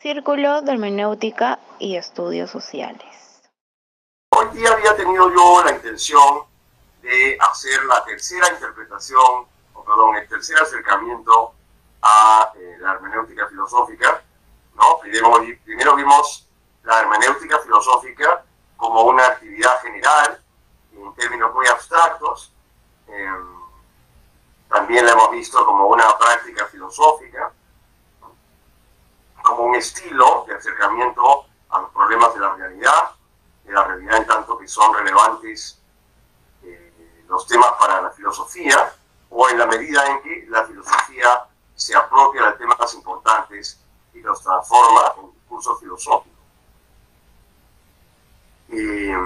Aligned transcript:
Círculo 0.00 0.62
de 0.62 0.72
Hermenéutica 0.72 1.58
y 1.78 1.96
Estudios 1.96 2.50
Sociales. 2.50 3.42
Hoy 4.34 4.48
día 4.54 4.72
había 4.72 4.96
tenido 4.96 5.28
yo 5.28 5.62
la 5.62 5.72
intención 5.72 6.44
de 7.02 7.36
hacer 7.38 7.84
la 7.84 8.02
tercera 8.06 8.50
interpretación, 8.50 9.44
o 9.74 9.84
perdón, 9.84 10.16
el 10.16 10.26
tercer 10.26 10.56
acercamiento 10.56 11.52
a 12.00 12.50
eh, 12.56 12.78
la 12.80 12.92
hermenéutica 12.94 13.46
filosófica. 13.48 14.22
¿no? 14.74 14.98
Primero, 15.02 15.34
primero 15.66 15.94
vimos 15.94 16.48
la 16.82 17.00
hermenéutica 17.00 17.58
filosófica 17.58 18.42
como 18.78 19.02
una 19.02 19.26
actividad 19.26 19.82
general, 19.82 20.42
en 20.94 21.14
términos 21.14 21.52
muy 21.52 21.66
abstractos. 21.66 22.54
Em, 23.06 23.60
también 24.66 25.04
la 25.04 25.12
hemos 25.12 25.30
visto 25.32 25.62
como 25.66 25.88
una 25.88 26.16
práctica 26.16 26.64
filosófica, 26.68 27.49
como 29.50 29.64
un 29.64 29.74
estilo 29.74 30.44
de 30.46 30.54
acercamiento 30.54 31.46
a 31.68 31.80
los 31.80 31.90
problemas 31.90 32.34
de 32.34 32.40
la 32.40 32.54
realidad, 32.54 33.10
de 33.64 33.72
la 33.72 33.84
realidad 33.84 34.16
en 34.16 34.26
tanto 34.26 34.58
que 34.58 34.66
son 34.66 34.94
relevantes 34.94 35.80
eh, 36.62 37.24
los 37.28 37.46
temas 37.46 37.72
para 37.78 38.00
la 38.00 38.10
filosofía, 38.10 38.94
o 39.28 39.48
en 39.48 39.58
la 39.58 39.66
medida 39.66 40.06
en 40.06 40.22
que 40.22 40.46
la 40.48 40.64
filosofía 40.64 41.46
se 41.74 41.94
apropia 41.94 42.46
de 42.46 42.52
temas 42.52 42.94
importantes 42.94 43.80
y 44.12 44.20
los 44.20 44.42
transforma 44.42 45.14
en 45.18 45.32
discurso 45.32 45.76
filosófico. 45.76 46.36
Eh, 48.70 49.16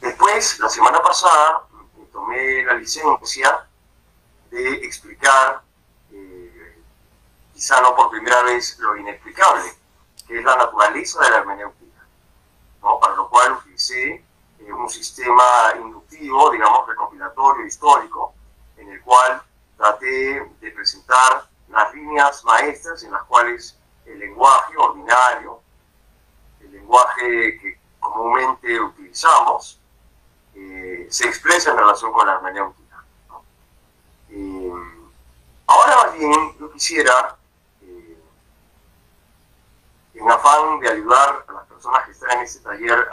después, 0.00 0.58
la 0.58 0.68
semana 0.68 1.02
pasada, 1.02 1.64
tomé 2.12 2.64
la 2.64 2.74
licencia 2.74 3.66
de 4.50 4.74
explicar, 4.84 5.62
quizá 7.58 7.80
no 7.80 7.96
por 7.96 8.10
primera 8.10 8.40
vez, 8.44 8.78
lo 8.78 8.96
inexplicable, 8.96 9.64
que 10.28 10.38
es 10.38 10.44
la 10.44 10.54
naturaleza 10.54 11.20
de 11.24 11.30
la 11.30 11.36
hermenéutica, 11.38 12.06
¿no? 12.80 13.00
para 13.00 13.16
lo 13.16 13.28
cual 13.28 13.54
utilicé 13.54 14.24
eh, 14.60 14.72
un 14.72 14.88
sistema 14.88 15.42
inductivo, 15.74 16.52
digamos, 16.52 16.86
recopilatorio 16.86 17.66
histórico, 17.66 18.32
en 18.76 18.92
el 18.92 19.02
cual 19.02 19.42
traté 19.76 20.48
de 20.60 20.70
presentar 20.70 21.48
las 21.68 21.92
líneas 21.94 22.44
maestras 22.44 23.02
en 23.02 23.10
las 23.10 23.24
cuales 23.24 23.76
el 24.06 24.20
lenguaje 24.20 24.74
ordinario, 24.76 25.60
el 26.60 26.70
lenguaje 26.70 27.58
que 27.58 27.80
comúnmente 27.98 28.80
utilizamos, 28.80 29.80
eh, 30.54 31.08
se 31.10 31.26
expresa 31.26 31.72
en 31.72 31.78
relación 31.78 32.12
con 32.12 32.24
la 32.24 32.34
hermenéutica. 32.34 33.04
Eh, 34.30 34.72
ahora 35.66 35.96
más 35.96 36.14
bien 36.16 36.56
yo 36.60 36.70
quisiera, 36.70 37.37
en 40.18 40.30
afán 40.30 40.80
de 40.80 40.90
ayudar 40.90 41.44
a 41.46 41.52
las 41.52 41.66
personas 41.66 42.04
que 42.04 42.10
están 42.10 42.30
en 42.32 42.40
este 42.40 42.60
taller, 42.60 43.08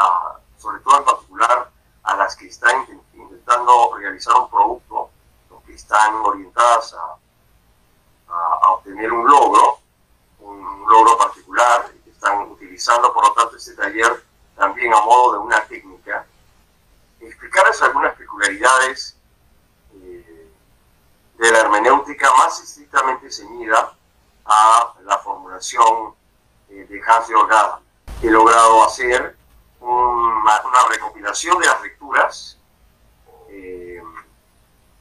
sobre 0.58 0.80
todo 0.82 0.98
en 0.98 1.06
particular 1.06 1.70
a 2.04 2.16
las 2.16 2.36
que 2.36 2.48
están 2.48 2.88
intentando 3.14 3.96
realizar 3.98 4.36
un 4.36 4.50
producto, 4.50 5.10
que 5.66 5.74
están 5.74 6.16
orientadas 6.16 6.94
a, 6.94 7.18
obtener 8.70 9.12
un 9.12 9.26
logro, 9.26 9.80
un, 10.40 10.86
logro 10.88 11.18
particular, 11.18 11.92
que 12.04 12.10
están 12.10 12.52
utilizando 12.52 13.14
por 13.14 13.28
lo 13.28 13.34
tanto 13.34 13.56
este 13.56 13.74
taller 13.74 14.24
también 14.56 14.94
a 14.94 15.02
modo 15.02 15.34
de 15.34 15.40
una 15.40 15.64
técnica, 15.66 16.26
explicarles 17.20 17.82
algunas 17.82 18.16
peculiaridades 18.16 19.18
de 19.94 21.52
la 21.52 21.60
hermenéutica 21.60 22.32
más 22.38 22.62
estrictamente 22.62 23.32
ceñida 23.32 23.94
a 24.46 24.94
la 25.04 25.18
formulación 25.20 26.14
eh, 26.14 26.25
de 26.84 27.02
Hans 27.06 27.28
Georg 27.28 27.82
He 28.22 28.30
logrado 28.30 28.84
hacer 28.86 29.36
una, 29.80 30.62
recopilación 30.90 31.60
de 31.60 31.66
las 31.66 31.82
lecturas 31.82 32.60
eh, 33.50 34.02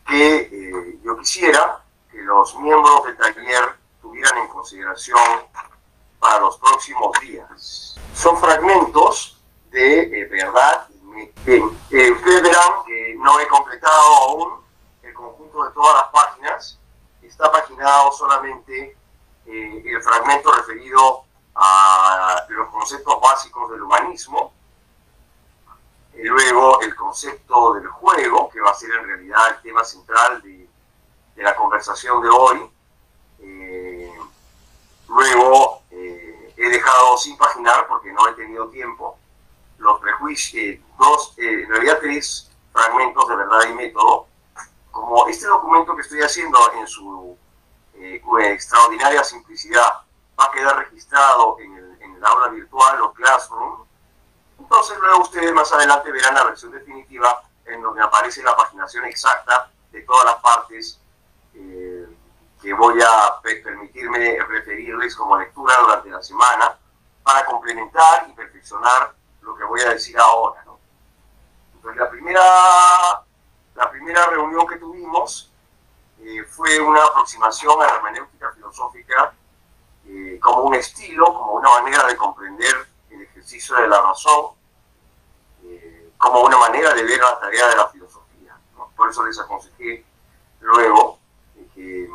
que 0.07 0.37
eh, 0.37 0.99
yo 1.03 1.17
quisiera 1.19 1.83
que 2.11 2.19
los 2.23 2.57
miembros 2.59 3.05
del 3.05 3.17
taller 3.17 3.77
tuvieran 4.01 4.39
en 4.39 4.49
consideración 4.49 5.19
para 6.19 6.41
los 6.41 6.59
próximos 6.59 7.19
días. 7.21 7.97
Son 8.15 8.39
fragmentos 8.39 9.41
de 9.71 10.29
verdad 10.31 10.89
y 11.47 11.61
ustedes 11.61 12.43
verán 12.43 12.85
que 12.87 13.15
no 13.19 13.39
he 13.41 13.49
completado 13.49 14.15
aún 14.17 14.65
conjunto 15.15 15.65
de 15.65 15.71
todas 15.71 15.95
las 16.03 16.09
páginas, 16.13 16.79
está 17.23 17.51
paginado 17.51 18.13
solamente 18.13 18.97
eh, 19.47 19.83
el 19.85 20.03
fragmento 20.03 20.53
referido 20.53 21.25
a 21.55 22.47
los 22.49 22.69
conceptos 22.69 23.21
básicos 23.21 23.71
del 23.71 23.83
humanismo, 23.83 24.53
y 26.17 26.23
luego 26.23 26.81
el 26.81 26.95
concepto 26.95 27.75
del 27.75 27.87
juego, 27.89 28.49
que 28.49 28.61
va 28.61 28.71
a 28.71 28.75
ser 28.75 28.91
en 28.93 29.07
realidad 29.07 29.49
el 29.51 29.63
tema 29.63 29.85
central 29.85 30.41
de, 30.43 30.69
la 31.37 31.57
conversación 31.57 32.23
de 32.23 32.29
hoy. 32.29 32.71
Eh, 33.41 34.13
luego 35.09 35.83
eh, 35.91 36.55
he 36.57 36.69
dejado 36.69 37.19
sin 37.19 37.37
paginar, 37.37 37.87
porque 37.89 38.13
no 38.13 38.29
he 38.29 38.33
tenido 38.35 38.69
tiempo, 38.69 39.19
los 39.79 40.01
prejuicios, 40.01 40.81
dos, 40.99 41.35
en 41.37 41.69
realidad 41.69 41.99
tres 42.01 42.51
fragmentos 42.73 43.29
de 43.29 43.37
verdad 43.37 43.69
y 43.69 43.75
método, 43.75 44.27
como 44.93 45.27
este 45.27 45.47
documento 45.47 45.97
que 45.97 46.03
estoy 46.03 46.23
haciendo 46.23 46.59
en 46.75 46.87
su 46.87 47.37
eh, 47.97 48.23
extraordinaria 48.53 49.25
simplicidad 49.25 50.05
va 50.45 50.49
a 50.49 50.53
quedar 50.53 50.79
registrado 50.79 51.57
en 51.61 51.77
el, 51.77 52.25
aula 52.25 52.49
virtual 52.49 53.03
o 53.03 53.13
Classroom, 53.13 53.85
entonces 54.59 54.99
luego 54.99 55.23
ustedes 55.23 55.53
más 55.53 55.71
adelante 55.73 56.11
verán 56.11 56.35
la 56.35 56.45
versión 56.45 56.73
definitiva 56.73 57.43
en 57.67 57.83
donde 57.83 58.03
aparece 58.03 58.43
la 58.43 58.57
paginación 58.57 59.05
exacta 59.05 59.71
de 59.93 60.01
todas 60.03 60.25
las 60.25 60.37
partes 60.37 61.01
eh, 61.55 62.07
que 62.63 62.73
voy 62.73 62.99
a 63.03 63.41
permitirme 63.43 64.39
referirles 64.49 65.15
como 65.15 65.37
lectura 65.37 65.77
durante 65.83 66.09
la 66.09 66.23
semana 66.23 66.79
para 67.23 67.45
complementar 67.45 68.27
y 68.31 68.33
perfeccionar 68.33 69.13
lo 69.43 69.55
que 69.55 69.65
voy 69.65 69.83
a 69.83 69.91
decir 69.91 70.19
ahora. 70.19 70.65
Entonces 71.75 72.01
la 72.01 72.09
primera 72.09 72.43
la 73.75 73.91
primera 73.91 74.27
reunión 74.29 74.67
que 74.67 74.77
tuvimos 74.77 75.53
eh, 76.21 76.43
fue 76.45 76.81
una 76.81 77.05
aproximación 77.05 77.83
a 77.83 77.87
la 77.87 77.97
hermenéutica 77.97 78.51
filosófica 78.53 79.35
eh, 80.07 80.39
como 80.41 80.63
un 80.63 80.75
estilo, 80.75 81.27
como 81.27 81.55
una 81.55 81.71
manera 81.81 82.07
de 82.07 82.17
comprender 82.17 82.75
el 83.11 83.23
ejercicio 83.23 83.77
de 83.77 83.89
la 83.89 84.01
razón, 84.03 84.53
eh, 85.65 86.13
como 86.19 86.41
una 86.43 86.59
manera 86.59 86.93
de 86.95 87.03
ver 87.03 87.21
la 87.21 87.39
tarea 87.39 87.69
de 87.69 87.77
la 87.77 87.89
filosofía. 87.89 88.57
Por 88.97 89.11
eso 89.11 89.25
les 89.25 89.39
aconsejé 89.39 90.05
luego 90.61 91.19
que 91.75 92.09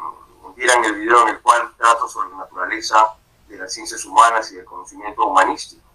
vieran 0.55 0.83
el 0.85 0.95
video 0.95 1.23
en 1.23 1.29
el 1.29 1.41
cual 1.41 1.73
trato 1.77 2.07
sobre 2.07 2.29
la 2.29 2.37
naturaleza 2.37 3.15
de 3.47 3.57
las 3.57 3.73
ciencias 3.73 4.03
humanas 4.05 4.51
y 4.51 4.55
del 4.55 4.65
conocimiento 4.65 5.25
humanístico. 5.25 5.87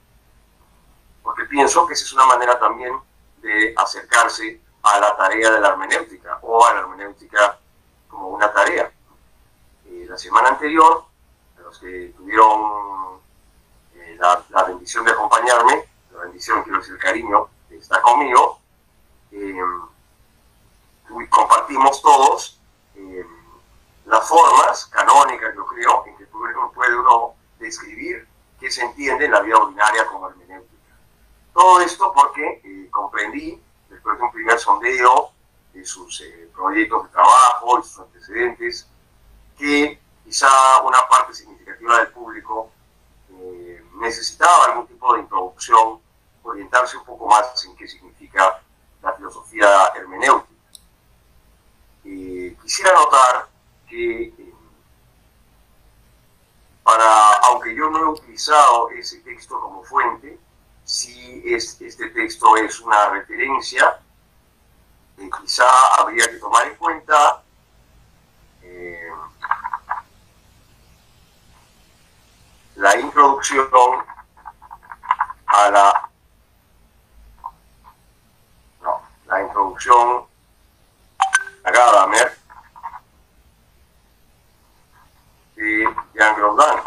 Porque 1.22 1.44
pienso 1.44 1.86
que 1.86 1.94
esa 1.94 2.04
es 2.04 2.12
una 2.12 2.26
manera 2.26 2.58
también 2.58 2.98
de 3.38 3.74
acercarse 3.76 4.60
a 4.82 5.00
la 5.00 5.16
tarea 5.16 5.50
de 5.50 5.60
la 5.60 5.68
hermenéutica 5.68 6.38
o 6.42 6.64
a 6.64 6.74
la 6.74 6.80
hermenéutica 6.80 7.58
como 8.08 8.28
una 8.28 8.52
tarea. 8.52 8.92
Eh, 9.86 10.06
la 10.08 10.18
semana 10.18 10.48
anterior, 10.48 11.04
los 11.74 11.78
que 11.80 12.14
tuvieron 12.16 13.20
eh, 13.96 14.16
la, 14.50 14.62
bendición 14.64 15.04
de 15.04 15.10
acompañarme, 15.10 15.84
la 16.12 16.20
bendición, 16.20 16.62
quiero 16.62 16.78
decir, 16.78 16.94
el 16.94 17.00
cariño 17.00 17.48
está 17.70 18.00
conmigo, 18.00 18.60
eh, 19.32 19.56
compartimos 21.28 22.00
todos 22.00 22.60
las 24.06 24.28
formas 24.28 24.86
canónicas, 24.86 25.54
yo 25.54 25.66
creo, 25.66 26.04
en 26.06 26.16
que 26.16 26.26
puede 26.26 26.96
uno 26.96 27.34
describir 27.58 28.26
qué 28.60 28.70
se 28.70 28.82
entiende 28.82 29.24
en 29.24 29.32
la 29.32 29.40
vida 29.40 29.56
ordinaria 29.56 30.06
como 30.06 30.28
hermenéutica. 30.28 30.94
Todo 31.52 31.80
esto 31.80 32.12
porque 32.12 32.88
comprendí 32.90 33.60
después 33.88 34.18
de 34.18 34.24
un 34.24 34.32
primer 34.32 34.58
sondeo 34.58 35.30
de 35.72 35.84
sus 35.84 36.20
eh, 36.20 36.48
proyectos 36.54 37.04
de 37.04 37.08
trabajo 37.10 37.80
y 37.80 37.82
sus 37.82 37.98
antecedentes, 38.00 38.88
que 39.58 39.98
quizá 40.24 40.48
una 40.82 41.06
parte 41.08 41.34
significativa 41.34 41.98
del 41.98 42.08
público 42.08 42.70
eh, 43.30 43.84
necesitaba 44.00 44.66
algún 44.66 44.86
tipo 44.86 45.14
de 45.14 45.20
introducción, 45.20 46.00
orientarse 46.42 46.96
un 46.96 47.04
poco 47.04 47.26
más 47.26 47.64
en 47.64 47.76
qué 47.76 47.86
significa 47.86 48.60
la 49.02 49.12
filosofía 49.12 49.92
hermenéutica. 49.94 50.52
quisiera 52.02 52.92
notar 52.92 53.48
que 53.88 54.24
eh, 54.24 54.54
aunque 57.42 57.74
yo 57.74 57.90
no 57.90 57.98
he 57.98 58.06
utilizado 58.06 58.90
ese 58.90 59.18
texto 59.20 59.60
como 59.60 59.82
fuente, 59.84 60.38
si 60.84 61.42
este 61.46 62.10
texto 62.10 62.56
es 62.56 62.80
una 62.80 63.10
referencia, 63.10 64.00
quizá 65.40 65.64
habría 65.98 66.28
que 66.30 66.36
tomar 66.36 66.66
en 66.66 66.74
cuenta 66.76 67.42
eh, 68.62 69.08
la 72.76 72.96
introducción 72.98 74.04
a 75.46 75.70
la 75.70 76.10
no, 78.82 79.00
la 79.26 79.42
introducción 79.42 80.24
a 81.64 81.70
Gadamer 81.70 82.38
de 85.54 85.94
Jean 86.14 86.36
Grondin. 86.36 86.82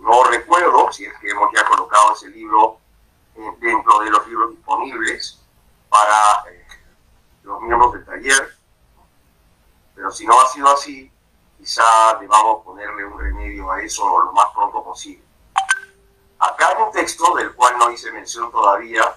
No 0.00 0.24
recuerdo 0.24 0.90
si 0.92 1.04
es 1.04 1.12
que 1.18 1.30
hemos 1.30 1.50
ya 1.54 1.64
colocado 1.66 2.14
ese 2.14 2.28
libro 2.28 2.78
eh, 3.36 3.56
dentro 3.60 4.00
de 4.00 4.10
los 4.10 4.26
libros 4.26 4.50
disponibles 4.50 5.40
para 5.88 6.50
eh, 6.50 6.66
los 7.44 7.60
miembros 7.60 7.92
del 7.92 8.04
taller, 8.04 8.56
pero 9.94 10.10
si 10.10 10.26
no 10.26 10.40
ha 10.40 10.48
sido 10.48 10.68
así, 10.72 11.11
quizá 11.62 12.18
debamos 12.18 12.64
ponerle 12.64 13.04
un 13.04 13.20
remedio 13.20 13.70
a 13.70 13.80
eso 13.80 14.20
lo 14.20 14.32
más 14.32 14.48
pronto 14.52 14.82
posible. 14.82 15.22
Acá 16.40 16.70
hay 16.70 16.82
un 16.82 16.90
texto 16.90 17.36
del 17.36 17.54
cual 17.54 17.78
no 17.78 17.88
hice 17.92 18.10
mención 18.10 18.50
todavía 18.50 19.16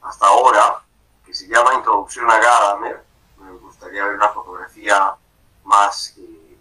hasta 0.00 0.26
ahora, 0.28 0.80
que 1.26 1.34
se 1.34 1.48
llama 1.48 1.74
Introducción 1.74 2.30
a 2.30 2.38
Gadamer. 2.38 3.04
Me 3.38 3.50
gustaría 3.54 4.04
ver 4.04 4.14
una 4.14 4.28
fotografía 4.28 5.16
más 5.64 6.14
eh, 6.18 6.56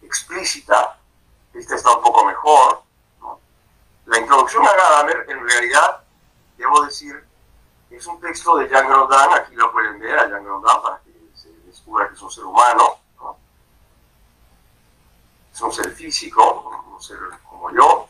explícita. 0.00 0.98
Esta 1.52 1.74
está 1.74 1.94
un 1.94 2.02
poco 2.02 2.24
mejor. 2.24 2.82
La 4.06 4.20
introducción 4.20 4.66
a 4.66 4.72
Gadamer, 4.72 5.26
en 5.28 5.46
realidad, 5.46 6.02
debo 6.56 6.82
decir, 6.82 7.22
es 7.90 8.06
un 8.06 8.18
texto 8.22 8.56
de 8.56 8.70
Jean 8.70 8.88
Grondin. 8.88 9.34
Aquí 9.34 9.54
lo 9.54 9.70
pueden 9.70 9.98
ver 9.98 10.18
a 10.18 10.28
Jean 10.28 10.44
Grondin 10.44 10.82
para 10.82 10.98
que 11.00 11.12
se 11.34 11.50
descubra 11.66 12.08
que 12.08 12.14
es 12.14 12.22
un 12.22 12.30
ser 12.30 12.44
humano. 12.44 13.03
Es 15.54 15.60
un 15.60 15.72
ser 15.72 15.90
físico, 15.92 16.82
un 16.92 17.00
ser 17.00 17.18
como 17.48 17.70
yo. 17.70 18.08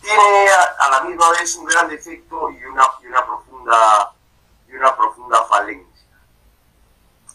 tiene 0.00 0.48
a, 0.78 0.90
la 0.90 1.00
misma 1.02 1.30
vez 1.30 1.56
un 1.56 1.64
gran 1.64 1.88
defecto 1.88 2.50
y 2.50 2.62
una, 2.64 2.84
y 3.02 3.06
una 3.06 3.26
profunda 3.26 4.12
y 4.68 4.74
una 4.74 4.94
profunda 4.94 5.44
falencia 5.44 5.96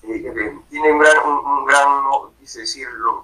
tiene 0.02 0.92
un 0.92 1.00
gran, 1.00 1.26
un, 1.26 1.66
gran 1.66 2.04
decirlo, 2.38 3.24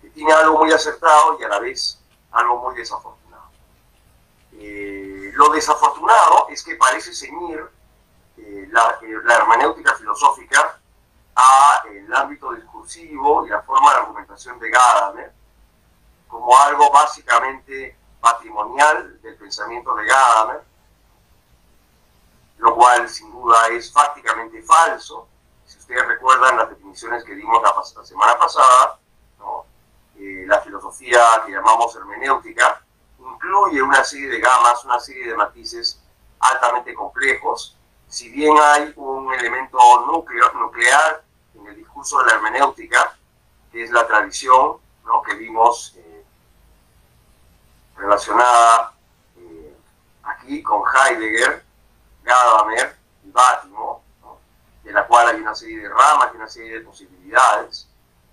que 0.00 0.08
tiene 0.10 0.32
algo 0.32 0.58
muy 0.58 0.72
acertado 0.72 1.38
y 1.38 1.44
a 1.44 1.48
la 1.48 1.60
vez 1.60 2.00
algo 2.32 2.58
muy 2.62 2.74
desafortunado. 2.74 3.44
Eh, 4.54 5.30
lo 5.34 5.50
desafortunado 5.50 6.48
es 6.48 6.62
que 6.62 6.74
parece 6.76 7.14
ceñir 7.14 7.64
eh, 8.38 8.68
la, 8.70 8.98
eh, 9.02 9.14
la, 9.24 9.36
hermenéutica 9.36 9.94
filosófica 9.94 10.79
a 11.40 11.82
el 11.88 12.12
ámbito 12.14 12.52
discursivo 12.52 13.46
y 13.46 13.50
la 13.50 13.62
forma 13.62 13.92
de 13.92 14.00
argumentación 14.00 14.58
de 14.58 14.70
Gadamer 14.70 15.32
como 16.28 16.56
algo 16.56 16.90
básicamente 16.90 17.96
patrimonial 18.20 19.20
del 19.22 19.36
pensamiento 19.36 19.94
de 19.94 20.04
Gadamer, 20.06 20.62
lo 22.58 22.74
cual 22.74 23.08
sin 23.08 23.30
duda 23.32 23.68
es 23.68 23.90
prácticamente 23.90 24.62
falso, 24.62 25.26
si 25.66 25.78
ustedes 25.78 26.06
recuerdan 26.06 26.56
las 26.56 26.70
definiciones 26.70 27.24
que 27.24 27.34
dimos 27.34 27.62
la, 27.62 28.04
semana 28.04 28.38
pasada, 28.38 28.98
eh, 30.18 30.44
la 30.46 30.60
filosofía 30.60 31.20
que 31.46 31.52
llamamos 31.52 31.94
hermenéutica 31.96 32.82
incluye 33.18 33.80
una 33.80 34.04
serie 34.04 34.28
de 34.28 34.40
gamas, 34.40 34.84
una 34.84 35.00
serie 35.00 35.28
de 35.28 35.34
matices 35.34 36.00
altamente 36.40 36.92
complejos. 36.94 37.76
Si 38.08 38.28
bien 38.28 38.54
hay 38.60 38.92
un 38.96 39.32
elemento 39.32 39.78
nuclear 40.06 40.50
en 40.52 40.60
el 41.70 41.76
discurso 41.76 42.18
de 42.18 42.26
la 42.26 42.32
hermenéutica, 42.34 43.16
que 43.72 43.84
es 43.84 43.90
la 43.90 44.06
tradición 44.06 44.78
que 45.22 45.34
vimos 45.34 45.94
eh, 45.96 46.24
relacionada 47.96 48.94
eh, 49.36 49.76
aquí 50.22 50.62
con 50.62 50.82
Heidegger, 50.86 51.64
Gadamer 52.22 52.96
y 53.24 53.30
Bátimo, 53.30 54.02
de 54.82 54.92
la 54.92 55.06
cual 55.06 55.28
hay 55.28 55.40
una 55.40 55.54
serie 55.54 55.80
de 55.80 55.88
ramas 55.88 56.30
y 56.32 56.36
una 56.36 56.48
serie 56.48 56.78
de 56.78 56.80
posibilidades, 56.80 57.88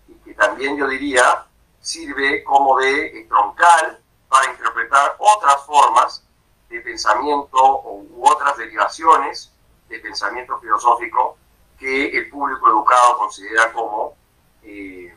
y 0.08 0.14
que 0.16 0.34
también 0.34 0.78
yo 0.78 0.88
diría 0.88 1.46
sirve 1.82 2.44
como 2.44 2.78
de 2.80 3.26
troncal 3.30 4.00
para 4.28 4.52
interpretar 4.52 5.16
otras 5.20 5.64
formas 5.66 6.24
de 6.70 6.82
pensamiento 6.82 7.82
u 7.84 8.22
otras 8.26 8.58
derivaciones 8.58 9.54
de 9.88 10.00
pensamiento 10.00 10.60
filosófico 10.60 11.38
que 11.78 12.18
el 12.18 12.30
público 12.30 12.68
educado 12.68 13.18
considera 13.18 13.72
como 13.72 14.16
eh, 14.64 15.16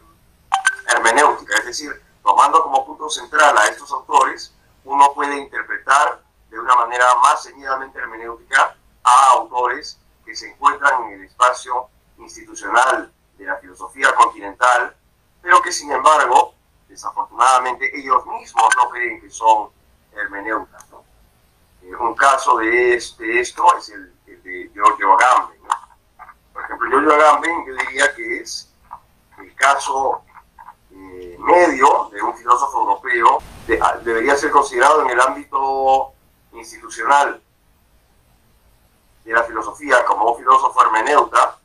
hermenéutica. 0.89 1.57
Es 1.59 1.67
decir, 1.67 1.91
tomando 2.23 2.63
como 2.63 2.87
punto 2.87 3.09
central 3.09 3.57
a 3.57 3.67
estos 3.67 3.91
autores, 3.93 4.55
uno 4.85 5.13
puede 5.15 5.37
interpretar 5.39 6.23
de 6.51 6.59
una 6.59 6.75
manera 6.77 7.07
más 7.23 7.43
ceñidamente 7.43 7.99
hermenéutica 7.99 8.77
a 9.03 9.31
autores 9.33 9.99
que 10.25 10.35
se 10.35 10.51
encuentran 10.51 11.05
en 11.05 11.21
el 11.21 11.25
espacio 11.25 11.89
institucional 12.19 13.13
de 13.39 13.45
la 13.45 13.57
filosofía 13.57 14.15
continental, 14.15 14.95
pero 15.41 15.63
que 15.63 15.73
sin 15.73 15.91
embargo, 15.91 16.55
desafortunadamente, 16.89 17.91
ellos 17.99 18.25
mismos 18.27 18.69
no 18.77 18.91
creen 18.91 19.21
que 19.21 19.31
son 19.31 19.71
hermeneutas. 20.13 20.85
Eh, 21.83 21.95
un 21.95 22.15
caso 22.15 22.59
de, 22.59 22.95
este, 22.95 23.41
esto 23.41 23.65
es 23.79 23.89
el, 23.91 24.15
de 24.27 24.71
Giorgio 24.75 25.15
Agamben. 25.15 25.61
Giorgio 26.89 27.13
Agamben 27.13 27.67
yo 27.67 27.75
diría 27.75 28.15
que 28.15 28.41
es 28.41 28.73
el 29.39 29.55
caso 29.55 30.23
eh, 30.93 31.37
medio 31.39 32.11
de 32.13 32.23
un 32.23 32.37
filósofo 32.37 32.81
europeo, 32.81 33.39
debería 34.03 34.37
ser 34.37 34.51
considerado 34.51 35.03
en 35.03 35.11
el 35.11 35.21
ámbito 35.21 36.13
institucional 36.53 37.41
de 39.25 39.33
la 39.33 39.43
filosofía 39.45 40.05
como 40.05 40.33
un 40.33 40.39
filósofo 40.39 40.83
hermeneuta, 40.83 41.59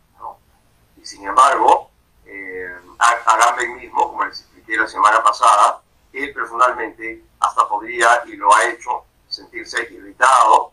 y 0.98 1.06
sin 1.06 1.26
embargo, 1.28 1.90
eh, 2.26 2.76
Agamben 2.98 3.76
mismo, 3.76 4.10
como 4.10 4.26
les 4.26 4.42
expliqué 4.42 4.78
la 4.78 4.88
semana 4.88 5.22
pasada, 5.24 5.82
él 6.14 6.34
personalmente 6.34 7.24
hasta 7.40 7.68
podría, 7.68 8.24
y 8.26 8.36
lo 8.36 8.54
ha 8.56 8.66
hecho, 8.66 9.04
sentirse 9.28 9.82
irritado 9.92 10.72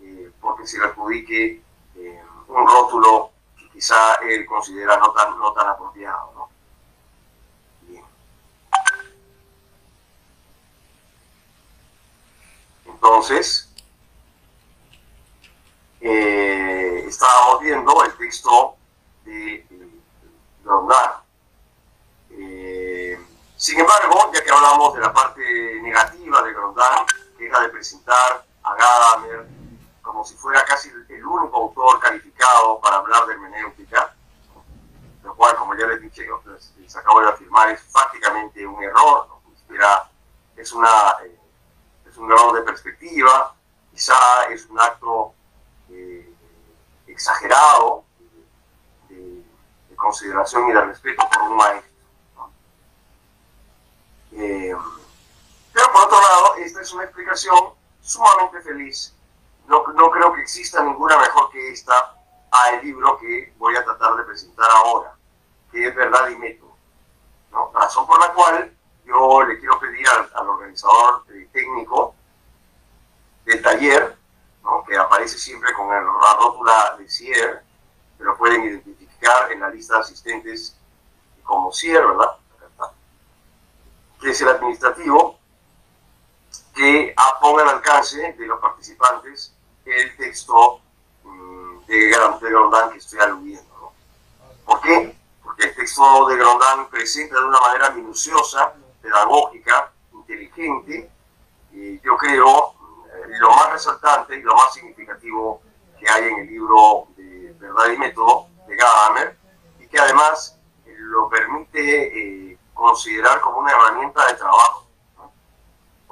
eh, 0.00 0.30
porque 0.40 0.66
se 0.66 0.78
le 0.78 0.86
adjudique 0.86 1.62
eh, 1.96 2.22
un 2.48 2.66
rótulo 2.66 3.30
quizá 3.72 4.14
él 4.28 4.46
considera 4.46 4.96
no 4.98 5.12
tan, 5.12 5.38
no 5.38 5.52
tan 5.52 5.68
apropiado. 5.68 6.32
¿no? 6.34 6.48
Bien. 7.82 8.04
Entonces, 12.84 13.72
eh, 16.00 17.04
estábamos 17.06 17.60
viendo 17.60 18.04
el 18.04 18.16
texto 18.16 18.76
de, 19.24 19.66
Grondin. 20.64 20.96
Eh, 22.30 23.18
sin 23.56 23.80
embargo, 23.80 24.30
ya 24.32 24.44
que 24.44 24.50
hablamos 24.50 24.94
de 24.94 25.00
la 25.00 25.12
parte 25.12 25.80
negativa 25.82 26.42
de 26.42 26.52
Grondin, 26.52 27.06
que 27.38 27.46
era 27.46 27.60
de 27.60 27.68
presentar 27.70 28.44
a 28.62 28.74
Gadamer 28.74 29.61
como 30.12 30.24
si 30.26 30.34
fuera 30.34 30.62
casi 30.66 30.90
el 30.90 31.24
único 31.24 31.56
autor 31.56 31.98
calificado 31.98 32.78
para 32.80 32.96
hablar 32.96 33.26
de 33.26 33.32
hermenéutica, 33.32 34.14
lo 35.22 35.34
cual, 35.34 35.56
como 35.56 35.74
ya 35.74 35.86
les 35.86 36.02
dije, 36.02 36.28
les, 36.76 36.96
acabo 36.96 37.22
de 37.22 37.30
afirmar, 37.30 37.70
es 37.70 37.80
prácticamente 37.90 38.66
un 38.66 38.82
error, 38.82 39.26
es, 40.54 40.72
una, 40.72 41.16
eh, 41.24 41.40
es 42.06 42.16
un 42.18 42.30
error 42.30 42.54
de 42.54 42.60
perspectiva, 42.60 43.54
quizá 43.90 44.44
es 44.50 44.66
un 44.66 44.78
acto 44.78 45.32
exagerado 47.06 48.04
de, 49.08 49.42
consideración 49.96 50.68
y 50.68 50.72
de 50.72 50.80
respeto 50.82 51.26
por 51.30 51.42
un 51.42 51.56
maestro. 51.56 52.50
Eh, 54.32 54.74
pero 55.72 55.92
por 55.92 56.02
otro 56.02 56.20
lado, 56.20 56.56
esta 56.56 56.82
es 56.82 56.92
una 56.92 57.04
explicación 57.04 57.56
sumamente 58.02 58.60
feliz. 58.60 59.14
No, 59.66 59.84
no 59.94 60.10
creo 60.10 60.32
que 60.32 60.42
exista 60.42 60.82
ninguna 60.82 61.18
mejor 61.18 61.50
que 61.50 61.70
esta 61.70 62.16
al 62.50 62.84
libro 62.84 63.18
que 63.18 63.52
voy 63.56 63.74
a 63.76 63.84
tratar 63.84 64.14
de 64.16 64.24
presentar 64.24 64.70
ahora, 64.70 65.14
que 65.70 65.88
es 65.88 65.94
Verdad 65.94 66.28
y 66.28 66.36
Método. 66.36 66.76
¿no? 67.50 67.70
Razón 67.72 68.06
por 68.06 68.20
la 68.20 68.32
cual 68.34 68.76
yo 69.04 69.42
le 69.44 69.58
quiero 69.58 69.78
pedir 69.80 70.06
al, 70.08 70.48
organizador 70.48 71.24
eh, 71.30 71.48
técnico 71.52 72.14
del 73.44 73.62
taller 73.62 74.16
que 74.86 74.96
aparece 74.96 75.38
siempre 75.38 75.72
con 75.74 75.88
la 75.88 76.00
rótula 76.00 76.96
de 76.98 77.08
CIER, 77.08 77.62
que 78.18 78.24
lo 78.24 78.36
pueden 78.36 78.64
identificar 78.64 79.50
en 79.50 79.60
la 79.60 79.70
lista 79.70 79.94
de 79.94 80.00
asistentes 80.00 80.76
como 81.42 81.72
CIER, 81.72 82.06
¿verdad? 82.06 82.36
Que 84.20 84.30
es 84.30 84.40
el 84.40 84.48
administrativo 84.48 85.38
que 86.74 87.14
ponga 87.40 87.62
al 87.62 87.68
alcance 87.70 88.32
de 88.32 88.46
los 88.46 88.60
participantes 88.60 89.54
el 89.84 90.16
texto 90.16 90.80
mm, 91.24 91.86
de 91.86 92.08
Gran 92.08 92.38
Grondán 92.40 92.90
que 92.92 92.98
estoy 92.98 93.18
aludiendo. 93.20 93.68
¿no? 93.80 93.92
¿Por 94.64 94.80
qué? 94.80 95.16
porque 95.52 95.64
el 95.66 95.74
texto 95.74 96.26
de 96.28 96.36
Grondán 96.36 96.88
presenta 96.88 97.38
de 97.38 97.44
una 97.44 97.60
manera 97.60 97.90
minuciosa, 97.90 98.72
pedagógica, 99.02 99.92
inteligente, 100.12 101.10
y 101.72 102.00
yo 102.00 102.16
creo 102.16 102.74
eh, 103.06 103.38
lo 103.38 103.50
más 103.50 103.72
resaltante 103.72 104.36
y 104.36 104.42
lo 104.42 104.54
más 104.54 104.72
significativo 104.72 105.60
que 105.98 106.08
hay 106.08 106.24
en 106.24 106.38
el 106.38 106.46
libro 106.46 107.08
de 107.16 107.54
Verdad 107.58 107.90
y 107.92 107.98
Método 107.98 108.46
de 108.66 108.76
Gadamer, 108.76 109.36
y 109.78 109.86
que 109.88 109.98
además 109.98 110.58
eh, 110.86 110.94
lo 110.96 111.28
permite 111.28 112.52
eh, 112.52 112.58
considerar 112.72 113.40
como 113.42 113.58
una 113.58 113.72
herramienta 113.72 114.26
de 114.28 114.34
trabajo. 114.34 114.86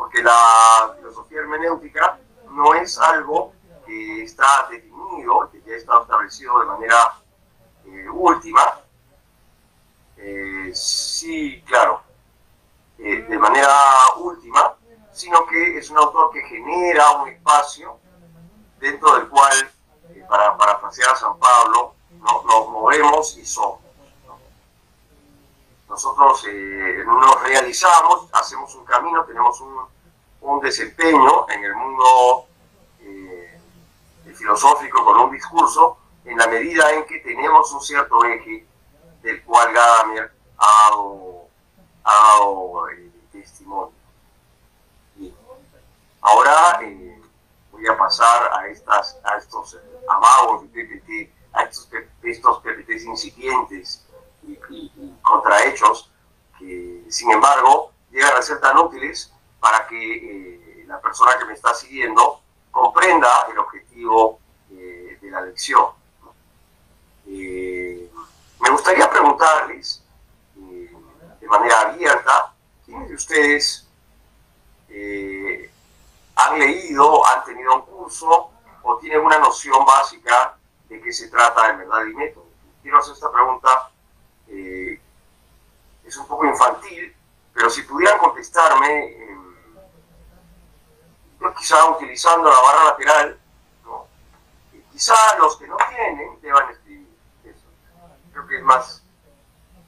Porque 0.01 0.23
la 0.23 0.95
filosofía 0.97 1.41
hermenéutica 1.41 2.19
no 2.49 2.73
es 2.73 2.99
algo 2.99 3.53
que 3.85 4.23
está 4.23 4.67
definido, 4.71 5.51
que 5.53 5.61
ya 5.61 5.75
está 5.75 6.01
establecido 6.01 6.59
de 6.59 6.65
manera 6.65 7.13
última. 8.11 8.81
sí, 10.73 11.63
claro, 11.67 12.01
de 12.97 13.39
manera 13.39 13.77
última, 14.17 14.75
sino 15.13 15.45
que 15.45 15.77
es 15.77 15.91
un 15.91 15.99
autor 15.99 16.31
que 16.31 16.41
genera 16.45 17.11
un 17.21 17.29
espacio 17.29 17.99
dentro 18.79 19.17
del 19.17 19.29
cual, 19.29 19.71
eh, 20.15 20.25
para 20.27 20.57
parafrasear 20.57 21.11
a 21.11 21.17
San 21.17 21.39
Pablo, 21.39 21.95
nos 22.11 22.69
movemos 22.71 23.37
y 23.37 23.45
somos. 23.45 23.81
Nosotros 25.91 26.45
eh, 26.49 27.03
nos 27.05 27.43
realizamos, 27.43 28.29
hacemos 28.33 28.73
un 28.77 28.85
camino, 28.85 29.25
tenemos 29.25 29.61
un, 29.61 29.77
un 30.43 30.61
desempeño 30.61 31.51
en 31.51 31.65
el 31.65 31.75
mundo 31.75 32.47
eh, 33.01 33.61
filosófico 34.33 35.05
con 35.05 35.19
un 35.19 35.33
discurso, 35.33 35.99
en 36.25 36.39
la 36.39 36.47
medida 36.47 36.93
en 36.93 37.05
que 37.07 37.19
tenemos 37.19 37.73
un 37.73 37.83
cierto 37.83 38.25
eje 38.25 38.65
del 39.23 39.43
cual 39.43 39.73
Gadamer 39.73 40.33
ha 40.59 40.91
dado, 40.91 41.49
ha 42.05 42.13
dado 42.13 42.87
testimonio. 43.33 43.93
Ahora 46.21 46.79
eh, 46.83 47.21
voy 47.73 47.87
a 47.89 47.99
pasar 47.99 48.53
a, 48.53 48.69
estas, 48.69 49.19
a 49.25 49.39
estos 49.39 49.75
eh, 49.75 49.79
amagos 50.09 50.63
de 50.63 50.85
PPT, 50.85 51.33
a 51.53 51.65
estos, 51.65 51.89
estos 52.23 52.59
PPTs 52.61 53.05
incipientes 53.07 54.07
contrahechos 55.31 56.11
que, 56.59 57.05
sin 57.09 57.31
embargo, 57.31 57.93
llegan 58.11 58.37
a 58.37 58.43
ser 58.43 58.61
tan 58.61 58.77
útiles 58.79 59.33
para 59.59 59.87
que 59.87 59.97
eh, 59.97 60.85
la 60.87 61.01
persona 61.01 61.39
que 61.39 61.45
me 61.45 61.55
está 61.55 61.73
siguiendo 61.75 62.41
comprenda 62.71 63.47
el 63.51 63.59
objetivo 63.59 64.39
de 64.69 65.31
la 65.31 65.43
lección. 65.43 65.87
me 67.27 68.71
gustaría 68.71 69.09
preguntarles 69.11 70.03
de 70.57 71.47
manera 71.47 71.81
abierta, 71.81 72.53
¿quiénes 72.85 73.09
de 73.09 73.15
ustedes 73.15 73.87
han 76.35 76.59
leído, 76.59 77.27
han 77.27 77.45
tenido 77.45 77.75
un 77.77 77.83
curso 77.83 78.51
o 78.83 78.97
tienen 78.99 79.21
una 79.21 79.39
noción 79.39 79.85
básica 79.85 80.57
de 80.89 81.01
qué 81.01 81.13
se 81.13 81.29
trata 81.29 81.69
de 81.69 81.79
verdad 81.79 82.05
y 82.07 82.15
método. 82.15 82.47
Quiero 82.83 82.99
hacer 82.99 83.15
esta 83.15 83.31
pregunta, 83.31 83.91
eh, 84.49 84.90
es 86.11 86.17
un 86.17 86.27
poco 86.27 86.45
infantil, 86.45 87.15
pero 87.55 87.71
si 87.71 87.83
pudieran 87.83 88.19
contestarme, 88.19 89.05
eh, 89.07 89.39
quizá 91.57 91.89
utilizando 91.91 92.51
la 92.51 92.61
barra 92.61 92.85
lateral, 92.87 93.39
quizá 94.93 95.15
los 95.39 95.57
que 95.57 95.69
no 95.69 95.77
tienen 95.89 96.41
deban 96.43 96.69
escribir 96.71 97.09
eso. 97.45 97.67
Creo 98.33 98.47
que 98.47 98.57
es 98.57 98.63
más, 98.63 99.03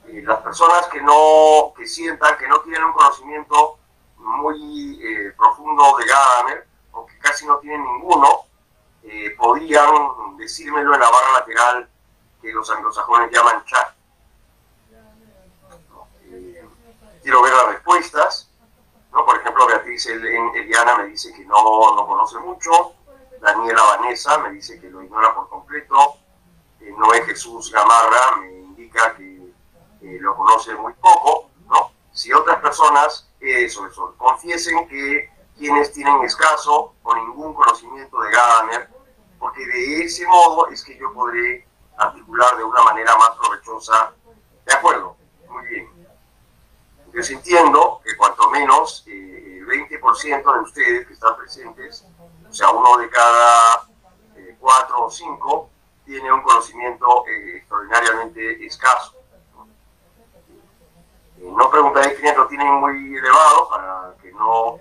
eh, 0.07 0.21
las 0.23 0.39
personas 0.39 0.87
que 0.87 1.01
no, 1.01 1.73
que 1.75 1.85
sientan 1.85 2.37
que 2.37 2.47
no 2.47 2.61
tienen 2.61 2.85
un 2.85 2.93
conocimiento 2.93 3.77
muy 4.17 4.99
eh, 5.03 5.33
profundo 5.37 5.97
de 5.97 6.05
Gadamer, 6.05 6.67
aunque 6.93 7.17
casi 7.19 7.45
no 7.45 7.57
tienen 7.57 7.83
ninguno, 7.83 8.45
eh, 9.03 9.31
podrían 9.37 10.37
decírmelo 10.37 10.93
en 10.93 11.01
la 11.01 11.09
barra 11.09 11.31
lateral 11.33 11.89
que 12.41 12.51
los 12.53 12.69
anglosajones 12.71 13.29
llaman 13.31 13.65
chat. 13.65 13.93
Eh, 16.33 16.63
quiero 17.23 17.41
ver 17.41 17.53
las 17.53 17.67
respuestas. 17.67 18.51
¿no? 19.11 19.25
Por 19.25 19.37
ejemplo, 19.37 19.65
Beatriz 19.65 20.05
Eliana 20.05 20.97
me 20.97 21.05
dice 21.05 21.33
que 21.33 21.45
no, 21.45 21.95
no 21.95 22.05
conoce 22.05 22.37
mucho. 22.39 22.93
Daniela 23.41 23.81
Vanessa 23.97 24.37
me 24.39 24.51
dice 24.51 24.79
que 24.79 24.89
lo 24.89 25.01
ignora 25.01 25.33
por 25.33 25.49
completo. 25.49 26.17
Noé 26.81 27.23
Jesús 27.23 27.71
Gamarra 27.71 28.37
me 28.41 28.51
indica 28.51 29.15
que 29.15 29.51
lo 30.19 30.35
conoce 30.35 30.75
muy 30.75 30.93
poco. 30.93 31.49
¿no? 31.67 31.91
Si 32.11 32.31
otras 32.31 32.59
personas 32.59 33.29
eso, 33.39 33.85
eso. 33.87 34.13
Confiesen 34.17 34.87
que 34.87 35.29
quienes 35.57 35.91
tienen 35.93 36.23
escaso 36.23 36.95
o 37.03 37.15
ningún 37.15 37.53
conocimiento 37.53 38.19
de 38.21 38.31
Gadamer, 38.31 38.89
porque 39.39 39.65
de 39.65 40.03
ese 40.03 40.25
modo 40.27 40.67
es 40.69 40.83
que 40.83 40.97
yo 40.97 41.13
podré 41.13 41.67
articular 41.97 42.57
de 42.57 42.63
una 42.63 42.81
manera 42.83 43.15
más 43.17 43.31
provechosa. 43.37 44.13
De 44.65 44.73
acuerdo, 44.73 45.17
muy 45.49 45.67
bien. 45.67 45.92
Yo 47.13 47.21
entiendo 47.21 48.01
que 48.03 48.17
cuanto 48.17 48.49
menos 48.49 49.03
eh, 49.07 49.59
el 49.59 49.67
20% 49.67 50.53
de 50.53 50.59
ustedes 50.59 51.07
que 51.07 51.13
están 51.13 51.35
presentes, 51.37 52.05
o 52.49 52.53
sea, 52.53 52.71
uno 52.71 52.97
de 52.97 53.09
cada 53.09 53.87
eh, 54.35 54.55
cuatro 54.59 55.05
o 55.05 55.09
cinco, 55.11 55.69
tiene 56.05 56.31
un 56.31 56.41
conocimiento 56.41 57.25
eh, 57.27 57.57
extraordinariamente 57.57 58.65
escaso 58.65 59.23
no 61.51 61.69
preguntaré 61.69 62.15
quiénes 62.15 62.37
lo 62.37 62.47
tienen 62.47 62.73
muy 62.75 63.17
elevado 63.17 63.69
para 63.69 64.13
que 64.21 64.31
no... 64.31 64.79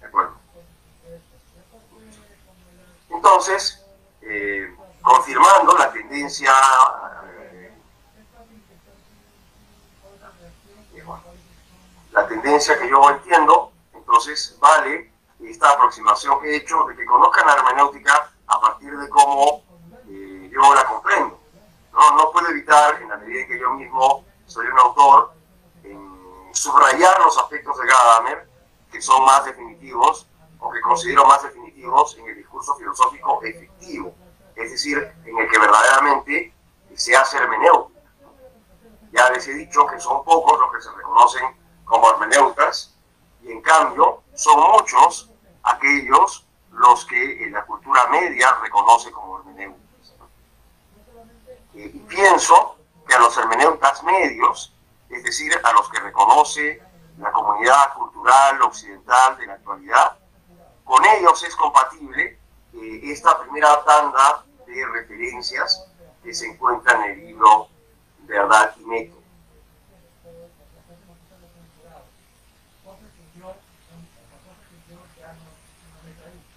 De 0.00 0.06
acuerdo. 0.06 0.34
Entonces, 3.10 3.84
eh, 4.22 4.74
confirmando 5.02 5.76
la 5.76 5.92
tendencia... 5.92 6.52
La 12.12 12.28
tendencia 12.28 12.78
que 12.78 12.88
yo 12.88 13.10
entiendo, 13.10 13.72
entonces 13.92 14.56
vale 14.60 15.10
esta 15.40 15.70
aproximación 15.70 16.40
que 16.40 16.50
he 16.50 16.56
hecho 16.56 16.84
de 16.84 16.94
que 16.94 17.04
conozcan 17.04 17.46
la 17.46 17.54
hermenéutica 17.54 18.30
a 18.46 18.60
partir 18.60 18.96
de 18.96 19.08
cómo 19.08 19.62
eh, 20.08 20.50
yo 20.52 20.74
la 20.74 20.84
comprendo. 20.86 21.40
No, 21.92 22.16
no 22.16 22.30
puedo 22.30 22.48
evitar, 22.48 23.02
en 23.02 23.08
la 23.08 23.16
medida 23.16 23.40
en 23.40 23.48
que 23.48 23.58
yo 23.58 23.70
mismo 23.72 24.24
soy 24.46 24.66
un 24.66 24.78
autor 24.78 25.32
en 25.82 26.50
subrayar 26.52 27.18
los 27.20 27.36
aspectos 27.36 27.76
de 27.78 27.86
Gadamer 27.86 28.48
que 28.90 29.00
son 29.02 29.24
más 29.24 29.44
definitivos 29.44 30.28
o 30.60 30.70
que 30.70 30.80
considero 30.80 31.26
más 31.26 31.42
definitivos 31.42 32.16
en 32.16 32.28
el 32.28 32.36
discurso 32.36 32.74
filosófico 32.76 33.40
efectivo, 33.42 34.14
es 34.54 34.70
decir, 34.70 34.98
en 35.24 35.36
el 35.36 35.50
que 35.50 35.58
verdaderamente 35.58 36.54
se 36.94 37.16
hace 37.16 37.36
hermenéutica. 37.38 37.93
Ya 39.14 39.30
les 39.30 39.46
he 39.46 39.54
dicho 39.54 39.86
que 39.86 40.00
son 40.00 40.24
pocos 40.24 40.58
los 40.58 40.72
que 40.72 40.80
se 40.80 40.90
reconocen 40.90 41.44
como 41.84 42.10
hermeneutas 42.10 42.96
y 43.42 43.52
en 43.52 43.62
cambio 43.62 44.24
son 44.34 44.58
muchos 44.72 45.30
aquellos 45.62 46.44
los 46.72 47.04
que 47.04 47.48
la 47.48 47.64
cultura 47.64 48.08
media 48.08 48.52
reconoce 48.60 49.12
como 49.12 49.38
hermeneutas. 49.38 50.14
Y 51.74 51.88
pienso 52.00 52.76
que 53.06 53.14
a 53.14 53.20
los 53.20 53.38
hermeneutas 53.38 54.02
medios, 54.02 54.74
es 55.08 55.22
decir, 55.22 55.52
a 55.62 55.72
los 55.74 55.88
que 55.90 56.00
reconoce 56.00 56.82
la 57.18 57.30
comunidad 57.30 57.94
cultural 57.94 58.62
occidental 58.62 59.36
de 59.38 59.46
la 59.46 59.52
actualidad, 59.52 60.18
con 60.82 61.04
ellos 61.04 61.40
es 61.44 61.54
compatible 61.54 62.40
eh, 62.72 63.00
esta 63.04 63.38
primera 63.38 63.84
tanda 63.84 64.44
de 64.66 64.86
referencias 64.86 65.86
que 66.24 66.34
se 66.34 66.46
encuentra 66.46 66.94
en 66.96 67.12
el 67.12 67.26
libro 67.26 67.68
Verdad 68.26 68.74
y 68.78 68.84
Método. 68.84 69.24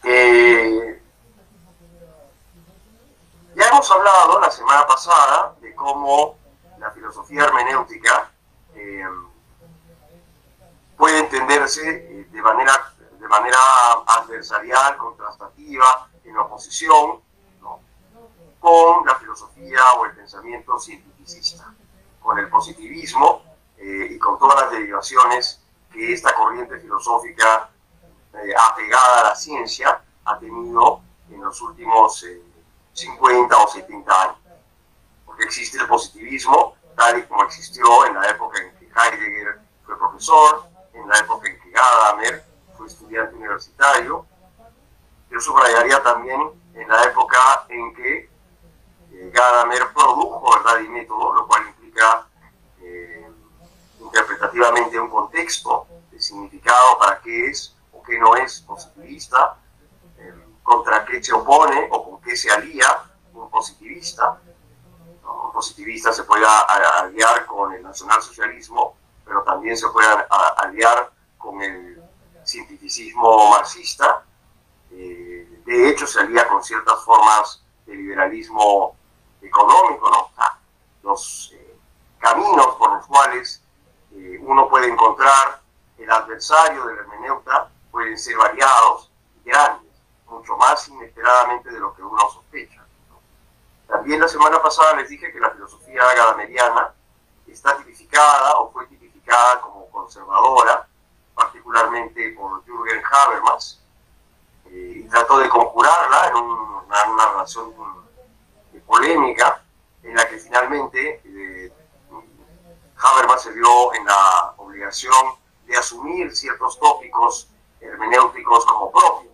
Eh, 0.03 1.01
ya 3.55 3.67
hemos 3.67 3.91
hablado 3.91 4.39
la 4.39 4.49
semana 4.49 4.87
pasada 4.87 5.55
de 5.59 5.75
cómo 5.75 6.37
la 6.77 6.91
filosofía 6.91 7.43
hermenéutica 7.43 8.31
eh, 8.73 9.03
puede 10.95 11.19
entenderse 11.19 11.89
eh, 11.89 12.27
de, 12.31 12.41
manera, 12.41 12.93
de 13.19 13.27
manera 13.27 13.57
adversarial, 14.05 14.95
contrastativa, 14.95 16.09
en 16.23 16.37
oposición 16.37 17.21
con 18.59 19.05
la 19.05 19.15
filosofía 19.15 19.81
o 19.97 20.05
el 20.05 20.15
pensamiento 20.15 20.73
con 22.21 22.37
el 22.39 22.49
positivismo 22.49 23.43
eh, 23.77 24.07
y 24.11 24.17
con 24.17 24.37
todas 24.37 24.61
las 24.61 24.71
derivaciones 24.71 25.61
que 25.91 26.13
esta 26.13 26.33
corriente 26.35 26.79
filosófica 26.79 27.69
apegada 28.71 29.21
a 29.21 29.23
la 29.29 29.35
ciencia 29.35 30.01
ha 30.25 30.39
tenido 30.39 31.01
en 31.31 31.43
los 31.43 31.59
últimos 31.61 32.23
50 32.93 33.57
o 33.57 33.67
70 33.67 34.21
años 34.21 34.37
porque 35.37 35.43
existe 35.43 35.77
el 35.77 35.87
positivismo 35.87 36.75
tal 36.95 37.19
y 37.19 37.23
como 37.23 37.43
existió 37.43 38.07
en 38.07 38.15
la 38.15 38.27
época 38.27 38.59
en 38.59 38.75
que 38.79 38.85
Heidegger 38.85 39.59
fue 39.85 39.97
profesor, 39.99 40.63
en 40.93 41.07
la 41.07 41.19
época 41.19 41.47
en 41.47 41.59
que 41.61 41.69
Gadamer 41.69 42.43
fue 42.75 42.87
estudiante 42.87 43.35
universitario. 43.35 44.25
Yo 45.29 45.39
subrayaría 45.39 46.01
también 46.01 46.41
en 46.73 46.87
la 46.87 47.03
época 47.03 47.65
en 47.69 47.93
que 47.93 48.17
eh, 48.17 48.29
Gadamer 49.31 49.93
produjo 49.93 50.57
verdad 50.57 50.79
y 50.81 50.89
método, 50.89 51.33
lo 51.33 51.47
cual 51.47 51.67
implica 51.67 52.27
eh, 52.81 53.27
interpretativamente 53.99 54.99
un 54.99 55.09
contexto 55.09 55.87
de 56.11 56.19
significado 56.19 56.99
para 56.99 57.19
qué 57.21 57.47
es 57.47 57.75
o 57.91 58.03
qué 58.03 58.19
no 58.19 58.35
es 58.35 58.61
positivista, 58.61 59.57
eh, 60.19 60.33
contra 60.61 61.03
qué 61.05 61.23
se 61.23 61.33
opone 61.33 61.87
o 61.91 62.09
con 62.09 62.21
qué 62.21 62.35
se 62.35 62.51
alía 62.51 62.87
un 63.33 63.49
positivista. 63.49 64.39
Un 65.23 65.51
positivista 65.51 66.13
se 66.13 66.23
puede 66.23 66.45
aliar 66.45 67.45
con 67.45 67.73
el 67.73 67.83
nacionalsocialismo, 67.83 68.95
pero 69.25 69.43
también 69.43 69.75
se 69.75 69.87
puede 69.89 70.07
aliar 70.57 71.11
con 71.37 71.61
el 71.61 72.01
cientificismo 72.45 73.49
marxista. 73.49 74.23
de 74.89 75.89
hecho, 75.89 76.07
se 76.07 76.21
alía 76.21 76.47
con 76.47 76.63
ciertas 76.63 77.03
formas 77.03 77.61
de 77.85 77.95
liberalismo 77.95 78.96
económico, 79.47 80.09
¿no? 80.09 80.27
los 81.03 81.51
eh, 81.53 81.79
caminos 82.19 82.75
por 82.75 82.91
los 82.91 83.05
cuales 83.07 83.63
eh, 84.13 84.37
uno 84.41 84.67
puede 84.67 84.87
encontrar 84.87 85.61
el 85.97 86.09
adversario 86.11 86.85
del 86.85 86.99
hermeneuta 86.99 87.69
pueden 87.91 88.17
ser 88.17 88.37
variados 88.37 89.09
y 89.43 89.49
grandes, 89.49 89.91
mucho 90.27 90.55
más 90.57 90.87
inesperadamente 90.89 91.71
de 91.71 91.79
lo 91.79 91.95
que 91.95 92.03
uno 92.03 92.19
sospecha. 92.29 92.85
También 93.87 94.19
la 94.19 94.27
semana 94.27 94.61
pasada 94.61 94.97
les 94.97 95.09
dije 95.09 95.31
que 95.31 95.39
la 95.39 95.49
filosofía 95.51 96.03
gadameriana 96.03 96.93
está 97.47 97.77
tipificada 97.77 98.57
o 98.57 98.71
fue 98.71 98.85
tipificada 98.87 99.61
como 99.61 99.89
conservadora, 99.89 100.87
particularmente 101.33 102.31
por 102.31 102.63
Jürgen 102.65 103.01
Habermas, 103.09 103.81
eh, 104.65 105.03
y 105.05 105.07
trató 105.07 105.39
de 105.39 105.47
conjurarla 105.47 106.27
en 106.27 106.35
una, 106.35 107.05
una 107.09 107.31
relación 107.31 107.73
polémica 108.87 109.61
en 110.01 110.15
la 110.15 110.27
que 110.27 110.37
finalmente 110.37 111.21
eh, 111.25 111.71
Habermas 112.97 113.43
se 113.43 113.51
vio 113.51 113.93
en 113.93 114.05
la 114.05 114.53
obligación 114.57 115.35
de 115.67 115.77
asumir 115.77 116.35
ciertos 116.35 116.79
tópicos 116.79 117.49
hermenéuticos 117.79 118.65
como 118.65 118.91
propios 118.91 119.33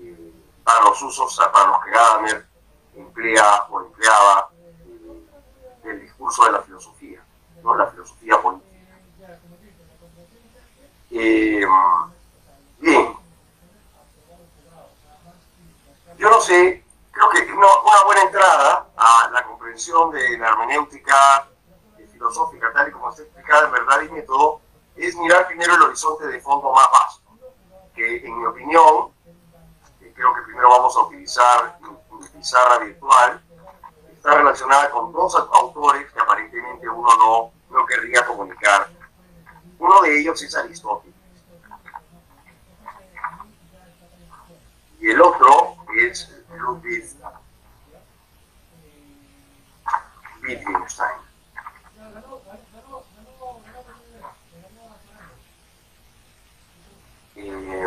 eh, 0.00 0.32
para 0.62 0.84
los 0.84 1.02
usos 1.02 1.36
para 1.52 1.68
los 1.68 1.84
que 1.84 1.90
Gadamer 1.90 2.46
emplea 2.94 3.66
o 3.70 3.80
empleaba 3.80 4.50
eh, 4.86 5.90
el 5.90 6.00
discurso 6.02 6.44
de 6.44 6.52
la 6.52 6.62
filosofía, 6.62 7.24
¿no? 7.62 7.74
la 7.74 7.86
filosofía 7.86 8.40
política. 8.40 8.66
Eh, 11.10 11.66
bien, 12.78 13.16
yo 16.18 16.30
no 16.30 16.40
sé 16.40 16.85
creo 17.16 17.30
que 17.30 17.52
una, 17.52 17.66
buena 18.04 18.22
entrada 18.22 18.86
a 18.94 19.30
la 19.32 19.42
comprensión 19.44 20.10
de 20.10 20.36
la 20.38 20.48
hermenéutica 20.48 21.48
filosófica, 22.12 22.72
tal 22.72 22.88
y 22.88 22.92
como 22.92 23.10
está 23.10 23.22
explicada 23.22 23.66
en 23.66 23.72
verdad 23.72 24.02
y 24.02 24.08
método, 24.10 24.60
es 24.96 25.16
mirar 25.16 25.46
primero 25.46 25.74
el 25.74 25.82
horizonte 25.82 26.26
de 26.26 26.40
fondo 26.40 26.72
más 26.72 26.86
vasto, 26.90 27.30
que 27.94 28.26
en 28.26 28.38
mi 28.38 28.46
opinión, 28.46 29.12
creo 29.98 30.34
que 30.34 30.42
primero 30.42 30.70
vamos 30.70 30.96
a 30.96 31.00
utilizar 31.00 31.78
pizarra 32.34 32.78
virtual, 32.78 33.42
está 34.12 34.34
relacionada 34.34 34.90
con 34.90 35.12
dos 35.12 35.34
autores 35.34 36.10
que 36.12 36.20
aparentemente 36.20 36.88
uno 36.88 37.08
no, 37.16 37.52
no 37.70 37.86
querría 37.86 38.26
comunicar. 38.26 38.88
Uno 39.78 40.00
de 40.02 40.20
ellos 40.20 40.42
es 40.42 40.56
Aristóteles. 40.56 41.14
Y 45.00 45.10
el 45.10 45.20
otro 45.20 45.76
es 45.94 46.35
Ludwig 46.56 47.04
Wittgenstein. 50.42 51.18
Eh, 57.36 57.86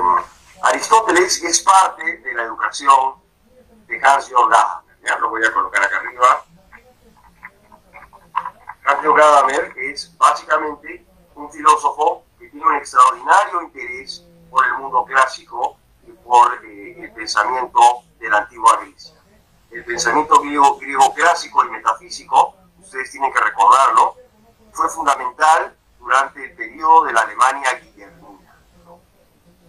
Aristóteles 0.62 1.44
es 1.44 1.62
parte 1.62 2.18
de 2.20 2.34
la 2.34 2.44
educación 2.44 3.16
de 3.88 4.00
Hans-Georg 4.02 4.50
Gadamer. 4.50 4.98
Ya 5.04 5.18
lo 5.18 5.30
voy 5.30 5.44
a 5.44 5.52
colocar 5.54 5.84
acá 5.84 5.98
arriba. 5.98 6.46
Hans-Georg 8.86 9.18
Gadamer 9.18 9.74
es 9.78 10.16
básicamente 10.18 11.06
un 11.36 11.52
filósofo 11.52 12.24
que 12.38 12.50
tiene 12.50 12.66
un 12.66 12.76
extraordinario 12.76 13.64
interés 13.64 14.26
por 14.50 14.66
el 14.66 14.74
mundo 14.74 15.06
clásico 15.06 15.78
y 16.06 16.12
por 16.12 16.66
eh, 16.66 17.04
el 17.04 17.12
pensamiento 17.14 18.04
de 18.20 18.30
la 18.30 18.40
antigua 18.40 18.78
Grecia. 18.82 19.16
El 19.72 19.86
pensamiento 19.86 20.40
griego, 20.42 21.14
clásico 21.14 21.66
y 21.66 21.70
metafísico, 21.70 22.56
ustedes 22.80 23.12
tienen 23.12 23.32
que 23.32 23.40
recordarlo, 23.40 24.16
fue 24.72 24.90
fundamental 24.90 25.76
durante 26.00 26.44
el 26.44 26.54
periodo 26.54 27.06
de 27.06 27.14
la 27.14 27.22
Alemania 27.22 27.74
guillermina. 27.76 28.56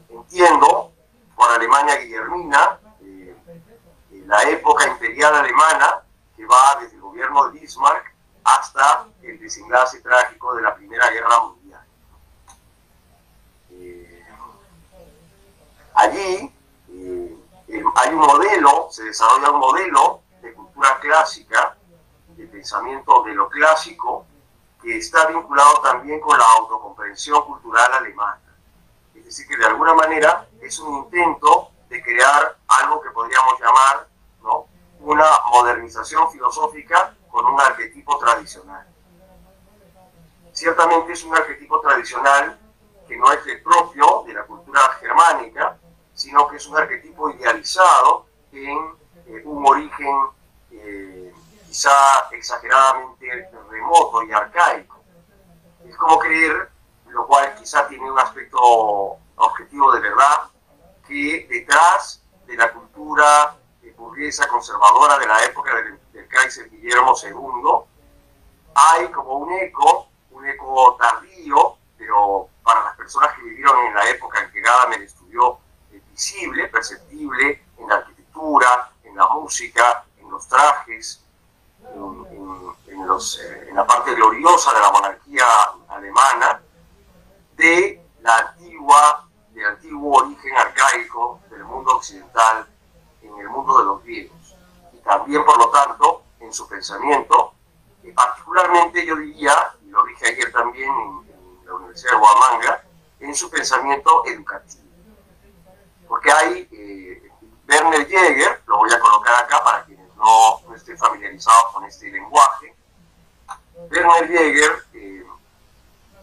Entiendo 0.09 0.93
por 1.37 1.51
Alemania 1.51 1.97
guillermina 1.97 2.79
eh, 3.03 3.37
la 4.27 4.43
época 4.45 4.87
imperial 4.87 5.35
alemana 5.35 6.03
que 6.37 6.47
va 6.47 6.79
desde 6.81 6.97
el 6.97 7.03
gobierno 7.03 7.49
de 7.49 7.61
Bismarck 7.61 8.15
hasta 8.45 9.07
el 9.23 9.39
desenlace 9.39 10.01
trágico 10.01 10.55
de 10.55 10.63
la 10.63 10.75
Primera 10.75 11.11
Guerra 11.11 11.41
Mundial. 11.41 11.85
Eh, 13.71 14.25
allí 15.95 16.53
hay 17.95 18.15
un 18.15 18.21
modelo, 18.21 18.89
se 18.91 19.05
desarrolla 19.05 19.51
un 19.51 19.61
modelo 19.61 20.23
de 20.43 20.53
cultura 20.53 20.99
clásica, 21.01 21.77
de 22.29 22.47
pensamiento 22.47 23.23
de 23.25 23.35
lo 23.35 23.49
clásico, 23.49 24.27
que 24.83 24.97
está 24.97 25.27
vinculado 25.27 25.81
también 25.81 26.21
con 26.21 26.39
la 26.39 26.45
autocomprensión 26.59 27.45
cultural 27.45 27.93
alemana. 27.93 28.41
Es 29.15 29.25
decir, 29.25 29.47
que 29.47 29.57
de 29.57 29.67
alguna 29.67 29.95
manera 29.95 30.49
es 30.61 30.79
un 30.81 31.05
intento 31.05 31.71
de 31.89 32.03
crear 32.03 32.57
algo 32.69 33.01
que 33.01 33.11
podríamos 33.11 33.61
llamar 33.61 34.09
¿no? 34.43 34.67
una 35.01 35.27
modernización 35.51 36.31
filosófica 36.31 37.15
con 37.31 37.45
un 37.47 37.61
arquetipo 37.61 38.19
tradicional. 38.19 38.87
Ciertamente 40.53 41.13
es 41.13 41.25
un 41.25 41.35
arquetipo 41.35 41.81
tradicional 41.81 42.59
que 43.07 43.17
no 43.17 43.33
es 43.33 43.47
el 43.47 43.63
propio 43.63 44.25
de 44.27 44.35
la 44.35 44.45
cultura 44.45 44.81
germánica, 45.01 45.79
sino 46.15 46.49
que 46.49 46.57
es 46.57 46.67
un 46.67 46.77
arquetipo 46.77 47.31
idealizado 47.31 48.27
en 48.53 48.79
eh, 49.27 49.43
un 49.45 49.67
origen 49.67 50.27
eh, 50.71 51.33
quizá 51.67 52.29
exageradamente 52.33 53.51
remoto 53.71 54.23
y 54.23 54.33
arcaico. 54.33 55.01
Es 55.87 55.97
como 55.97 56.19
creer, 56.19 56.71
lo 57.09 57.27
cual 57.27 57.55
quizá 57.55 57.87
tiene 57.89 58.11
un 58.11 58.19
aspecto 58.19 58.59
objetivo 59.37 59.93
de 59.93 60.01
verdad, 60.01 60.51
que 61.07 61.47
detrás 61.49 62.23
de 62.47 62.57
la 62.57 62.73
cultura 62.73 63.57
burguesa 64.01 64.49
conservadora 64.49 65.19
de 65.19 65.27
la 65.27 65.45
época 65.45 65.75
del, 65.77 66.01
del 66.13 66.27
Kaiser 66.29 66.69
Guillermo 66.71 67.15
II, 67.23 67.85
hay 68.75 69.09
como 69.09 69.35
un 69.39 69.53
eco, 69.53 70.09
un 70.31 70.47
eco 70.47 70.97
tardío, 70.99 71.77
pero 71.99 72.49
para 72.63 72.85
las 72.85 72.97
personas 72.97 73.35
que 73.35 73.43
vivieron 73.43 73.87
en 73.87 73.95
la 73.95 74.09
época 74.09 74.43
en 74.43 74.51
que 74.51 74.61
Gadamer 74.61 75.03
visible, 76.21 76.69
perceptible 76.69 77.63
en 77.79 77.89
la 77.89 77.95
arquitectura, 77.95 78.93
en 79.05 79.17
la 79.17 79.27
música, 79.29 80.05
en 80.19 80.31
los 80.31 80.47
trajes, 80.47 81.25
en, 81.83 83.07
los, 83.07 83.41
eh, 83.41 83.69
en 83.71 83.75
la 83.75 83.87
parte 83.87 84.15
gloriosa 84.15 84.75
de 84.75 84.81
la 84.81 84.91
monarquía 84.91 85.47
alemana, 85.89 86.61
de 87.57 88.05
la 88.21 88.37
antigua, 88.37 89.29
del 89.55 89.65
antiguo 89.65 90.19
origen 90.19 90.55
arcaico 90.59 91.41
del 91.49 91.65
mundo 91.65 91.97
occidental 91.97 92.67
en 93.23 93.39
el 93.39 93.49
mundo 93.49 93.79
de 93.79 93.85
los 93.85 94.05
griegos. 94.05 94.55
Y 94.93 94.99
también, 94.99 95.43
por 95.43 95.57
lo 95.57 95.71
tanto, 95.71 96.25
en 96.41 96.53
su 96.53 96.69
pensamiento, 96.69 97.55
y 98.03 98.13
particularmente 98.13 99.07
yo 99.07 99.17
diría, 99.17 99.55
y 99.83 99.89
lo 99.89 100.05
dije 100.05 100.29
ayer 100.29 100.53
también 100.53 100.91
en, 100.91 101.33
en 101.33 101.67
la 101.67 101.75
Universidad 101.77 102.11
de 102.11 102.17
Huamanga, 102.19 102.85
en 103.21 103.35
su 103.35 103.49
pensamiento 103.49 104.23
educativo 104.27 104.90
porque 106.21 106.33
hay 106.33 106.69
eh, 106.71 107.31
Werner 107.67 108.07
Jäger, 108.07 108.63
lo 108.67 108.77
voy 108.77 108.93
a 108.93 109.01
colocar 109.01 109.43
acá 109.43 109.65
para 109.65 109.85
quienes 109.85 110.15
no, 110.17 110.61
no 110.69 110.75
estén 110.75 110.99
familiarizados 110.99 111.73
con 111.73 111.85
este 111.85 112.11
lenguaje. 112.11 112.75
Werner 113.91 114.29
Jäger 114.29 114.85
eh, 114.93 115.25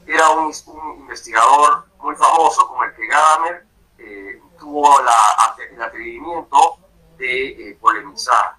era 0.05 0.29
un, 0.29 0.53
un, 0.67 0.99
investigador 0.99 1.87
muy 1.97 2.15
famoso 2.15 2.67
como 2.67 2.83
el 2.83 2.93
que 2.93 3.07
Gadamer 3.07 3.65
eh, 3.97 4.39
tuvo 4.59 5.01
la, 5.01 5.55
el 5.71 5.81
atrevimiento 5.81 6.77
de 7.17 7.71
eh, 7.71 7.77
polemizar. 7.81 8.55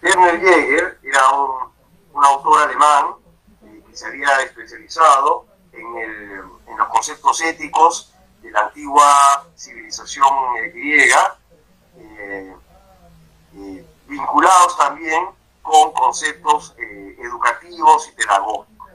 Werner 0.00 0.40
Jäger 0.40 0.98
era 1.02 1.28
un, 1.28 1.72
un 2.14 2.24
autor 2.24 2.62
alemán 2.62 3.16
eh, 3.64 3.82
que 3.86 3.94
se 3.94 4.06
había 4.06 4.40
especializado 4.40 5.53
en, 5.84 6.76
los 6.76 6.88
conceptos 6.88 7.40
éticos 7.42 8.12
de 8.42 8.50
la 8.50 8.60
antigua 8.60 9.46
civilización 9.56 10.28
griega, 10.72 11.38
eh, 11.96 12.54
vinculados 14.06 14.76
también 14.76 15.28
con 15.62 15.92
conceptos 15.92 16.74
eh, 16.78 17.16
educativos 17.20 18.08
y 18.08 18.12
pedagógicos. 18.12 18.90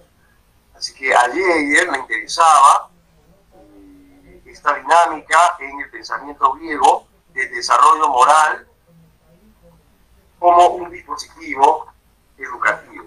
Así 0.75 0.93
que 0.93 1.13
a 1.13 1.21
Jäger 1.31 1.91
le 1.91 1.97
interesaba 1.97 2.89
eh, 3.53 4.41
esta 4.45 4.75
dinámica 4.75 5.37
en 5.59 5.79
el 5.81 5.89
pensamiento 5.89 6.53
griego 6.53 7.07
del 7.33 7.51
desarrollo 7.51 8.07
moral 8.09 8.67
como 10.37 10.67
un 10.67 10.89
dispositivo 10.89 11.87
educativo. 12.37 12.98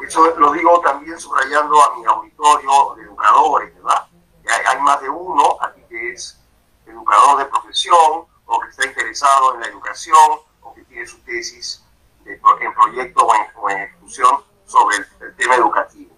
Eso 0.00 0.34
lo 0.36 0.52
digo 0.52 0.80
también 0.80 1.18
subrayando 1.18 1.82
a 1.82 1.96
mi 1.96 2.04
auditorio 2.04 2.94
de 2.96 3.02
educadores, 3.02 3.74
¿verdad? 3.74 4.06
Hay, 4.48 4.64
hay 4.66 4.80
más 4.82 5.00
de 5.00 5.08
uno 5.08 5.56
aquí 5.60 5.82
que 5.88 6.12
es 6.12 6.38
educador 6.86 7.38
de 7.38 7.44
profesión 7.46 8.26
o 8.46 8.60
que 8.60 8.68
está 8.68 8.86
interesado 8.86 9.54
en 9.54 9.60
la 9.60 9.66
educación 9.66 10.40
o 10.62 10.74
que 10.74 10.82
tiene 10.84 11.06
su 11.06 11.18
tesis 11.20 11.84
en 12.28 12.74
proyecto 12.74 13.26
o 13.26 13.70
en, 13.70 13.78
ejecución 13.78 14.44
sobre 14.66 14.96
el, 14.96 15.36
tema 15.36 15.54
educativo. 15.54 16.14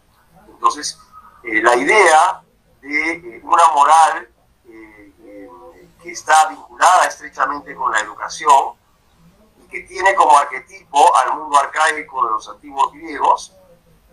Entonces, 0.48 0.98
eh, 1.44 1.62
la 1.62 1.76
idea 1.76 2.42
de 2.80 3.12
eh, 3.12 3.40
una 3.44 3.68
moral 3.68 4.28
eh, 4.66 5.48
que 6.02 6.10
está 6.10 6.48
vinculada 6.48 7.06
estrechamente 7.06 7.74
con 7.74 7.92
la 7.92 8.00
educación 8.00 8.74
y 9.62 9.68
que 9.68 9.82
tiene 9.82 10.14
como 10.14 10.36
arquetipo 10.36 11.16
al 11.16 11.38
mundo 11.38 11.58
arcaico 11.58 12.24
de 12.24 12.30
los 12.32 12.48
antiguos 12.48 12.92
griegos, 12.92 13.56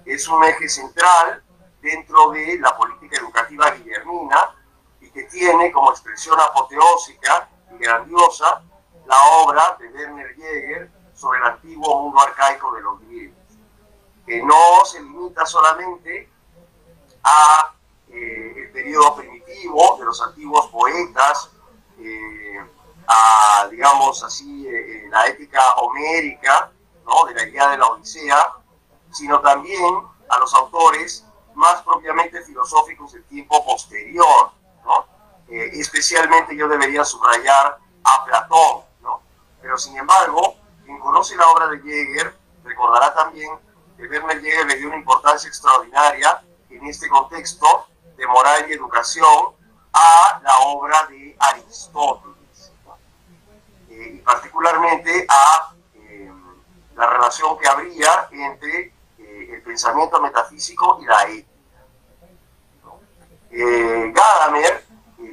es 0.07 0.27
un 0.27 0.43
eje 0.43 0.69
central 0.69 1.43
dentro 1.81 2.31
de 2.31 2.57
la 2.59 2.75
política 2.75 3.17
educativa 3.17 3.71
guillermina 3.71 4.55
y 5.01 5.09
que 5.11 5.23
tiene 5.23 5.71
como 5.71 5.91
expresión 5.91 6.39
apoteósica 6.39 7.49
y 7.71 7.77
grandiosa 7.77 8.63
la 9.05 9.15
obra 9.41 9.77
de 9.79 9.87
Werner 9.89 10.35
Jäger 10.35 10.91
sobre 11.13 11.39
el 11.39 11.45
antiguo 11.45 12.03
mundo 12.03 12.21
arcaico 12.21 12.73
de 12.73 12.81
los 12.81 12.99
griegos, 13.01 13.37
que 14.25 14.41
no 14.43 14.85
se 14.85 15.01
limita 15.01 15.45
solamente 15.45 16.29
a 17.23 17.73
eh, 18.09 18.53
el 18.55 18.71
periodo 18.71 19.15
primitivo 19.15 19.97
de 19.99 20.05
los 20.05 20.21
antiguos 20.21 20.67
poetas, 20.67 21.49
eh, 21.99 22.59
a, 23.07 23.67
digamos 23.69 24.23
así, 24.23 24.67
eh, 24.67 25.07
la 25.09 25.27
ética 25.27 25.59
homérica, 25.77 26.71
¿no? 27.05 27.25
de 27.25 27.33
la 27.33 27.43
idea 27.43 27.69
de 27.69 27.77
la 27.77 27.87
Odisea, 27.87 28.56
sino 29.17 29.39
también 29.41 29.83
a 30.29 30.39
los 30.39 30.53
autores 30.53 31.25
más 31.55 31.81
propiamente 31.81 32.41
filosóficos 32.43 33.13
del 33.13 33.23
tiempo 33.25 33.65
posterior. 33.65 34.51
¿no? 34.85 35.05
especialmente 35.49 36.55
yo 36.55 36.67
debería 36.67 37.03
subrayar 37.03 37.77
a 38.03 38.25
Platón, 38.25 38.83
¿no? 39.01 39.21
pero 39.61 39.77
sin 39.77 39.97
embargo, 39.97 40.55
quien 40.85 40.99
conoce 40.99 41.35
la 41.35 41.47
obra 41.49 41.67
de 41.67 41.79
Jäger 41.79 42.37
recordará 42.63 43.13
también 43.13 43.49
que 43.97 44.07
Werner 44.07 44.41
Jäger 44.41 44.67
le 44.67 44.75
dio 44.75 44.87
una 44.87 44.97
importancia 44.97 45.47
extraordinaria 45.47 46.41
en 46.69 46.85
este 46.85 47.09
contexto 47.09 47.87
de 48.15 48.27
moral 48.27 48.65
y 48.69 48.73
educación 48.73 49.55
a 49.93 50.39
la 50.43 50.59
obra 50.59 51.07
de 51.09 51.35
Aristóteles 51.39 52.71
eh, 53.89 54.13
y 54.15 54.17
particularmente 54.19 55.25
a 55.27 55.73
eh, 55.95 56.31
la 56.95 57.07
relación 57.07 57.57
que 57.57 57.67
habría 57.67 58.27
entre 58.31 58.81
eh, 58.81 58.93
pensamiento 59.67 60.21
metafísico 60.21 60.99
y 61.01 61.05
la 61.05 61.23
ética. 61.23 61.47
Gadamer 63.49 64.85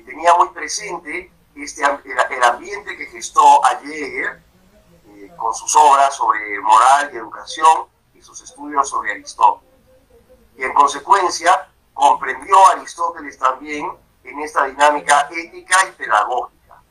tenía 0.04 0.34
muy 0.34 0.48
presente 0.48 1.30
este, 1.54 1.82
el, 1.82 2.42
ambiente 2.42 2.96
que 2.96 3.06
gestó 3.06 3.64
a 3.64 3.76
Jäger 3.76 4.42
con 5.36 5.54
sus 5.54 5.74
obras 5.76 6.14
sobre 6.14 6.58
moral 6.60 7.10
y 7.12 7.16
educación 7.16 7.86
y 8.14 8.22
sus 8.22 8.40
estudios 8.42 8.88
sobre 8.88 9.12
Aristóteles. 9.12 9.74
Y 10.56 10.62
en 10.62 10.74
consecuencia 10.74 11.68
comprendió 11.92 12.56
a 12.66 12.72
Aristóteles 12.72 13.38
también 13.38 13.90
en 14.24 14.40
esta 14.40 14.64
dinámica 14.64 15.28
ética 15.30 15.76
y 15.88 15.92
pedagógica. 15.92 16.82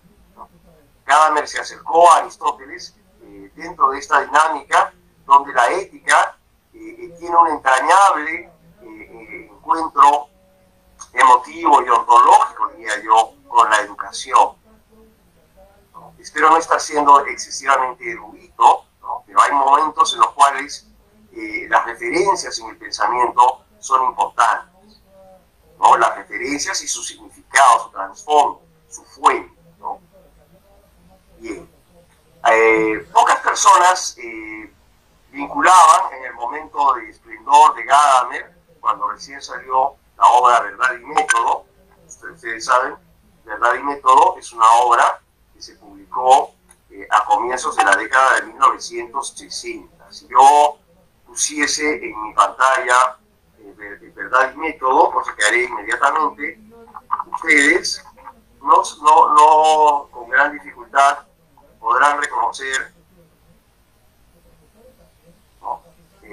Gadamer 1.06 1.48
se 1.48 1.60
acercó 1.60 2.10
a 2.12 2.18
Aristóteles 2.18 2.96
eh, 3.22 3.52
dentro 3.56 3.90
de 3.90 4.00
esta 4.00 4.22
dinámica 4.22 4.94
donde 5.26 5.54
la 5.54 5.68
ética 5.72 6.38
eh, 6.74 6.96
eh, 7.00 7.16
tiene 7.20 7.36
un 7.36 7.48
entrañable 7.50 8.50
encuentro 8.82 10.28
emotivo 11.14 11.82
y 11.82 11.90
ontológico, 11.90 12.68
diría 12.70 13.02
yo, 13.04 13.34
con 13.48 13.70
la 13.70 13.80
educación 13.80 14.64
espero 16.24 16.50
no 16.50 16.58
estar 16.58 16.80
siendo 16.80 17.26
excesivamente 17.26 18.10
erudito, 18.10 18.86
pero 19.26 19.42
hay 19.42 19.52
momentos 19.52 20.14
en 20.14 20.22
los 20.22 20.32
cuales 20.32 20.88
eh, 21.34 21.68
las 21.70 21.86
referencias 21.86 22.58
en 22.60 22.70
el 22.70 22.78
pensamiento 22.78 23.66
son 23.80 24.06
importantes. 24.06 25.02
¿no? 25.78 25.98
Las 25.98 26.16
referencias 26.16 26.82
y 26.82 26.88
su 26.88 27.04
significado, 27.04 27.84
su 27.84 27.92
trasfondo, 27.92 28.62
su 28.90 29.04
fuente. 29.04 29.52
Bien. 31.40 31.70
Eh, 32.50 33.08
pocas 33.12 33.40
personas 33.42 34.18
eh, 34.18 34.63
vinculaban 35.34 36.14
en 36.14 36.26
el 36.26 36.34
momento 36.36 36.94
de 36.94 37.10
esplendor 37.10 37.76
de 37.76 37.84
Gadamer, 37.84 38.56
cuando 38.80 39.10
recién 39.10 39.42
salió 39.42 39.96
la 40.18 40.26
obra 40.28 40.62
Verdad 40.62 40.94
y 41.02 41.06
Método, 41.06 41.66
ustedes 42.08 42.64
saben, 42.64 42.96
Verdad 43.44 43.74
y 43.76 43.84
Método 43.84 44.38
es 44.38 44.54
una 44.54 44.70
obra 44.84 45.20
se 45.64 45.76
publicó 45.76 46.54
eh, 46.92 47.08
a 47.10 47.24
comienzos 47.24 47.78
de 47.78 47.86
la 47.86 47.96
década 47.96 48.42
de 48.42 48.48
1960. 48.48 50.12
Si 50.12 50.28
yo 50.28 50.78
pusiese 51.26 52.06
en 52.06 52.22
mi 52.22 52.34
pantalla 52.34 53.18
eh, 53.60 54.12
verdad 54.14 54.52
y 54.54 54.58
método, 54.58 55.10
cosa 55.10 55.34
que 55.36 55.46
haré 55.46 55.64
inmediatamente, 55.64 56.60
ustedes 57.32 58.04
no, 58.62 58.84
no, 59.02 59.34
no 59.34 60.10
con 60.12 60.30
gran 60.30 60.52
dificultad 60.52 61.20
podrán 61.80 62.20
reconocer 62.20 62.94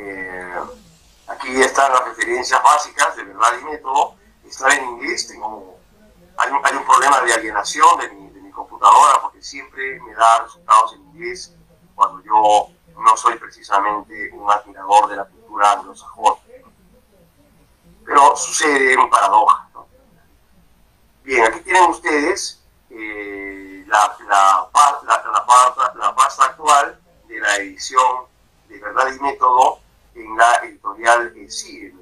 eh, 0.02 0.54
aquí 1.26 1.60
están 1.60 1.92
las 1.92 2.04
referencias 2.06 2.62
básicas 2.62 3.16
de 3.16 3.24
verdad 3.24 3.52
y 3.60 3.64
método, 3.64 4.14
están 4.46 4.72
en 4.72 4.84
inglés, 4.84 5.28
tengo, 5.28 5.78
hay, 6.36 6.50
un, 6.50 6.60
hay 6.64 6.74
un 6.74 6.84
problema 6.84 7.20
de 7.20 7.34
alienación 7.34 7.98
de 8.00 8.08
mi, 8.10 8.30
computadora 8.50 9.22
porque 9.22 9.40
siempre 9.42 10.00
me 10.00 10.12
da 10.12 10.42
resultados 10.42 10.92
en 10.94 11.00
inglés 11.02 11.54
cuando 11.94 12.22
yo 12.24 12.68
no 12.98 13.16
soy 13.16 13.38
precisamente 13.38 14.30
un 14.32 14.50
admirador 14.50 15.08
de 15.08 15.16
la 15.16 15.24
cultura 15.24 15.72
anglosajona. 15.72 16.36
Pero 18.04 18.36
sucede 18.36 18.98
un 18.98 19.08
paradoja. 19.08 19.68
Bien, 21.22 21.44
aquí 21.44 21.60
tienen 21.60 21.84
ustedes 21.84 22.60
eh, 22.90 23.84
la, 23.86 24.16
la, 24.28 24.68
la, 25.04 25.44
la, 25.94 26.14
pasta 26.14 26.44
actual 26.44 27.00
de 27.28 27.38
la 27.38 27.56
edición 27.56 28.26
de 28.68 28.78
Verdad 28.78 29.12
y 29.14 29.20
Método 29.20 29.80
en 30.14 30.36
la 30.36 30.56
editorial 30.64 31.34
CIE, 31.48 31.94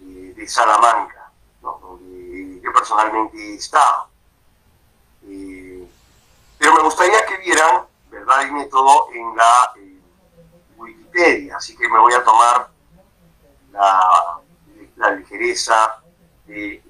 eh, 0.00 0.34
de 0.36 0.48
Salamanca, 0.48 1.30
donde 1.60 2.60
yo 2.60 2.72
personalmente 2.72 3.36
he 3.38 3.54
estado. 3.54 4.08
Pero 6.58 6.74
me 6.74 6.82
gustaría 6.82 7.24
que 7.26 7.38
vieran 7.38 7.86
verdad 8.10 8.46
y 8.46 8.50
método 8.50 9.08
en 9.12 9.36
la 9.36 9.74
Wikipedia, 10.76 11.56
así 11.56 11.76
que 11.76 11.88
me 11.88 11.98
voy 11.98 12.12
a 12.14 12.22
tomar 12.22 12.68
la, 13.72 14.40
ligereza 15.16 16.02
de... 16.46 16.82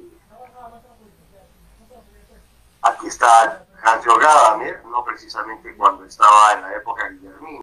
Aquí 2.83 3.07
está 3.07 3.65
Hans 3.83 4.05
Gadamer, 4.05 4.85
no 4.85 5.05
precisamente 5.05 5.75
cuando 5.77 6.05
estaba 6.05 6.53
en 6.55 6.63
la 6.63 6.75
época 6.75 7.05
de 7.05 7.15
Guillermina. 7.15 7.63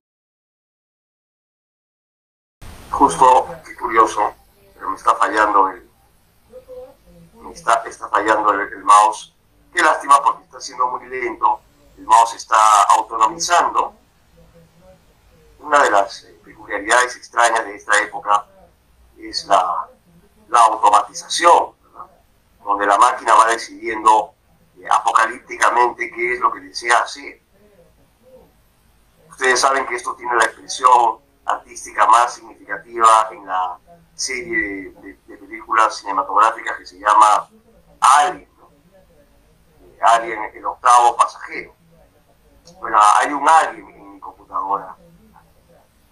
Justo, 2.91 3.47
qué 3.65 3.75
curioso, 3.75 4.33
pero 4.73 4.89
me 4.89 4.95
está 4.95 5.15
fallando 5.15 5.69
el, 5.69 5.89
me 7.35 7.51
está, 7.53 7.83
está 7.85 8.07
fallando 8.09 8.51
el 8.51 8.83
mouse 8.83 9.33
Qué 9.73 9.83
lástima 9.83 10.21
porque 10.23 10.45
está 10.45 10.59
siendo 10.59 10.87
muy 10.87 11.07
lento, 11.07 11.61
el 11.97 12.05
mouse 12.05 12.33
está 12.35 12.57
autonomizando. 12.97 13.93
Una 15.59 15.83
de 15.83 15.91
las 15.91 16.23
eh, 16.23 16.39
peculiaridades 16.43 17.15
extrañas 17.17 17.65
de 17.65 17.75
esta 17.75 17.99
época 18.01 18.45
es 19.17 19.45
la, 19.45 19.87
automatización, 20.51 21.75
donde 22.63 22.87
la 22.87 22.97
máquina 22.97 23.35
va 23.35 23.47
decidiendo 23.47 24.33
eh, 24.79 24.87
apocalípticamente 24.89 26.11
qué 26.11 26.33
es 26.33 26.39
lo 26.39 26.51
que 26.51 26.61
desea 26.61 26.99
hacer. 26.99 27.41
Ustedes 29.29 29.59
saben 29.59 29.85
que 29.85 29.95
esto 29.95 30.15
tiene 30.15 30.35
la 30.35 30.45
expresión 30.45 31.19
artística 31.49 32.05
más 32.05 32.35
significativa 32.35 33.29
en 33.31 33.45
la 33.45 33.77
serie 34.13 34.91
de, 34.91 35.37
películas 35.37 35.97
cinematográficas 35.97 36.77
que 36.77 36.85
se 36.85 36.99
llama 36.99 37.49
Alien, 37.99 38.47
eh, 39.81 39.99
Alien, 40.01 40.43
el 40.53 40.65
octavo 40.65 41.15
pasajero. 41.15 41.73
Bueno, 42.79 42.99
hay 43.15 43.31
un 43.33 43.47
alien 43.47 43.89
en 43.89 44.13
mi 44.13 44.19
computadora, 44.19 44.95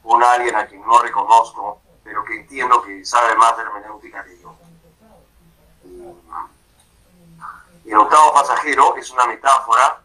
un 0.04 0.24
alien 0.24 0.56
a 0.56 0.66
quien 0.66 0.82
no 0.82 1.00
reconozco, 1.00 1.82
pero 2.04 2.24
que 2.24 2.40
entiendo 2.40 2.82
que 2.82 3.06
sabe 3.06 3.36
más 3.36 3.56
de 3.58 3.64
hermenéutica 3.64 4.24
que 4.24 4.40
yo. 4.40 4.56
El 7.86 7.98
octavo 7.98 8.34
pasajero 8.34 8.96
es 8.96 9.12
una 9.12 9.28
metáfora 9.28 10.02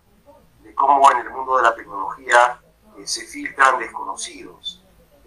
de 0.61 0.75
cómo 0.75 1.11
en 1.11 1.19
el 1.19 1.31
mundo 1.31 1.57
de 1.57 1.63
la 1.63 1.75
tecnología 1.75 2.61
eh, 2.99 3.07
se 3.07 3.25
filtran 3.27 3.79
desconocidos 3.79 4.82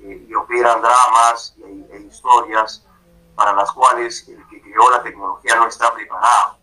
eh, 0.06 0.28
y 0.30 0.36
operan 0.36 0.82
dramas 0.82 1.56
e, 1.64 1.98
historias 1.98 2.86
para 3.34 3.54
las 3.54 3.72
cuales 3.72 4.28
el 4.30 4.48
que 4.48 4.62
creó 4.62 4.92
la 4.92 5.02
tecnología 5.02 5.56
no 5.56 5.68
está 5.68 5.92
preparado. 5.94 6.58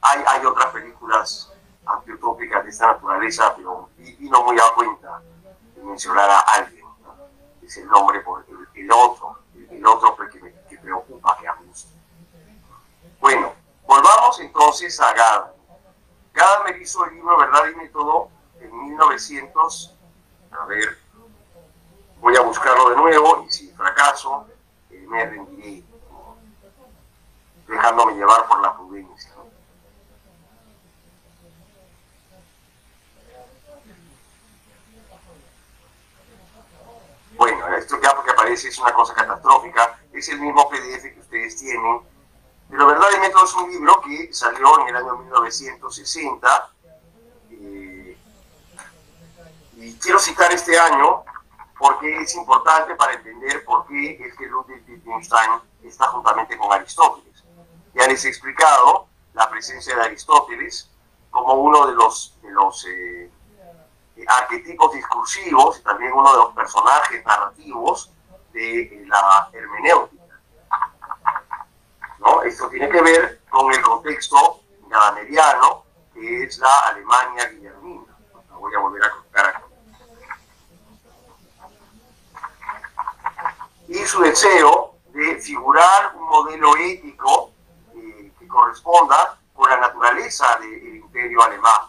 Hay, 0.00 0.24
hay 0.26 0.46
otras 0.46 0.72
películas 0.72 1.52
antiutópicas 1.84 2.64
de 2.64 2.70
esta 2.70 2.86
naturaleza, 2.86 3.54
pero 3.54 3.90
vino 3.96 4.42
muy 4.44 4.56
a 4.58 4.74
cuenta 4.74 5.20
de 5.76 5.82
mencionar 5.82 6.30
a 6.30 6.40
alguien. 6.40 6.86
Es 7.62 7.76
el 7.76 7.86
nombre 7.86 8.20
por 8.20 8.44
el, 8.74 8.90
otro, 8.92 9.38
el, 9.54 9.86
otro 9.86 10.16
que, 10.30 10.40
me, 10.40 10.54
que 10.68 10.78
preocupa, 10.78 11.36
que 11.38 11.48
abusa. 11.48 11.88
Bueno, 13.20 13.52
volvamos 13.86 14.40
entonces 14.40 14.98
a 15.00 15.12
Gadamer. 15.12 15.54
Gadamer 16.32 16.80
hizo 16.80 17.04
el 17.04 17.14
libro 17.14 17.36
Verdad 17.38 17.66
y 17.72 17.76
Método 17.76 18.30
en 18.60 18.88
1900. 18.88 19.96
A 20.50 20.64
ver, 20.66 21.03
voy 22.24 22.34
a 22.36 22.40
buscarlo 22.40 22.88
de 22.88 22.96
nuevo 22.96 23.44
y 23.46 23.52
si 23.52 23.68
fracaso, 23.72 24.46
eh, 24.90 25.04
me 25.06 25.26
rendiré, 25.26 25.82
dejándome 27.68 28.14
llevar 28.14 28.48
por 28.48 28.62
la 28.62 28.74
prudencia. 28.74 29.30
Bueno, 37.36 37.76
esto 37.76 38.00
ya 38.02 38.14
porque 38.16 38.30
aparece 38.30 38.68
es 38.68 38.78
una 38.78 38.94
cosa 38.94 39.12
catastrófica, 39.12 39.98
es 40.10 40.26
el 40.30 40.40
mismo 40.40 40.66
PDF 40.70 41.02
que 41.02 41.20
ustedes 41.20 41.58
tienen, 41.58 42.00
pero 42.70 42.86
Verdad 42.86 43.06
y 43.18 43.20
Método 43.20 43.44
es 43.44 43.54
un 43.54 43.70
libro 43.70 44.00
que 44.00 44.32
salió 44.32 44.80
en 44.80 44.88
el 44.88 44.96
año 44.96 45.18
1960 45.18 46.70
eh, 47.50 48.16
y 49.76 49.94
quiero 49.98 50.18
citar 50.18 50.50
este 50.52 50.78
año 50.78 51.22
porque 51.78 52.22
es 52.22 52.34
importante 52.34 52.94
para 52.94 53.14
entender 53.14 53.64
por 53.64 53.86
qué 53.86 54.16
es 54.20 54.36
que 54.36 54.46
Ludwig 54.46 54.84
Wittgenstein 54.88 55.50
está 55.82 56.06
juntamente 56.08 56.56
con 56.56 56.72
Aristóteles. 56.72 57.44
Ya 57.94 58.06
les 58.06 58.24
he 58.24 58.28
explicado 58.28 59.08
la 59.32 59.48
presencia 59.50 59.94
de 59.96 60.02
Aristóteles 60.02 60.90
como 61.30 61.54
uno 61.54 61.86
de 61.86 61.94
los, 61.94 62.38
de 62.42 62.50
los 62.50 62.86
eh, 62.86 63.30
arquetipos 64.26 64.92
discursivos 64.92 65.78
y 65.78 65.82
también 65.82 66.12
uno 66.12 66.30
de 66.30 66.38
los 66.38 66.54
personajes 66.54 67.24
narrativos 67.24 68.12
de 68.52 69.04
la 69.06 69.50
hermenéutica. 69.52 70.22
¿No? 72.20 72.42
Esto 72.42 72.68
tiene 72.68 72.88
que 72.88 73.02
ver 73.02 73.40
con 73.50 73.72
el 73.72 73.82
contexto 73.82 74.60
gadameriano, 74.88 75.84
que 76.14 76.44
es 76.44 76.58
la 76.58 76.78
Alemania 76.86 77.48
guillermina. 77.48 78.16
voy 78.52 78.74
a 78.74 78.78
volver 78.78 79.04
a 79.04 79.10
contar 79.10 79.46
aquí. 79.46 79.64
Y 83.94 84.04
su 84.06 84.20
deseo 84.22 84.96
de 85.12 85.36
figurar 85.36 86.16
un 86.16 86.24
modelo 86.24 86.76
ético 86.78 87.52
eh, 87.94 88.32
que 88.36 88.48
corresponda 88.48 89.38
con 89.54 89.70
la 89.70 89.76
naturaleza 89.76 90.58
del 90.58 90.96
imperio 90.96 91.40
alemán 91.40 91.80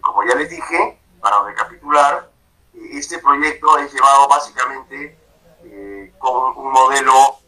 como 0.00 0.24
ya 0.24 0.34
les 0.34 0.50
dije, 0.50 0.98
para 1.20 1.44
recapitular, 1.44 2.28
eh, 2.74 2.88
este 2.92 3.18
proyecto 3.18 3.78
es 3.78 3.92
llevado 3.92 4.26
básicamente 4.26 5.16
eh, 5.62 6.12
con 6.18 6.56
un 6.56 6.72
modelo 6.72 7.38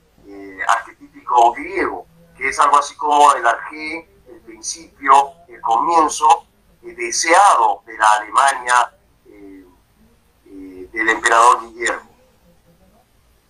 arquetípico 0.69 1.53
griego, 1.53 2.07
que 2.37 2.51
es 2.51 2.59
algo 2.61 2.79
así 2.79 2.95
como 2.95 3.33
el 3.35 3.45
arjé, 3.45 4.09
el 4.29 4.41
principio, 4.43 5.33
el 5.49 5.61
comienzo 5.63 6.47
deseado 6.83 7.83
de 7.87 7.99
la 7.99 8.13
Alemania 8.13 8.93
del 10.93 11.09
emperador 11.09 11.63
Guillermo. 11.63 12.16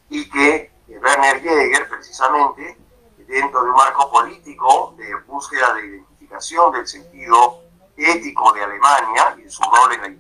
Y 0.09 0.29
que 0.31 0.71
Werner 0.88 1.40
Jäger, 1.42 1.88
precisamente, 1.88 2.79
dentro 3.27 3.62
de 3.62 3.71
un 3.71 3.77
marco 3.77 4.11
político 4.11 4.95
de 4.97 5.14
búsqueda 5.27 5.75
de 5.75 5.87
identificación 5.87 6.73
del 6.73 6.87
sentido 6.87 7.62
ético 7.97 8.53
de 8.53 8.62
Alemania 8.62 9.37
y 9.45 9.49
su 9.49 9.62
rol 9.62 9.95
en 9.95 10.05
el, 10.05 10.16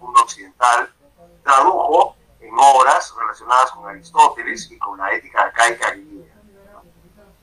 mundo 0.00 0.20
occidental, 0.22 0.92
tradujo 1.42 2.16
en 2.40 2.54
obras 2.56 3.14
relacionadas 3.18 3.72
con 3.72 3.88
Aristóteles 3.88 4.70
y 4.70 4.78
con 4.78 4.98
la 4.98 5.12
ética 5.12 5.42
arcaica 5.42 5.90
griega. 5.90 6.34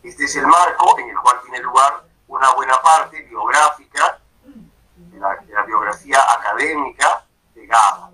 Este 0.03 0.25
es 0.25 0.35
el 0.35 0.47
marco 0.47 0.97
en 0.99 1.09
el 1.09 1.17
cual 1.17 1.41
tiene 1.41 1.59
lugar 1.59 2.05
una 2.27 2.51
buena 2.53 2.81
parte 2.81 3.21
biográfica 3.23 4.19
de 4.43 5.19
la, 5.19 5.63
biografía 5.65 6.19
académica 6.37 7.25
de 7.53 7.65
Gada. 7.65 8.11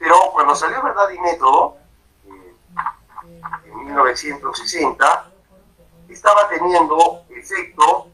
Pero 0.00 0.16
cuando 0.32 0.54
salió 0.56 0.82
Verdad 0.82 1.10
y 1.10 1.18
Método, 1.18 1.76
eh, 2.24 2.56
en 3.66 3.84
1960, 3.84 5.30
estaba 6.08 6.48
teniendo 6.48 7.24
efecto 7.28 8.08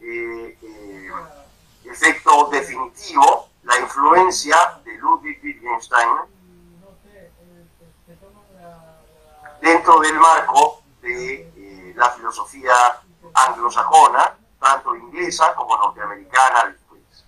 eh, 0.00 0.58
eh, 0.60 1.10
efecto 1.84 2.48
definitivo 2.50 3.48
la 3.62 3.78
influencia 3.78 4.56
de 4.84 4.92
Ludwig 4.94 5.40
Wittgenstein 5.40 6.08
dentro 9.60 10.00
del 10.00 10.14
marco 10.18 10.82
de 11.00 11.94
la 11.94 12.10
filosofía 12.10 12.74
anglosajona, 13.34 14.36
tanto 14.58 14.96
inglesa 14.96 15.54
como 15.54 15.76
norteamericana 15.76 16.66
después. 16.66 17.24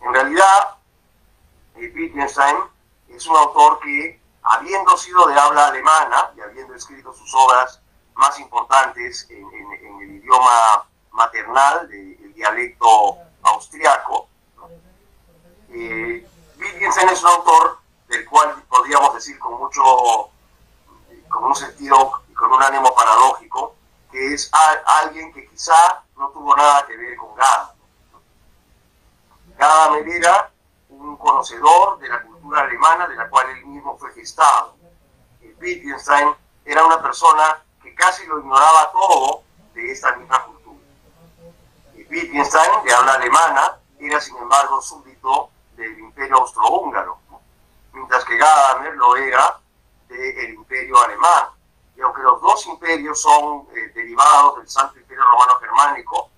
En 0.00 0.12
realidad, 0.12 0.71
Wittgenstein 1.74 2.56
es 3.08 3.26
un 3.26 3.36
autor 3.36 3.80
que, 3.80 4.20
habiendo 4.42 4.96
sido 4.96 5.26
de 5.26 5.38
habla 5.38 5.68
alemana 5.68 6.30
y 6.36 6.40
habiendo 6.40 6.74
escrito 6.74 7.12
sus 7.12 7.34
obras 7.34 7.80
más 8.14 8.38
importantes 8.40 9.26
en, 9.30 9.46
el 10.00 10.16
idioma 10.16 10.86
maternal 11.12 11.88
del 11.88 12.34
dialecto 12.34 13.18
austriaco. 13.42 14.28
Eh, 15.70 16.26
Wittgenstein 16.58 17.08
es 17.08 17.22
un 17.22 17.28
autor 17.28 17.78
del 18.08 18.28
cual 18.28 18.62
podríamos 18.68 19.14
decir 19.14 19.38
con 19.38 19.58
mucho, 19.58 20.30
con 21.28 21.44
un 21.44 21.54
sentido 21.54 22.22
y 22.30 22.34
con 22.34 22.52
un 22.52 22.62
ánimo 22.62 22.94
paradójico, 22.94 23.74
que 24.10 24.34
es 24.34 24.50
alguien 24.52 25.32
que 25.32 25.48
quizá 25.48 26.02
no 26.16 26.28
tuvo 26.28 26.54
nada 26.54 26.86
que 26.86 26.96
ver 26.96 27.16
con 27.16 27.34
Gadamer. 27.34 27.74
Gadamer 29.56 30.08
era 30.08 30.50
un 30.92 31.16
conocedor 31.16 31.98
de 31.98 32.08
la 32.08 32.22
cultura 32.22 32.62
alemana 32.62 33.08
de 33.08 33.16
la 33.16 33.28
cual 33.28 33.48
él 33.50 33.66
mismo 33.66 33.96
fue 33.98 34.12
gestado. 34.12 34.76
Wittgenstein 35.60 36.34
era 36.64 36.84
una 36.84 37.00
persona 37.00 37.62
casi 37.94 38.26
lo 38.26 38.38
ignoraba 38.38 38.90
todo 38.92 39.42
de 39.74 39.92
esta 39.92 40.14
misma 40.16 40.44
cultura. 40.44 40.80
Y 41.94 42.04
Wittgenstein, 42.04 42.84
de 42.84 42.92
habla 42.92 43.14
alemana, 43.14 43.78
era 43.98 44.20
sin 44.20 44.36
embargo 44.36 44.80
súbdito 44.80 45.50
del 45.76 45.98
imperio 45.98 46.36
austrohúngaro, 46.36 47.18
mientras 47.92 48.24
que 48.24 48.36
Gadamer 48.36 48.94
lo 48.94 49.16
era 49.16 49.60
del 50.08 50.54
imperio 50.54 51.00
alemán. 51.02 51.46
Y 51.96 52.00
aunque 52.00 52.22
los 52.22 52.40
dos 52.40 52.66
imperios 52.66 53.20
son 53.20 53.68
eh, 53.74 53.92
derivados 53.94 54.58
del 54.58 54.68
Santo 54.68 54.98
Imperio 54.98 55.24
Romano 55.24 55.54
Germánico, 55.60 56.30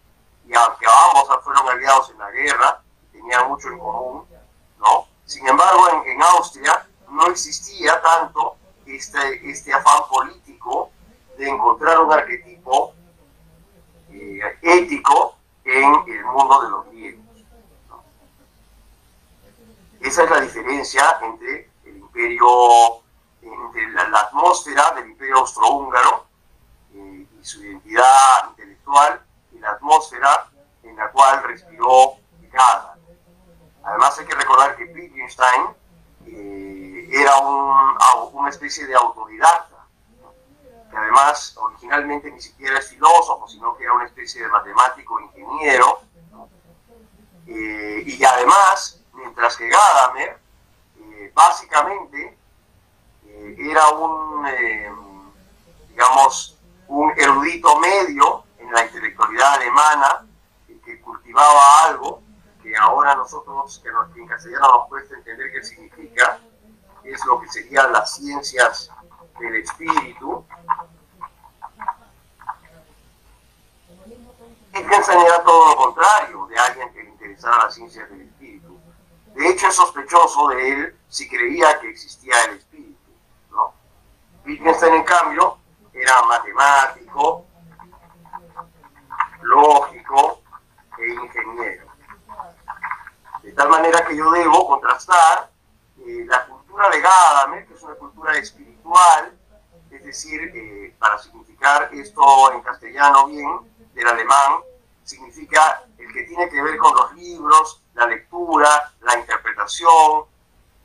y 0.46 0.54
aunque 0.54 0.86
ambos 0.86 1.42
fueron 1.42 1.68
aliados 1.68 2.10
en 2.10 2.18
la 2.18 2.30
guerra, 2.30 2.82
tenían 3.10 3.48
mucho 3.48 3.68
en 3.68 3.78
común, 3.78 4.26
Sin 5.26 5.46
embargo, 5.48 5.88
en, 5.90 6.12
en 6.12 6.22
Austria 6.22 6.86
no 7.08 7.26
existía 7.26 8.00
tanto 8.02 8.56
este, 8.86 9.50
este 9.50 9.72
afán 9.72 10.02
político 10.08 10.90
de 11.38 11.48
encontrar 11.48 11.98
un 12.00 12.12
arquetipo 12.12 12.94
eh, 14.10 14.40
ético 14.62 15.36
en 15.64 15.94
el 16.06 16.24
mundo 16.24 16.62
de 16.62 16.70
los 16.70 16.86
griegos. 16.86 17.24
Esa 20.00 20.24
es 20.24 20.30
la 20.30 20.40
diferencia 20.40 21.18
entre 21.22 21.70
el 21.84 21.96
imperio, 21.96 23.02
entre 23.40 23.90
la, 23.92 24.20
atmósfera 24.20 24.92
del 24.92 25.10
imperio 25.10 25.38
austrohúngaro 25.38 26.26
eh, 26.94 27.26
y 27.40 27.44
su 27.44 27.62
identidad 27.62 28.50
intelectual 28.50 29.22
y 29.52 29.58
la 29.58 29.70
atmósfera 29.70 30.50
en 30.82 30.96
la 30.96 31.10
cual 31.10 31.42
respiró 31.44 32.16
Gada. 32.52 32.93
Además 33.84 34.18
hay 34.18 34.26
que 34.26 34.34
recordar 34.34 34.76
que 34.76 34.84
Wittgenstein 34.84 35.62
eh, 36.26 37.08
era 37.12 37.36
un, 37.38 37.96
una 38.32 38.48
especie 38.48 38.86
de 38.86 38.94
autodidacta, 38.94 39.86
que 40.90 40.96
además 40.96 41.56
originalmente 41.56 42.30
ni 42.30 42.40
siquiera 42.40 42.78
es 42.78 42.88
filósofo, 42.88 43.46
sino 43.48 43.76
que 43.76 43.84
era 43.84 43.92
una 43.92 44.06
especie 44.06 44.42
de 44.42 44.48
matemático 44.48 45.20
ingeniero, 45.20 46.00
eh, 47.46 48.02
y 48.06 48.24
además, 48.24 49.00
mientras 49.12 49.56
que 49.56 49.68
Gadamer, 49.68 50.38
eh, 50.98 51.32
básicamente, 51.34 52.38
era 53.58 53.88
un, 53.88 55.34
digamos, 55.90 56.56
un 56.88 57.12
erudito 57.18 57.78
medio 57.78 58.44
en 58.58 58.72
la 58.72 58.84
intelectualidad 58.84 59.54
alemana, 59.54 60.26
que 60.84 61.00
cultivaba 61.00 61.84
algo, 61.84 62.22
que 62.64 62.74
ahora 62.78 63.14
nosotros, 63.14 63.78
que 63.82 64.20
en 64.20 64.26
castellano 64.26 64.78
nos 64.78 64.88
cuesta 64.88 65.14
entender 65.14 65.52
qué 65.52 65.62
significa, 65.62 66.40
es 67.04 67.24
lo 67.26 67.38
que 67.38 67.48
serían 67.48 67.92
las 67.92 68.14
ciencias 68.16 68.90
del 69.38 69.56
espíritu. 69.56 70.42
Wittgenstein 74.72 75.20
era 75.20 75.44
todo 75.44 75.68
lo 75.68 75.76
contrario 75.76 76.46
de 76.46 76.58
alguien 76.58 76.92
que 76.94 77.02
le 77.02 77.10
interesara 77.10 77.64
las 77.64 77.74
ciencias 77.74 78.08
del 78.08 78.22
espíritu. 78.22 78.80
De 79.34 79.50
hecho, 79.50 79.68
es 79.68 79.74
sospechoso 79.74 80.48
de 80.48 80.72
él 80.72 80.96
si 81.10 81.28
creía 81.28 81.78
que 81.80 81.90
existía 81.90 82.34
el 82.46 82.56
espíritu. 82.56 83.12
¿no? 83.50 83.74
Wittgenstein, 84.46 84.94
en 84.94 85.04
cambio, 85.04 85.58
era 85.92 86.22
matemático, 86.22 87.44
lógico 89.42 90.40
e 90.98 91.12
ingeniero. 91.12 91.83
De 93.44 93.52
tal 93.52 93.68
manera 93.68 94.06
que 94.06 94.16
yo 94.16 94.30
debo 94.30 94.66
contrastar 94.66 95.50
eh, 96.06 96.24
la 96.26 96.46
cultura 96.46 96.88
de 96.88 96.98
Gadamer, 96.98 97.66
que 97.66 97.74
es 97.74 97.82
una 97.82 97.94
cultura 97.94 98.32
espiritual, 98.38 99.36
es 99.90 100.02
decir, 100.02 100.50
eh, 100.54 100.96
para 100.98 101.18
significar 101.18 101.90
esto 101.92 102.52
en 102.52 102.62
castellano 102.62 103.26
bien, 103.26 103.60
del 103.92 104.06
alemán, 104.08 104.60
significa 105.04 105.84
el 105.98 106.10
que 106.10 106.22
tiene 106.22 106.48
que 106.48 106.62
ver 106.62 106.78
con 106.78 106.96
los 106.96 107.12
libros, 107.12 107.82
la 107.92 108.06
lectura, 108.06 108.94
la 109.02 109.18
interpretación, 109.18 110.24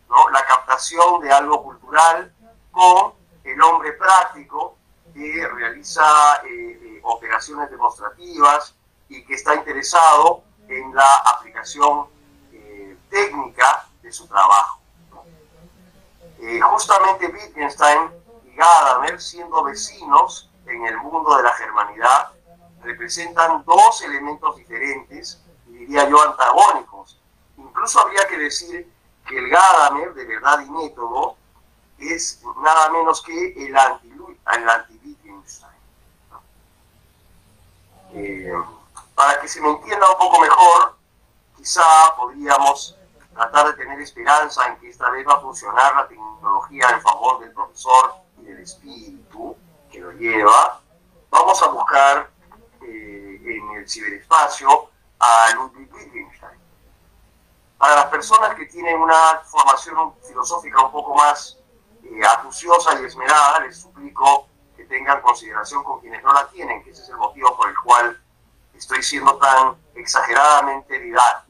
¿no? 0.10 0.30
la 0.30 0.46
captación 0.46 1.22
de 1.22 1.32
algo 1.32 1.64
cultural 1.64 2.34
con 2.72 3.14
el 3.46 3.62
hombre 3.62 3.94
práctico 3.94 4.76
que 5.14 5.48
realiza 5.48 6.04
eh, 6.46 7.00
operaciones 7.04 7.72
demostrativas 7.72 8.76
y 9.08 9.24
que 9.24 9.36
está 9.36 9.56
interesado 9.56 10.44
en 10.68 10.94
la 10.94 11.16
aplicación 11.20 12.19
técnica 13.10 13.88
de 14.02 14.12
su 14.12 14.28
trabajo. 14.28 14.80
Eh, 16.42 16.60
justamente 16.62 17.28
Wittgenstein 17.28 18.12
y 18.46 18.56
Gadamer, 18.56 19.20
siendo 19.22 19.64
vecinos 19.64 20.50
en 20.66 20.86
el 20.86 20.98
mundo 20.98 21.36
de 21.36 21.44
la 21.44 21.54
germanidad, 21.54 22.32
representan 22.82 23.64
dos 23.66 24.02
elementos 24.04 24.56
diferentes, 24.56 25.42
diría 25.68 26.08
yo 26.08 26.22
antagónicos. 26.22 27.20
Incluso 27.58 28.00
habría 28.00 28.26
que 28.28 28.38
decir 28.38 28.90
que 29.28 29.38
el 29.38 29.50
Gadamer 29.50 30.14
de 30.14 30.26
verdad 30.26 30.62
y 30.62 30.70
método 30.70 31.36
es 31.98 32.42
nada 32.64 32.90
menos 32.90 33.22
que 33.22 33.54
el 33.66 33.76
anti-Wittgenstein. 33.76 35.70
Eh, 38.14 38.54
para 39.14 39.42
que 39.42 39.48
se 39.48 39.60
me 39.62 39.70
entienda 39.70 40.10
un 40.10 40.18
poco 40.18 40.40
mejor, 40.40 40.96
quizá 41.58 41.84
podríamos 42.16 42.96
tratar 43.40 43.68
de 43.68 43.74
tener 43.74 44.02
esperanza 44.02 44.68
en 44.68 44.78
que 44.80 44.90
esta 44.90 45.10
vez 45.12 45.26
va 45.26 45.36
a 45.36 45.40
funcionar 45.40 45.96
la 45.96 46.08
tecnología 46.10 46.90
en 46.90 47.02
favor 47.02 47.40
del 47.40 47.54
profesor 47.54 48.16
y 48.38 48.44
del 48.44 48.60
espíritu 48.60 49.56
que 49.90 50.00
lo 50.02 50.12
lleva, 50.12 50.82
vamos 51.30 51.64
a 51.64 51.68
buscar 51.68 52.30
eh, 52.82 53.42
en 53.42 53.78
el 53.78 53.90
ciberespacio 53.90 54.90
a 55.20 55.54
Ludwig 55.56 55.90
Wittgenstein. 55.94 56.60
Para 57.78 57.96
las 57.96 58.06
personas 58.08 58.56
que 58.56 58.66
tienen 58.66 59.00
una 59.00 59.40
formación 59.46 60.14
filosófica 60.28 60.84
un 60.84 60.92
poco 60.92 61.16
más 61.16 61.58
eh, 62.04 62.22
acuciosa 62.26 63.00
y 63.00 63.06
esmerada, 63.06 63.62
les 63.62 63.78
suplico 63.78 64.50
que 64.76 64.84
tengan 64.84 65.22
consideración 65.22 65.82
con 65.86 66.02
quienes 66.02 66.22
no 66.24 66.34
la 66.34 66.46
tienen, 66.50 66.84
que 66.84 66.92
ese 66.92 67.04
es 67.04 67.10
el 67.10 67.16
motivo 67.16 67.56
por 67.56 67.70
el 67.70 67.76
cual 67.80 68.22
estoy 68.74 69.02
siendo 69.02 69.38
tan 69.38 69.78
exageradamente 69.96 71.00
didáctico 71.00 71.49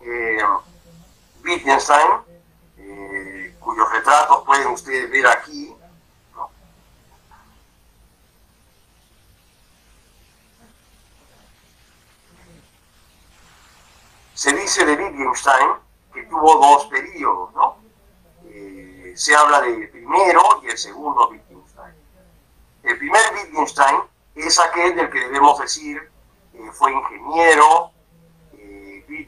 eh, 0.00 0.38
Wittgenstein, 1.44 2.12
eh, 2.78 3.54
cuyos 3.60 3.90
retratos 3.92 4.44
pueden 4.44 4.68
ustedes 4.68 5.10
ver 5.10 5.26
aquí. 5.26 5.74
Se 14.34 14.52
dice 14.52 14.84
de 14.84 14.94
Wittgenstein 14.94 15.70
que 16.14 16.22
tuvo 16.24 16.54
dos 16.58 16.86
periodos, 16.86 17.52
¿no? 17.54 17.76
Eh, 18.44 19.12
se 19.16 19.34
habla 19.34 19.60
del 19.60 19.88
primero 19.90 20.60
y 20.62 20.68
el 20.68 20.78
segundo 20.78 21.28
Wittgenstein. 21.28 21.94
El 22.84 22.98
primer 22.98 23.22
Wittgenstein 23.34 24.00
es 24.36 24.58
aquel 24.60 24.94
del 24.94 25.10
que 25.10 25.20
debemos 25.20 25.58
decir 25.58 26.08
fue 26.72 26.92
ingeniero, 26.92 27.90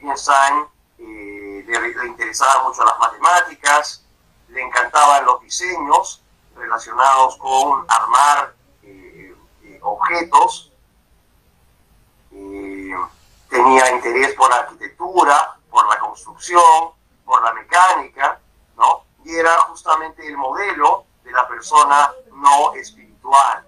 Wittgenstein 0.01 0.65
eh, 0.99 1.65
le, 1.67 2.07
interesaban 2.07 2.65
mucho 2.65 2.85
las 2.85 2.99
matemáticas, 2.99 4.05
le 4.49 4.63
encantaban 4.63 5.25
los 5.25 5.41
diseños 5.43 6.23
relacionados 6.57 7.37
con 7.37 7.85
armar 7.89 8.55
eh, 8.83 9.35
eh, 9.63 9.79
objetos, 9.83 10.73
tenía 13.49 13.91
interés 13.91 14.35
por 14.35 14.49
la 14.49 14.57
arquitectura, 14.57 15.57
por 15.69 15.89
la 15.89 15.99
construcción, 15.99 16.93
por 17.25 17.43
la 17.43 17.53
mecánica, 17.53 18.39
¿no? 18.77 19.05
Y 19.25 19.35
era 19.35 19.59
justamente 19.63 20.27
el 20.27 20.37
modelo 20.37 21.05
de 21.25 21.33
la 21.33 21.49
persona 21.49 22.13
no 22.33 22.73
espiritual, 22.75 23.67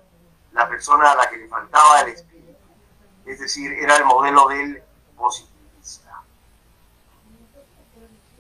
la 0.53 0.69
persona 0.69 1.13
a 1.13 1.17
la 1.17 1.29
que 1.29 1.37
le 1.39 1.49
faltaba 1.49 2.01
el 2.03 2.11
espíritu. 2.11 2.57
Es 3.27 3.41
decir, 3.41 3.73
era 3.73 3.97
el 3.97 4.05
modelo 4.05 4.49
del 4.49 4.83
positivo 5.17 5.52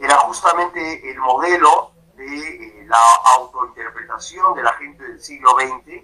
era 0.02 0.18
justamente 0.18 1.10
el 1.10 1.18
modelo 1.18 1.92
de 2.16 2.24
eh, 2.24 2.86
la 2.88 3.14
autointerpretación 3.36 4.54
de 4.54 4.62
la 4.64 4.72
gente 4.74 5.04
del 5.04 5.22
siglo 5.22 5.50
XX 5.52 6.02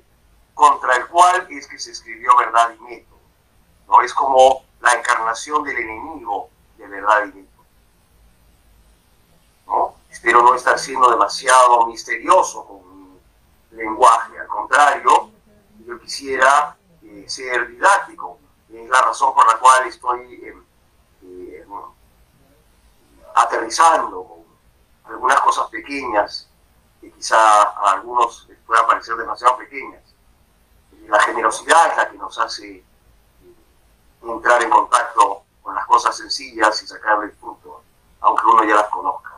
contra 0.54 0.96
el 0.96 1.06
cual 1.08 1.48
es 1.50 1.66
que 1.66 1.80
se 1.80 1.90
escribió 1.90 2.36
Verdad 2.36 2.74
y 2.78 2.82
Método. 2.82 3.18
¿no? 3.88 4.00
Es 4.02 4.14
como 4.14 4.64
la 4.80 4.92
encarnación 4.94 5.64
del 5.64 5.78
enemigo 5.78 6.48
de 6.76 6.86
Verdad 6.86 7.24
y 7.24 7.38
Método. 7.38 7.64
¿no? 9.66 9.94
Espero 10.08 10.42
no 10.42 10.54
estar 10.54 10.78
siendo 10.78 11.10
demasiado 11.10 11.84
misterioso 11.86 12.64
con 12.66 13.02
mi 13.02 13.20
lenguaje, 13.72 14.38
al 14.38 14.46
contrario, 14.46 15.32
yo 15.84 16.00
quisiera 16.00 16.76
eh, 17.02 17.24
ser 17.26 17.66
didáctico. 17.68 18.38
Es 18.72 18.88
la 18.88 19.02
razón 19.02 19.34
por 19.34 19.44
la 19.46 19.58
cual 19.58 19.88
estoy 19.88 20.34
eh, 20.34 20.54
aterrizando 23.42 24.44
algunas 25.04 25.40
cosas 25.40 25.68
pequeñas 25.68 26.48
que 27.00 27.10
quizá 27.12 27.36
a 27.36 27.92
algunos 27.92 28.46
les 28.48 28.58
puedan 28.60 28.86
parecer 28.86 29.16
demasiado 29.16 29.56
pequeñas. 29.58 30.02
La 31.06 31.20
generosidad 31.20 31.90
es 31.90 31.96
la 31.96 32.10
que 32.10 32.18
nos 32.18 32.38
hace 32.38 32.76
eh, 32.76 32.84
entrar 34.22 34.62
en 34.62 34.70
contacto 34.70 35.42
con 35.62 35.74
las 35.74 35.86
cosas 35.86 36.16
sencillas 36.16 36.82
y 36.82 36.86
sacarle 36.86 37.26
el 37.26 37.32
fruto, 37.32 37.82
aunque 38.20 38.44
uno 38.46 38.64
ya 38.64 38.74
las 38.74 38.88
conozca. 38.88 39.30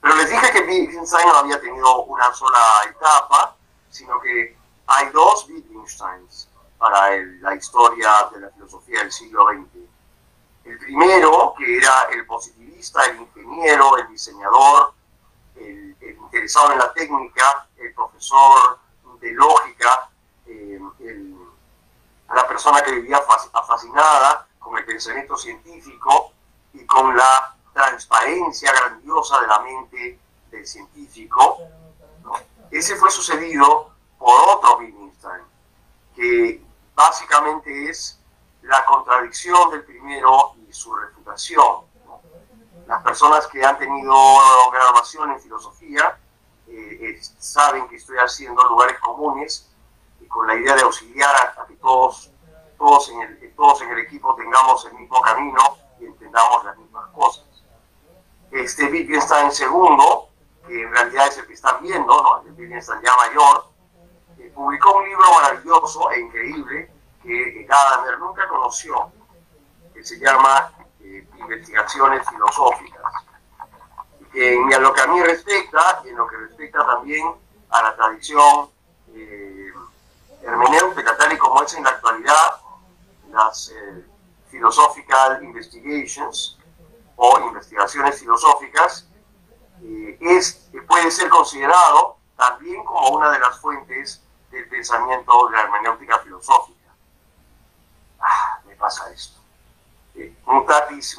Pero 0.00 0.16
les 0.16 0.30
dije 0.30 0.52
que 0.52 0.60
Wittgenstein 0.60 1.28
no 1.28 1.36
había 1.36 1.60
tenido 1.60 2.04
una 2.04 2.32
sola 2.32 2.60
etapa, 2.88 3.56
sino 3.90 4.20
que 4.20 4.56
hay 4.86 5.08
dos 5.10 5.48
Wittgensteins 5.48 6.48
para 6.78 7.16
la 7.40 7.54
historia 7.54 8.10
de 8.32 8.40
la 8.40 8.50
filosofía 8.50 9.00
del 9.00 9.12
siglo 9.12 9.46
XX. 9.48 9.93
El 10.64 10.78
primero, 10.78 11.54
que 11.58 11.76
era 11.76 12.08
el 12.12 12.26
positivista, 12.26 13.04
el 13.04 13.20
ingeniero, 13.20 13.96
el 13.98 14.08
diseñador, 14.08 14.94
el, 15.56 15.96
interesado 16.00 16.72
en 16.72 16.78
la 16.78 16.92
técnica, 16.92 17.68
el 17.76 17.92
profesor 17.94 18.78
de 19.20 19.32
lógica, 19.32 20.10
eh, 20.46 20.80
la 22.34 22.48
persona 22.48 22.82
que 22.82 22.92
vivía 22.92 23.20
fascinada 23.66 24.46
con 24.58 24.76
el 24.78 24.84
pensamiento 24.84 25.36
científico 25.36 26.32
y 26.72 26.84
con 26.86 27.16
la 27.16 27.54
transparencia 27.72 28.72
grandiosa 28.72 29.40
de 29.40 29.46
la 29.46 29.58
mente 29.60 30.18
del 30.50 30.66
científico. 30.66 31.58
Ese 32.70 32.96
fue 32.96 33.10
sucedido 33.10 33.92
por 34.18 34.34
otro 34.48 34.78
Wittgenstein, 34.78 35.42
que 36.16 36.62
básicamente 36.94 37.90
es 37.90 38.18
la 38.64 38.84
contradicción 38.84 39.70
del 39.70 39.84
primero 39.84 40.54
y 40.68 40.72
su 40.72 40.94
refutación. 40.94 41.84
personas 43.02 43.46
que 43.48 43.64
han 43.64 43.78
tenido 43.78 44.14
graduación 44.72 45.32
en 45.32 45.40
filosofía 45.40 46.18
eh, 46.66 47.20
saben 47.38 47.88
que 47.88 47.96
estoy 47.96 48.16
haciendo 48.16 48.62
lugares 48.64 48.98
comunes 49.00 49.70
y 50.20 50.26
con 50.26 50.46
la 50.46 50.54
idea 50.54 50.74
de 50.74 50.82
auxiliar 50.82 51.34
a, 51.36 51.66
que 51.66 51.74
todos, 51.76 52.30
todos, 52.78 53.10
en 53.10 53.20
el, 53.20 53.54
todos 53.54 53.82
en 53.82 53.90
el 53.90 53.98
equipo 53.98 54.34
tengamos 54.34 54.84
el 54.86 54.94
mismo 54.94 55.20
camino 55.20 55.76
y 56.00 56.06
entendamos 56.06 56.64
las 56.64 56.76
mismas 56.78 57.10
cosas. 57.10 57.44
Este 58.50 58.86
Wittgenstein 58.86 59.52
segundo, 59.52 60.28
que 60.66 60.82
en 60.82 60.90
realidad 60.90 61.28
es 61.28 61.38
el 61.38 61.46
que 61.46 61.52
están 61.52 61.82
viendo, 61.82 62.22
¿no? 62.22 62.42
el 62.46 62.52
Wittgenstein 62.52 63.00
ya 63.02 63.14
mayor, 63.16 63.66
eh, 64.38 64.50
publicó 64.54 64.96
un 64.96 65.04
libro 65.04 65.24
maravilloso 65.34 66.10
e 66.12 66.20
increíble 66.20 66.93
que 67.24 67.64
Gadamer 67.64 68.18
nunca 68.18 68.46
conoció, 68.48 69.10
que 69.92 70.04
se 70.04 70.18
llama 70.18 70.72
eh, 71.00 71.26
Investigaciones 71.38 72.28
Filosóficas. 72.28 73.12
Y 74.20 74.24
que 74.26 74.54
en 74.54 74.82
lo 74.82 74.92
que 74.92 75.00
a 75.00 75.06
mí 75.06 75.22
respecta, 75.22 76.02
y 76.04 76.10
en 76.10 76.16
lo 76.16 76.26
que 76.26 76.36
respecta 76.36 76.86
también 76.86 77.34
a 77.70 77.82
la 77.82 77.96
tradición 77.96 78.68
eh, 79.14 79.72
hermenéutica 80.42 81.16
tal 81.16 81.32
y 81.32 81.38
como 81.38 81.62
es 81.62 81.74
en 81.74 81.84
la 81.84 81.90
actualidad, 81.90 82.60
las 83.30 83.70
eh, 83.70 84.04
Philosophical 84.50 85.42
Investigations 85.42 86.58
o 87.16 87.38
investigaciones 87.40 88.18
filosóficas, 88.18 89.08
eh, 89.82 90.18
es, 90.20 90.68
puede 90.86 91.10
ser 91.10 91.28
considerado 91.28 92.16
también 92.36 92.84
como 92.84 93.08
una 93.10 93.30
de 93.30 93.38
las 93.38 93.60
fuentes 93.60 94.22
del 94.50 94.68
pensamiento 94.68 95.48
de 95.48 95.56
la 95.56 95.62
hermenéutica 95.62 96.18
filosófica. 96.20 96.73
Pasa 98.84 99.10
esto. 99.12 99.40
Eh, 100.14 100.36
mutandis. 100.44 101.16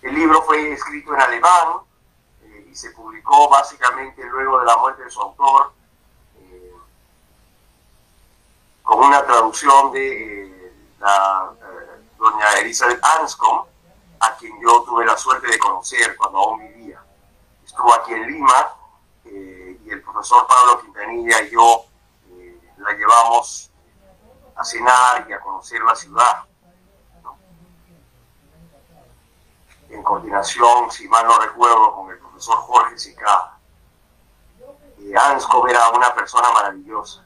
El 0.00 0.14
libro 0.14 0.42
fue 0.44 0.72
escrito 0.72 1.12
en 1.12 1.20
alemán 1.20 1.80
eh, 2.42 2.68
y 2.70 2.74
se 2.74 2.92
publicó 2.92 3.50
básicamente 3.50 4.24
luego 4.24 4.60
de 4.60 4.64
la 4.64 4.78
muerte 4.78 5.04
de 5.04 5.10
su 5.10 5.20
autor 5.20 5.74
eh, 6.40 6.72
con 8.82 8.98
una 8.98 9.22
traducción 9.26 9.92
de 9.92 10.74
la 11.00 11.52
doña 12.16 12.60
Elizabeth 12.60 13.04
Anscombe, 13.04 13.68
a 14.20 14.34
quien 14.36 14.58
yo 14.62 14.82
tuve 14.84 15.04
la 15.04 15.18
suerte 15.18 15.48
de 15.48 15.58
conocer 15.58 16.16
cuando 16.16 16.38
aún 16.38 16.60
vivía 16.60 17.04
estuvo 17.62 17.92
aquí 17.92 18.14
en 18.14 18.26
Lima 18.26 18.54
eh, 18.58 18.81
profesor 20.12 20.46
Pablo 20.46 20.80
Quintanilla 20.82 21.42
y 21.42 21.50
yo 21.50 21.86
eh, 22.30 22.60
la 22.78 22.92
llevamos 22.92 23.70
a 24.54 24.64
cenar 24.64 25.26
y 25.28 25.32
a 25.32 25.40
conocer 25.40 25.80
la 25.82 25.94
ciudad. 25.94 26.44
En 29.88 30.02
coordinación, 30.02 30.90
si 30.90 31.08
mal 31.08 31.26
no 31.26 31.38
recuerdo, 31.38 31.94
con 31.94 32.10
el 32.10 32.18
profesor 32.18 32.56
Jorge 32.58 32.98
Sicada. 32.98 33.58
Eh, 34.98 35.14
Anscombe 35.16 35.70
era 35.70 35.90
una 35.90 36.14
persona 36.14 36.50
maravillosa, 36.50 37.24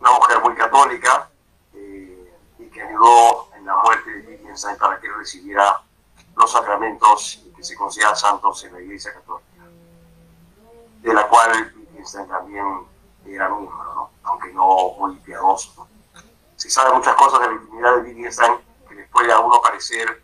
una 0.00 0.12
mujer 0.12 0.40
muy 0.40 0.54
católica 0.54 1.28
y 1.74 2.68
que 2.70 2.82
ayudó 2.82 3.50
en 3.54 3.66
la 3.66 3.76
muerte 3.76 4.10
de 4.10 4.28
Wittgenstein 4.28 4.76
para 4.78 4.98
que 4.98 5.08
recibiera 5.08 5.80
los 6.36 6.50
sacramentos 6.50 7.44
que 7.54 7.62
se 7.62 7.76
consideran 7.76 8.16
santos 8.16 8.64
en 8.64 8.72
la 8.72 8.80
Iglesia 8.80 9.12
Católica, 9.12 9.64
de 11.02 11.14
la 11.14 11.28
cual 11.28 11.79
También 12.28 12.86
era 13.26 13.48
miembro, 13.48 14.10
aunque 14.22 14.52
no 14.52 14.94
muy 14.98 15.16
piadoso. 15.16 15.86
Se 16.56 16.70
sabe 16.70 16.94
muchas 16.94 17.14
cosas 17.14 17.40
de 17.40 17.46
la 17.48 17.52
intimidad 17.54 17.96
de 17.96 18.02
Wittgenstein 18.02 18.52
que 18.88 18.94
les 18.94 19.08
puede 19.10 19.32
a 19.32 19.38
uno 19.40 19.60
parecer 19.60 20.22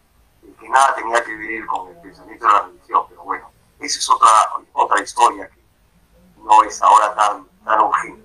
que 0.59 0.69
nada 0.69 0.95
tenía 0.95 1.23
que 1.23 1.35
ver 1.37 1.67
con 1.67 1.89
el 1.89 1.97
pensamiento 2.01 2.47
de 2.47 2.53
la 2.53 2.63
religión, 2.63 3.05
pero 3.09 3.25
bueno, 3.25 3.51
esa 3.79 3.99
es 3.99 4.11
otra, 4.11 4.29
otra 4.73 5.03
historia 5.03 5.49
que 5.49 5.63
no 6.39 6.63
es 6.63 6.81
ahora 6.81 7.15
tan, 7.15 7.47
tan 7.65 7.81
urgente. 7.81 8.25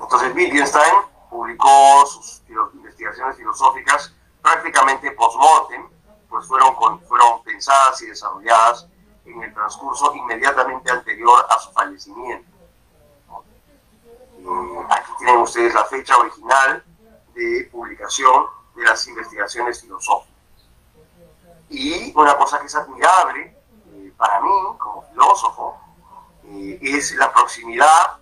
Entonces 0.00 0.34
Wittgenstein 0.34 0.94
publicó 1.28 2.06
sus 2.06 2.42
investigaciones 2.74 3.36
filosóficas 3.36 4.14
prácticamente 4.42 5.10
post-mortem, 5.12 5.88
pues 6.28 6.46
fueron, 6.46 6.74
fueron 7.06 7.42
pensadas 7.42 8.00
y 8.02 8.06
desarrolladas 8.06 8.86
en 9.24 9.42
el 9.42 9.54
transcurso 9.54 10.14
inmediatamente 10.14 10.90
anterior 10.90 11.46
a 11.48 11.58
su 11.58 11.70
fallecimiento. 11.72 12.48
Eh, 14.38 14.86
aquí 14.88 15.12
tienen 15.18 15.36
ustedes 15.36 15.74
la 15.74 15.84
fecha 15.84 16.16
original 16.16 16.82
de 17.34 17.68
publicación 17.70 18.46
de 18.74 18.84
las 18.84 19.06
investigaciones 19.06 19.80
filosóficas. 19.80 20.34
Y 21.68 22.12
una 22.16 22.36
cosa 22.36 22.58
que 22.58 22.66
es 22.66 22.74
admirable 22.74 23.56
eh, 23.92 24.12
para 24.16 24.40
mí 24.40 24.50
como 24.78 25.02
filósofo 25.10 25.78
eh, 26.44 26.78
es 26.82 27.14
la 27.16 27.32
proximidad, 27.32 28.18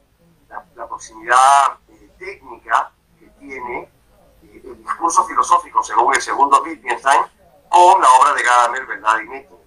la 0.74 0.86
proximidad 0.88 1.78
técnica 2.18 2.90
que 3.18 3.26
tiene 3.38 3.88
el 4.42 4.82
discurso 4.82 5.24
filosófico, 5.24 5.82
según 5.82 6.14
el 6.14 6.20
segundo 6.20 6.62
Wittgenstein, 6.62 7.22
con 7.68 8.00
la 8.00 8.08
obra 8.20 8.34
de 8.34 8.42
Gadamer, 8.42 8.86
Verdad 8.86 9.20
y 9.20 9.28
Método. 9.28 9.57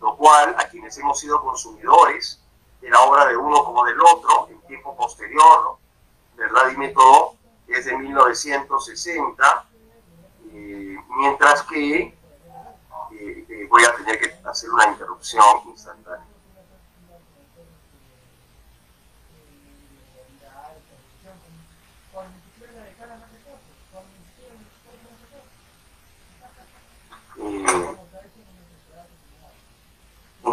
Lo 0.00 0.16
cual, 0.16 0.54
a 0.58 0.68
quienes 0.68 0.96
hemos 0.98 1.20
sido 1.20 1.40
consumidores 1.42 2.40
de 2.80 2.88
la 2.88 3.00
obra 3.02 3.26
de 3.26 3.36
uno 3.36 3.64
como 3.64 3.84
del 3.84 4.00
otro, 4.00 4.48
en 4.50 4.60
tiempo 4.62 4.96
posterior, 4.96 5.76
Verdad 6.36 6.70
y 6.72 6.76
Método 6.78 7.34
es 7.68 7.84
de 7.84 7.96
1960, 7.96 9.64
eh, 10.52 10.96
mientras 11.18 11.62
que 11.64 11.98
eh, 12.00 12.14
eh, 13.12 13.66
voy 13.68 13.84
a 13.84 13.94
tener 13.96 14.18
que 14.18 14.48
hacer 14.48 14.70
una 14.70 14.88
interrupción 14.88 15.44
instantánea. 15.66 16.29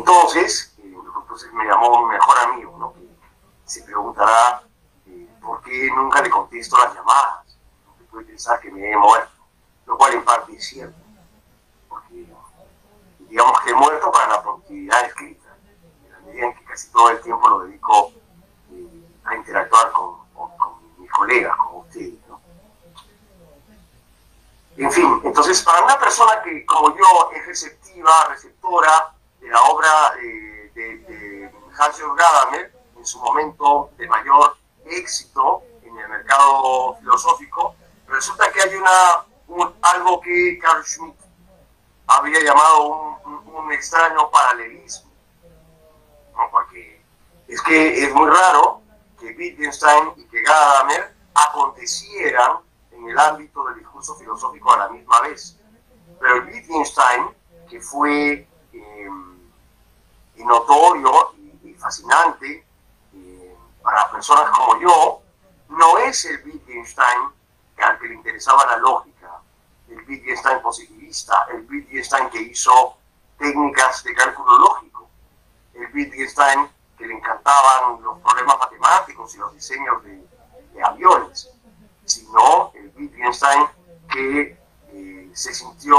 Entonces, 0.08 0.74
entonces 0.82 1.52
me 1.52 1.66
llamó 1.66 2.06
mi 2.08 2.14
mejor 2.14 2.38
amigo, 2.38 2.78
¿no? 2.80 2.94
se 3.66 3.84
preguntará 3.84 4.64
eh, 5.06 5.28
por 5.42 5.62
qué 5.62 5.90
nunca 5.94 6.22
le 6.22 6.30
contesto 6.30 6.78
las 6.78 6.96
llamadas, 6.96 7.58
puede 8.10 8.24
pensar 8.24 8.58
que 8.62 8.72
me 8.72 8.90
he 8.90 8.96
muerto, 8.96 9.34
lo 9.86 9.98
cual 9.98 10.14
en 10.14 10.24
parte 10.24 10.56
es 10.56 10.66
cierto, 10.66 10.98
porque 11.90 12.26
digamos 13.20 13.60
que 13.60 13.72
he 13.72 13.76
muerto 13.76 14.10
para 14.10 14.30
la 14.30 14.42
productividad 14.42 15.06
escrita, 15.08 15.50
en 16.06 16.12
la 16.14 16.20
medida 16.20 16.46
en 16.46 16.54
que 16.56 16.64
casi 16.64 16.90
todo 16.90 17.10
el 17.10 17.20
tiempo 17.20 17.50
lo 17.50 17.60
dedico 17.66 18.14
eh, 18.72 19.10
a 19.26 19.36
interactuar 19.36 19.92
con, 19.92 20.16
mis 21.00 21.12
colegas, 21.12 21.58
con 21.58 21.82
ustedes. 21.82 22.14
En 24.78 24.92
fin, 24.92 25.22
entonces 25.24 25.62
para 25.64 25.84
una 25.84 26.00
persona 26.00 26.42
que 26.44 26.66
como 26.66 26.96
yo 26.96 27.32
es 27.36 27.46
receptiva, 27.46 28.28
receptora 28.30 29.17
la 29.50 29.62
obra 29.64 29.90
eh, 30.22 30.72
de, 30.74 31.52
Hans-Jörg 31.78 32.16
Gadamer, 32.16 32.74
en 32.98 33.06
su 33.06 33.20
momento 33.20 33.92
de 33.98 34.08
mayor 34.08 34.58
éxito 34.86 35.64
en 35.84 35.98
el 35.98 36.10
mercado 36.10 36.96
filosófico, 37.00 37.76
resulta 38.08 38.52
que 38.52 38.62
hay 38.62 38.76
una, 38.76 39.72
algo 39.82 40.20
que 40.22 40.58
Carl 40.60 40.84
Schmitt 40.84 41.16
había 42.08 42.42
llamado 42.42 43.18
un, 43.26 43.48
un 43.54 43.72
extraño 43.72 44.30
paralelismo. 44.32 45.12
¿no? 46.36 46.50
Porque 46.52 47.02
es 47.48 47.62
que 47.62 48.04
es 48.04 48.14
muy 48.14 48.30
raro 48.30 48.82
que 49.20 49.36
Wittgenstein 49.38 50.14
y 50.18 50.26
que 50.26 50.42
Gadamer 50.42 51.16
acontecieran 51.34 52.58
en 52.92 53.10
el 53.10 53.20
ámbito 53.20 53.64
del 53.66 53.80
discurso 53.80 54.16
filosófico 54.16 54.74
a 54.74 54.78
la 54.78 54.90
misma 54.90 55.22
vez. 55.22 55.60
Pero 56.20 56.46
Wittgenstein, 56.46 57.28
que 57.70 57.80
fue 57.80 58.48
eh, 58.74 59.10
notorio 60.44 61.34
y, 61.64 61.74
fascinante 61.74 62.66
eh, 63.14 63.56
para 63.82 64.10
personas 64.12 64.50
como 64.52 64.80
yo, 64.80 65.22
no 65.70 65.98
es 66.00 66.26
el 66.26 66.44
Wittgenstein 66.46 67.30
al 67.78 68.00
que 68.00 68.08
le 68.08 68.16
interesaba 68.16 68.66
la 68.66 68.78
lógica, 68.78 69.40
el 69.90 70.00
Wittgenstein 70.08 70.62
positivista, 70.62 71.48
el 71.52 71.68
Wittgenstein 71.70 72.30
que 72.30 72.42
hizo 72.42 72.98
técnicas 73.38 74.04
de 74.04 74.14
cálculo 74.16 74.58
lógico, 74.58 75.10
el 75.74 75.94
Wittgenstein 75.94 76.68
que 76.98 77.06
le 77.06 77.14
encantaban 77.14 78.02
los 78.02 78.20
problemas 78.20 78.58
matemáticos 78.58 79.36
y 79.36 79.38
los 79.38 79.54
diseños 79.54 80.04
de 80.04 80.28
aviones 80.84 81.52
sino 82.08 82.72
el 82.74 82.92
Wittgenstein 82.96 83.68
que 84.10 84.58
eh, 84.94 85.30
se 85.34 85.54
sintió 85.54 85.98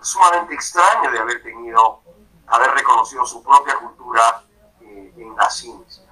sumamente 0.00 0.54
extraño 0.54 1.10
de 1.10 1.18
haber 1.18 1.42
tenido, 1.42 2.00
haber 2.46 2.70
reconocido 2.72 3.24
su 3.26 3.42
propia 3.42 3.76
cultura 3.76 4.44
eh, 4.80 5.12
en 5.16 5.36
la 5.36 5.50
ciencia. 5.50 6.04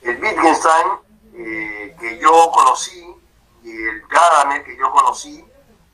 El 0.00 0.22
Wittgenstein 0.22 0.86
eh, 1.34 1.96
que 2.00 2.18
yo 2.18 2.50
conocí 2.50 3.14
y 3.62 3.70
el 3.70 4.06
Gadamer 4.06 4.64
que 4.64 4.76
yo 4.76 4.90
conocí 4.90 5.44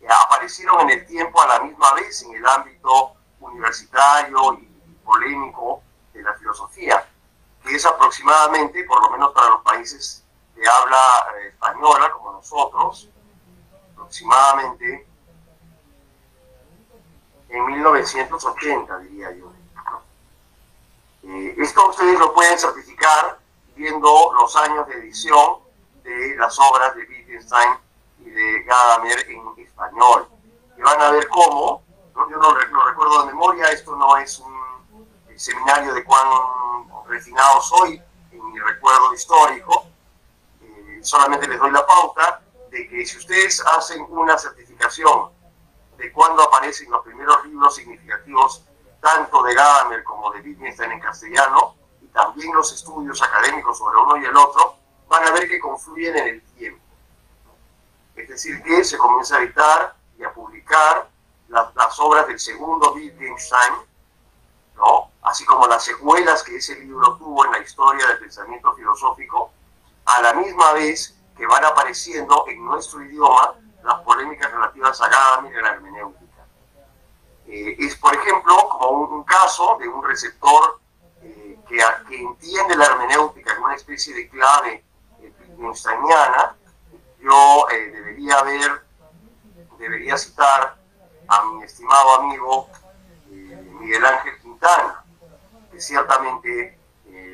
eh, 0.01 0.07
aparecieron 0.24 0.82
en 0.82 0.90
el 0.90 1.07
tiempo 1.07 1.40
a 1.42 1.47
la 1.47 1.61
misma 1.61 1.95
vez 1.95 2.22
en 2.22 2.34
el 2.34 2.47
ámbito 2.47 3.14
universitario 3.40 4.55
y 4.55 4.95
polémico 5.05 5.82
de 6.12 6.22
la 6.22 6.34
filosofía, 6.34 7.07
que 7.62 7.74
es 7.74 7.84
aproximadamente, 7.84 8.84
por 8.84 9.03
lo 9.03 9.11
menos 9.11 9.32
para 9.32 9.49
los 9.49 9.62
países 9.62 10.24
de 10.55 10.69
habla 10.69 11.27
eh, 11.39 11.49
española 11.49 12.11
como 12.13 12.33
nosotros, 12.33 13.09
aproximadamente 13.93 15.07
en 17.49 17.67
1980, 17.67 18.99
diría 18.99 19.33
yo. 19.33 19.53
Eh, 21.23 21.55
esto 21.59 21.89
ustedes 21.89 22.19
lo 22.19 22.35
pueden 22.35 22.59
certificar 22.59 23.39
viendo 23.75 24.33
los 24.35 24.55
años 24.57 24.87
de 24.89 24.95
edición 24.95 25.57
de 26.03 26.37
las 26.37 26.59
obras 26.59 26.95
de 26.95 27.03
Wittgenstein 27.05 27.71
y 28.21 28.31
de 28.31 28.63
Gadamer 28.65 29.31
en 29.31 29.65
español. 29.65 30.29
Y 30.77 30.83
van 30.83 31.01
a 31.01 31.11
ver 31.11 31.27
cómo, 31.29 31.83
yo 32.15 32.37
no 32.37 32.53
lo 32.53 32.85
recuerdo 32.85 33.21
de 33.21 33.27
memoria, 33.33 33.69
esto 33.71 33.97
no 33.97 34.17
es 34.19 34.39
un 34.39 34.55
seminario 35.37 35.95
de 35.95 36.05
cuán 36.05 36.27
refinado 37.09 37.61
soy 37.61 38.01
en 38.33 38.53
mi 38.53 38.59
recuerdo 38.59 39.15
histórico, 39.15 39.87
eh, 39.87 39.93
solamente 41.05 41.47
les 41.49 41.59
doy 41.59 41.71
la 41.71 41.87
pauta 41.87 42.43
de 42.71 42.89
que 42.89 43.07
si 43.07 43.19
ustedes 43.19 43.63
hacen 43.67 44.05
una 44.09 44.37
certificación 44.37 45.31
de 45.97 46.13
cuándo 46.13 46.43
aparecen 46.43 46.91
los 46.91 47.03
primeros 47.05 47.45
libros 47.47 47.75
significativos, 47.75 48.65
tanto 49.01 49.43
de 49.43 49.55
Gadamer 49.55 50.03
como 50.03 50.33
de 50.33 50.41
Wittgenstein 50.41 50.93
en 50.93 51.01
castellano, 51.01 51.77
y 52.03 52.07
también 52.09 52.53
los 52.55 52.73
estudios 52.73 53.23
académicos 53.23 53.79
sobre 53.79 53.99
uno 53.99 54.17
y 54.17 54.25
el 54.25 54.37
otro, 54.37 54.77
van 55.09 55.25
a 55.25 55.31
ver 55.31 55.49
que 55.49 55.61
confluyen 55.61 56.17
en 56.17 56.29
el 56.29 56.43
tiempo. 56.57 56.83
Es 58.17 58.29
decir, 58.29 58.63
que 58.63 58.83
se 58.83 58.99
comienza 58.99 59.37
a 59.37 59.43
editar 59.43 59.97
y 60.19 60.25
a 60.25 60.33
publicar 60.33 61.09
las, 61.49 61.75
las 61.75 62.01
obras 62.01 62.27
del 62.27 62.41
segundo 62.41 62.93
Wittgenstein, 62.95 63.75
¿no? 64.77 65.11
así 65.23 65.45
como 65.45 65.67
las 65.67 65.85
secuelas 65.85 66.43
que 66.43 66.57
ese 66.57 66.77
libro 66.81 67.17
tuvo 67.17 67.45
en 67.45 67.53
la 67.53 67.59
historia 67.59 68.07
del 68.09 68.19
pensamiento 68.19 68.73
filosófico, 68.75 69.53
a 70.07 70.23
la 70.23 70.35
misma 70.35 70.73
vez 70.73 71.15
que 71.37 71.47
van 71.47 71.65
apareciendo 71.65 72.45
en 72.49 72.65
nuestro 72.65 73.03
idioma 73.03 73.55
las 73.83 74.01
polémicas 74.01 74.51
relativas 74.51 75.01
a 75.01 75.09
Gadamer 75.09 75.53
y 75.53 75.57
a 75.57 75.63
la 75.63 75.69
hermenéutica. 75.71 76.47
Eh, 77.47 77.77
es, 77.79 77.97
por 77.97 78.15
ejemplo, 78.15 78.69
como 78.71 79.01
un, 79.01 79.25
caso 79.25 79.77
de 79.79 79.89
un 79.89 80.03
receptor 80.03 80.81
eh, 81.23 81.59
que, 81.69 81.81
entiende 82.17 82.77
la 82.77 82.87
hermenéutica 82.87 83.53
en 83.55 83.63
una 83.63 83.75
especie 83.75 84.15
de 84.15 84.29
clave 84.29 84.85
eh, 85.21 85.33
yo 87.21 87.69
eh, 87.71 87.91
debería 87.91 88.43
ver, 88.43 88.85
debería 89.79 90.17
citar 90.17 90.77
a 91.27 91.45
mi 91.45 91.65
estimado 91.65 92.21
amigo 92.21 92.69
Miguel 93.31 94.05
Ángel 94.05 94.39
Quintana, 94.41 95.05
que 95.73 95.81
ciertamente 95.81 96.79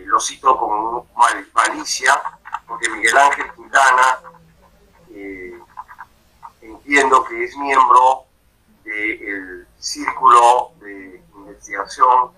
lo 0.05 0.21
cito 0.21 0.57
con 0.57 1.09
malicia, 1.55 2.21
porque 2.71 2.89
Miguel 2.89 3.19
Ángel 3.19 3.53
Quintana 3.53 4.21
entiendo 6.63 7.25
que 7.25 7.43
es 7.43 7.57
miembro 7.57 8.27
del 8.85 9.67
círculo 9.81 10.71
de 10.79 11.21
investigación 11.35 12.31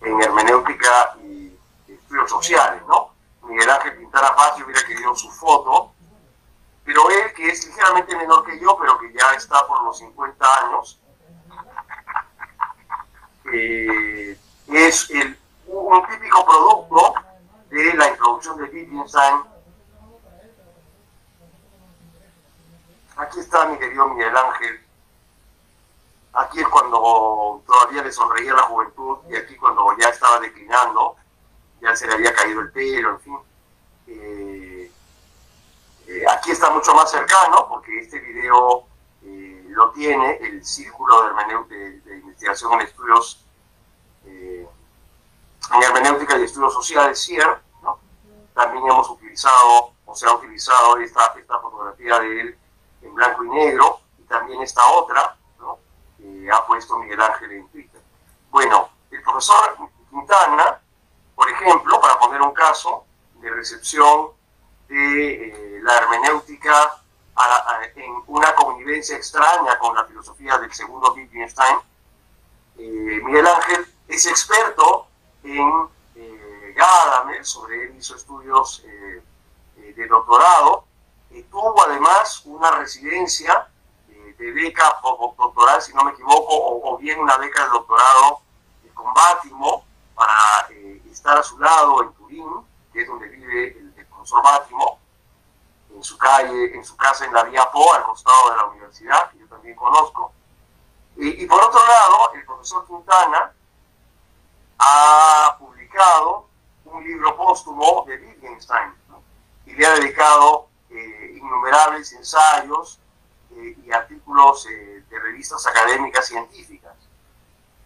en 0.00 0.20
hermenéutica 0.20 1.16
y 1.22 1.56
estudios 1.86 2.28
sociales, 2.28 2.82
¿no? 2.88 3.12
Miguel 3.44 3.70
Ángel 3.70 3.96
Quintana 3.98 4.34
Paz, 4.34 4.56
yo 4.58 4.64
hubiera 4.64 4.84
querido 4.84 5.14
su 5.14 5.30
foto, 5.30 5.92
pero 6.84 7.08
él, 7.08 7.32
que 7.34 7.50
es 7.50 7.64
ligeramente 7.68 8.16
menor 8.16 8.44
que 8.44 8.58
yo, 8.58 8.76
pero 8.80 8.98
que 8.98 9.12
ya 9.12 9.32
está 9.36 9.64
por 9.68 9.80
los 9.84 9.96
50 9.98 10.46
años, 10.64 11.00
eh, 13.52 14.36
es 14.66 15.10
el, 15.10 15.38
un 15.68 16.06
típico 16.08 16.44
producto 16.44 17.14
de 17.72 17.94
la 17.94 18.08
introducción 18.08 18.58
de 18.58 18.64
Wittgenstein 18.64 19.44
Aquí 23.16 23.40
está 23.40 23.66
mi 23.66 23.78
querido 23.78 24.08
Miguel 24.08 24.34
Ángel. 24.36 24.80
Aquí 26.32 26.60
es 26.60 26.68
cuando 26.68 27.62
todavía 27.66 28.02
le 28.02 28.10
sonreía 28.10 28.54
la 28.54 28.62
juventud 28.62 29.18
y 29.28 29.36
aquí 29.36 29.54
cuando 29.56 29.86
ya 29.98 30.08
estaba 30.08 30.40
declinando, 30.40 31.16
ya 31.80 31.94
se 31.94 32.06
le 32.06 32.14
había 32.14 32.34
caído 32.34 32.62
el 32.62 32.72
pelo, 32.72 33.10
en 33.10 33.20
fin. 33.20 33.38
Eh, 34.06 34.90
eh, 36.08 36.24
aquí 36.30 36.50
está 36.52 36.70
mucho 36.70 36.94
más 36.94 37.10
cercano 37.10 37.68
porque 37.68 38.00
este 38.00 38.18
video 38.18 38.86
eh, 39.24 39.66
lo 39.68 39.90
tiene 39.90 40.38
el 40.38 40.64
Círculo 40.64 41.22
de, 41.22 41.28
Hermenéutica, 41.28 41.76
de, 41.76 42.18
Investigación 42.18 42.72
en 42.72 42.80
Estudios 42.80 43.44
en 45.70 45.82
Hermenéutica 45.82 46.38
y 46.38 46.44
Estudios 46.44 46.74
Sociales, 46.74 47.22
CIER. 47.24 47.60
También 48.54 48.86
hemos 48.86 49.08
utilizado, 49.08 49.92
o 50.04 50.14
se 50.14 50.26
ha 50.26 50.34
utilizado 50.34 50.98
esta, 50.98 51.32
esta 51.38 51.58
fotografía 51.58 52.18
de 52.18 52.40
él 52.40 52.58
en 53.00 53.14
blanco 53.14 53.44
y 53.44 53.48
negro, 53.48 54.00
y 54.18 54.22
también 54.24 54.60
esta 54.62 54.86
otra, 54.88 55.36
¿no? 55.58 55.78
que 56.18 56.50
ha 56.50 56.66
puesto 56.66 56.98
Miguel 56.98 57.20
Ángel 57.20 57.52
en 57.52 57.68
Twitter. 57.68 58.00
Bueno, 58.50 58.90
el 59.10 59.22
profesor 59.22 59.76
Quintana, 60.10 60.80
por 61.34 61.48
ejemplo, 61.48 61.98
para 62.00 62.18
poner 62.18 62.42
un 62.42 62.52
caso 62.52 63.06
de 63.36 63.50
recepción 63.50 64.28
de 64.88 65.48
eh, 65.48 65.80
la 65.82 65.96
hermenéutica 65.96 66.98
en 67.96 68.22
una 68.26 68.54
convivencia 68.54 69.16
extraña 69.16 69.78
con 69.78 69.94
la 69.94 70.04
filosofía 70.04 70.58
del 70.58 70.72
segundo 70.72 71.14
Wittgenstein, 71.14 71.78
eh, 72.78 73.20
Miguel 73.24 73.46
Ángel 73.46 73.86
es 74.08 74.26
experto 74.26 75.08
en 75.44 75.88
eh, 76.14 76.74
Gadamer, 76.76 77.44
sobre 77.44 77.84
él 77.84 77.96
hizo 77.96 78.16
estudios 78.16 78.82
de 79.76 80.06
doctorado, 80.06 80.86
tuvo 81.52 81.82
además 81.84 82.42
una 82.46 82.70
residencia 82.72 83.68
eh, 84.08 84.34
de 84.38 84.52
beca 84.52 84.98
doctoral, 85.02 85.80
si 85.80 85.92
no 85.94 86.04
me 86.04 86.12
equivoco, 86.12 86.48
o, 86.50 86.98
bien 86.98 87.20
una 87.20 87.36
beca 87.36 87.64
de 87.64 87.70
doctorado 87.70 88.40
con 88.94 89.12
Bátimo 89.14 89.84
para 90.14 90.68
eh, 90.70 91.02
estar 91.10 91.38
a 91.38 91.42
su 91.42 91.58
lado 91.58 92.02
en 92.02 92.12
Turín, 92.14 92.48
que 92.92 93.02
es 93.02 93.08
donde 93.08 93.28
vive 93.28 93.78
el, 93.78 94.06
profesor 94.06 94.42
Bátimo, 94.42 94.98
en 95.94 96.02
su 96.02 96.16
calle, 96.16 96.74
en 96.74 96.84
su 96.84 96.96
casa 96.96 97.24
en 97.26 97.32
la 97.32 97.44
Vía 97.44 97.70
Po, 97.70 97.92
al 97.94 98.04
costado 98.04 98.50
de 98.50 98.56
la 98.56 98.64
universidad, 98.66 99.30
que 99.30 99.38
yo 99.38 99.46
también 99.46 99.76
conozco. 99.76 100.32
Y, 101.16 101.44
por 101.46 101.62
otro 101.62 101.80
lado, 101.86 102.32
el 102.34 102.44
profesor 102.46 102.86
Quintana 102.86 103.52
ha 104.84 105.56
publicado 105.58 106.48
un 106.86 107.04
libro 107.04 107.36
póstumo 107.36 108.04
de 108.06 108.16
Wittgenstein 108.16 108.92
y 109.66 109.72
le 109.74 109.86
ha 109.86 109.94
dedicado 109.94 110.68
eh, 110.90 111.34
innumerables 111.36 112.12
ensayos 112.12 112.98
eh, 113.52 113.76
y 113.84 113.92
artículos 113.92 114.66
eh, 114.66 115.04
de 115.08 115.18
revistas 115.20 115.64
académicas 115.66 116.26
científicas. 116.26 116.96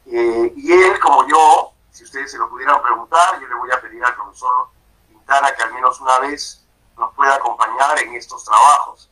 y 0.07 0.73
él, 0.73 0.99
como 1.01 1.27
yo, 1.29 1.73
si 1.91 2.05
ustedes 2.05 2.31
se 2.31 2.39
lo 2.39 2.49
pudieran 2.49 2.81
preguntar, 2.81 3.41
yo 3.41 3.49
le 3.49 3.55
voy 3.57 3.71
a 3.73 3.81
pedir 3.81 4.03
al 4.05 4.15
profesor 4.15 4.69
Quintana 5.09 5.55
que 5.55 5.63
al 5.65 5.75
menos 5.75 6.01
una 6.01 6.19
vez 6.21 6.65
nos 6.97 7.13
pueda 7.15 7.35
acompañar 7.35 7.99
en 7.99 8.15
estos 8.15 8.45
trabajos. 8.45 9.11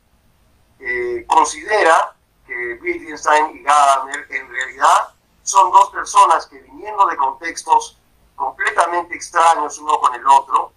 considera 1.26 2.14
que 2.46 2.78
Wittgenstein 2.80 3.56
y 3.56 3.62
Gadamer 3.62 4.26
en 4.30 4.48
realidad 4.48 5.13
son 5.44 5.70
dos 5.70 5.90
personas 5.90 6.46
que 6.46 6.58
viniendo 6.58 7.06
de 7.06 7.16
contextos 7.16 7.98
completamente 8.34 9.14
extraños 9.14 9.78
uno 9.78 10.00
con 10.00 10.14
el 10.14 10.26
otro, 10.26 10.72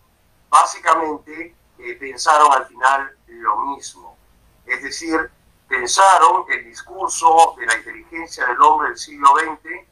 básicamente 0.50 1.56
pensaron 2.00 2.52
al 2.52 2.66
final 2.68 3.18
lo 3.28 3.58
mismo. 3.58 4.18
Es 4.66 4.84
decir, 4.84 5.32
pensaron 5.68 6.46
el 6.50 6.66
discurso 6.66 7.56
de 7.58 7.66
la 7.66 7.78
inteligencia 7.78 8.46
del 8.46 8.62
hombre 8.62 8.90
del 8.90 8.98
siglo 8.98 9.30
XX 9.38 9.88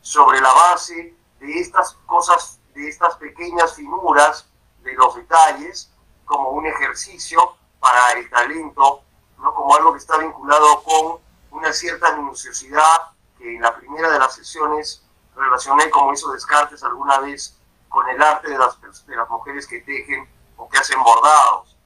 sobre 0.00 0.40
la 0.40 0.52
base 0.52 1.14
de 1.40 1.60
estas 1.60 1.94
cosas, 2.06 2.60
de 2.74 2.88
estas 2.88 3.16
pequeñas 3.16 3.74
figuras 3.74 4.46
de 4.82 4.92
los 4.94 5.16
detalles, 5.16 5.90
como 6.24 6.50
un 6.50 6.66
ejercicio 6.66 7.56
para 7.80 8.12
el 8.12 8.30
talento, 8.30 9.02
¿no? 9.38 9.54
como 9.54 9.74
algo 9.74 9.92
que 9.92 9.98
está 9.98 10.18
vinculado 10.18 10.82
con 10.84 11.18
una 11.50 11.72
cierta 11.72 12.14
minuciosidad 12.16 13.13
que 13.44 13.54
en 13.54 13.60
la 13.60 13.76
primera 13.76 14.10
de 14.10 14.18
las 14.18 14.34
sesiones 14.34 15.02
relacioné, 15.36 15.90
como 15.90 16.14
hizo 16.14 16.32
Descartes 16.32 16.82
alguna 16.82 17.18
vez, 17.20 17.58
con 17.90 18.08
el 18.08 18.20
arte 18.22 18.48
de 18.48 18.56
las, 18.56 19.06
de 19.06 19.16
las 19.16 19.28
mujeres 19.28 19.66
que 19.66 19.80
tejen 19.80 20.26
o 20.56 20.66
que 20.66 20.78
hacen 20.78 21.02
bordados, 21.02 21.76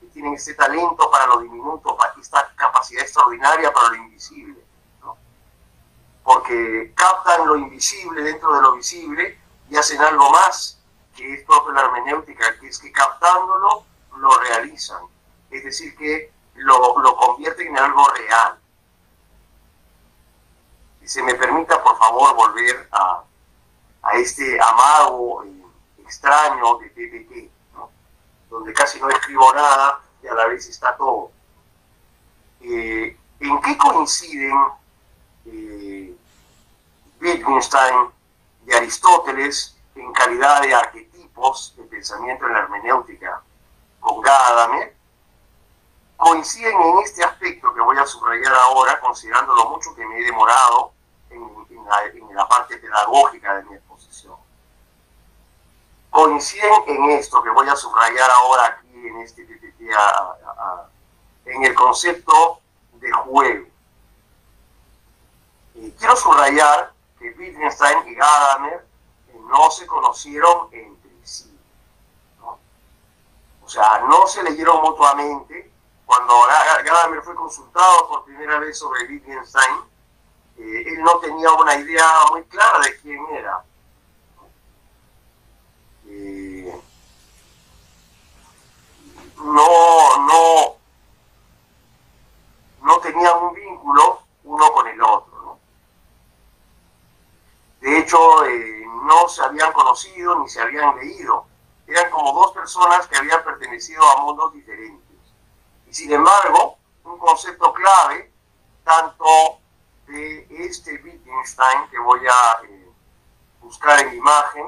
que 0.00 0.06
tienen 0.08 0.34
ese 0.34 0.54
talento 0.54 1.08
para 1.08 1.26
lo 1.28 1.38
diminuto, 1.38 1.96
para 1.96 2.12
esta 2.20 2.52
capacidad 2.56 3.02
extraordinaria 3.02 3.72
para 3.72 3.90
lo 3.90 3.94
invisible, 3.94 4.60
porque 6.24 6.92
captan 6.96 7.46
lo 7.46 7.56
invisible 7.56 8.22
dentro 8.22 8.52
de 8.56 8.62
lo 8.62 8.72
visible 8.74 9.38
y 9.70 9.76
hacen 9.76 10.00
algo 10.00 10.28
más 10.30 10.82
que 11.14 11.34
es 11.34 11.44
propio 11.44 11.72
de 11.72 11.74
la 11.74 11.86
hermenéutica, 11.86 12.58
que 12.58 12.66
es 12.66 12.80
que 12.80 12.90
captándolo 12.90 13.84
lo 14.16 14.38
realizan, 14.40 15.02
es 15.52 15.62
decir, 15.62 15.96
que 15.96 16.32
lo, 16.56 16.98
lo 16.98 17.16
convierten 17.16 17.68
en 17.68 17.78
algo 17.78 18.08
real. 18.08 18.58
Y 21.06 21.08
se 21.08 21.22
me 21.22 21.36
permita, 21.36 21.80
por 21.84 21.96
favor, 21.98 22.34
volver 22.34 22.88
a, 22.90 23.22
a 24.02 24.12
este 24.14 24.58
amago 24.60 25.44
extraño 26.00 26.78
de 26.78 26.88
PPT, 26.88 27.48
donde 28.50 28.72
casi 28.72 28.98
no 29.00 29.08
escribo 29.10 29.54
nada 29.54 30.00
y 30.20 30.26
a 30.26 30.34
la 30.34 30.46
vez 30.46 30.66
está 30.66 30.96
todo. 30.96 31.30
Eh, 32.60 33.16
¿En 33.38 33.60
qué 33.60 33.78
coinciden 33.78 34.58
eh, 35.44 36.12
Wittgenstein 37.20 38.10
y 38.66 38.72
Aristóteles 38.72 39.78
en 39.94 40.12
calidad 40.12 40.60
de 40.62 40.74
arquetipos 40.74 41.72
de 41.76 41.84
pensamiento 41.84 42.46
en 42.46 42.52
la 42.52 42.58
hermenéutica 42.58 43.42
con 44.00 44.20
Gadamer? 44.22 44.96
Coinciden 46.16 46.76
en 46.80 46.98
este 47.04 47.22
aspecto 47.22 47.72
que 47.72 47.80
voy 47.80 47.96
a 47.96 48.06
subrayar 48.06 48.52
ahora, 48.54 48.98
considerando 48.98 49.54
lo 49.54 49.70
mucho 49.70 49.94
que 49.94 50.04
me 50.04 50.18
he 50.18 50.24
demorado 50.24 50.95
en, 51.36 52.34
la, 52.34 52.48
parte 52.48 52.76
pedagógica 52.78 53.56
de 53.56 53.64
mi 53.64 53.74
exposición. 53.74 54.36
Coinciden 56.10 56.82
en 56.86 57.10
esto 57.10 57.42
que 57.42 57.50
voy 57.50 57.68
a 57.68 57.76
subrayar 57.76 58.30
ahora 58.30 58.66
aquí 58.66 59.06
en 59.06 59.20
este 59.20 59.44
PPT, 59.44 59.82
en 61.46 61.64
el 61.64 61.74
concepto 61.74 62.60
de 62.94 63.12
juego. 63.12 63.66
Y 65.74 65.90
quiero 65.92 66.16
subrayar 66.16 66.92
que 67.18 67.30
Wittgenstein 67.30 68.08
y 68.08 68.14
Gadamer 68.14 68.86
no 69.48 69.70
se 69.70 69.86
conocieron 69.86 70.68
entre 70.72 71.26
sí. 71.26 71.56
O 73.62 73.68
sea, 73.68 74.00
no 74.08 74.26
se 74.26 74.42
leyeron 74.42 74.80
mutuamente. 74.80 75.70
Cuando 76.06 76.34
Gadamer 76.84 77.22
fue 77.22 77.34
consultado 77.34 78.08
por 78.08 78.24
primera 78.24 78.58
vez 78.58 78.78
sobre 78.78 79.06
Wittgenstein, 79.06 79.95
eh, 80.58 80.84
él 80.86 81.02
no 81.02 81.18
tenía 81.18 81.50
una 81.52 81.74
idea 81.76 82.06
muy 82.30 82.42
clara 82.44 82.80
de 82.80 83.00
quién 83.00 83.26
era. 83.32 83.64
No, 89.38 90.16
no, 90.26 90.76
no 92.82 92.98
tenían 93.00 93.42
un 93.42 93.54
vínculo 93.54 94.22
uno 94.44 94.72
con 94.72 94.88
el 94.88 95.02
otro. 95.02 95.58
De 97.80 97.98
hecho, 97.98 98.44
eh, 98.46 98.84
no 99.04 99.28
se 99.28 99.42
habían 99.42 99.72
conocido 99.72 100.38
ni 100.38 100.48
se 100.48 100.60
habían 100.60 100.96
leído. 100.96 101.46
Eran 101.86 102.10
como 102.10 102.32
dos 102.32 102.52
personas 102.52 103.06
que 103.06 103.16
habían 103.16 103.44
pertenecido 103.44 104.02
a 104.02 104.22
mundos 104.22 104.52
diferentes. 104.54 105.18
Y 105.86 105.94
sin 105.94 106.12
embargo, 106.12 106.78
un 107.04 107.18
concepto 107.18 107.72
clave, 107.72 108.32
tanto 108.82 109.60
de 110.06 110.46
este 110.50 110.92
Wittgenstein 111.02 111.88
que 111.90 111.98
voy 111.98 112.20
a 112.26 112.64
eh, 112.64 112.90
buscar 113.60 114.00
en 114.00 114.14
imagen, 114.14 114.66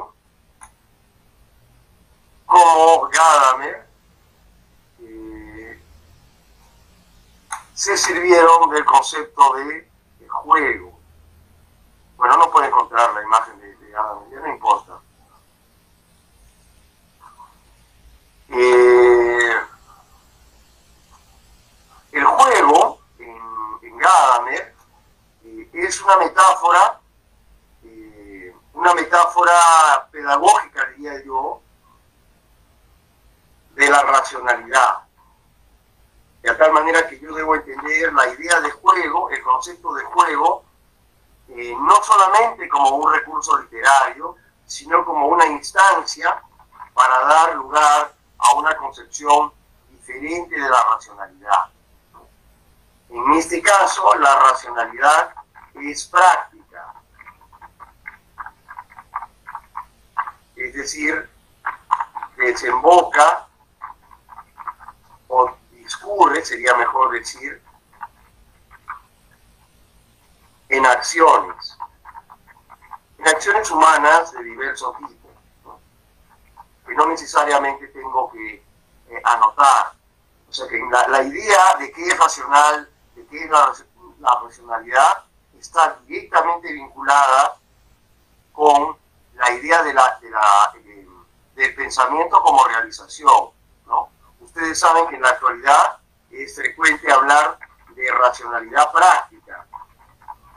como 2.47 3.09
Gadamer, 3.09 3.87
eh, 5.01 5.81
se 7.75 7.97
sirvieron 7.97 8.71
del 8.71 8.85
concepto 8.85 9.55
de, 9.55 9.87
juego. 10.29 10.99
Bueno, 12.17 12.37
no 12.37 12.51
puede 12.51 12.67
encontrar 12.67 13.15
la 13.15 13.23
imagen 13.23 13.59
de, 13.61 13.91
Gadamer, 13.91 14.31
ya 14.31 14.41
no 14.41 14.49
importa. 14.49 15.01
Eh, 18.51 19.57
el 22.13 22.25
juego 22.25 23.01
en, 23.19 23.39
en 23.83 23.99
Gadamer 23.99 24.78
es 25.87 26.01
una 26.03 26.17
metáfora, 26.17 27.01
una 28.75 28.95
metáfora 28.95 30.09
pedagógica, 30.11 30.87
diría 30.97 31.23
yo, 31.25 31.61
de 33.75 33.89
la 33.89 34.03
racionalidad. 34.03 34.99
De 36.43 36.55
tal 36.55 36.73
manera 36.73 37.07
que 37.09 37.19
yo 37.21 37.35
debo 37.35 37.55
entender 37.55 38.13
la 38.13 38.29
idea 38.29 38.61
de 38.61 38.71
juego, 38.71 39.31
el 39.31 39.43
concepto 39.43 39.93
de 39.95 40.05
juego, 40.05 40.65
eh, 41.49 41.75
no 41.79 41.97
solamente 42.03 42.69
como 42.69 42.97
un 42.97 43.13
recurso 43.13 43.59
literario, 43.59 44.37
sino 44.67 45.05
como 45.05 45.29
una 45.29 45.47
instancia 45.47 46.43
para 46.93 47.21
dar 47.27 47.55
lugar 47.55 48.13
a 48.39 48.55
una 48.55 48.77
concepción 48.77 49.53
diferente 49.91 50.55
de 50.55 50.69
la 50.69 50.85
racionalidad. 50.93 51.67
En 53.11 53.33
este 53.35 53.63
caso, 53.63 54.15
la 54.17 54.39
racionalidad 54.41 55.35
es 55.81 56.07
práctica. 56.07 56.95
Es 60.57 60.75
decir, 60.75 61.31
desemboca 62.37 63.47
o 65.29 65.51
discurre, 65.71 66.45
sería 66.45 66.75
mejor 66.75 67.13
decir, 67.13 67.63
en 70.69 70.87
acciones, 70.87 71.79
en 73.19 73.29
acciones 73.29 73.71
humanas 73.71 74.33
de 74.33 74.43
diversos 74.45 74.97
tipos, 74.99 75.81
que 76.87 76.95
no 76.95 77.07
necesariamente 77.07 77.89
tengo 77.89 78.31
que 78.33 78.55
eh, 78.55 79.23
anotar. 79.25 79.93
O 80.49 80.53
sea 80.53 80.67
que 80.69 80.79
la, 81.09 81.23
idea 81.23 81.77
de 81.79 81.93
qué 81.93 82.09
es 82.09 82.19
racional, 82.19 82.91
de 83.15 83.27
qué 83.27 83.45
es 83.45 83.51
la, 83.51 83.73
la 84.21 84.41
racionalidad, 84.43 85.28
está 85.59 85.99
directamente 86.07 86.73
vinculada 86.73 87.57
con 88.53 88.97
la 89.35 89.53
idea 89.53 89.83
de 89.83 89.95
la, 89.95 90.19
eh, 90.23 91.09
del 91.55 91.75
pensamiento 91.75 92.41
como 92.43 92.67
realización. 92.67 93.51
¿no? 93.87 94.09
Ustedes 94.41 94.79
saben 94.79 95.07
que 95.09 95.17
en 95.17 95.23
la 95.23 95.31
actualidad 95.31 95.99
es 96.31 96.55
frecuente 96.55 97.11
hablar 97.11 97.59
de 97.95 98.11
racionalidad 98.13 98.93
práctica, 98.93 99.67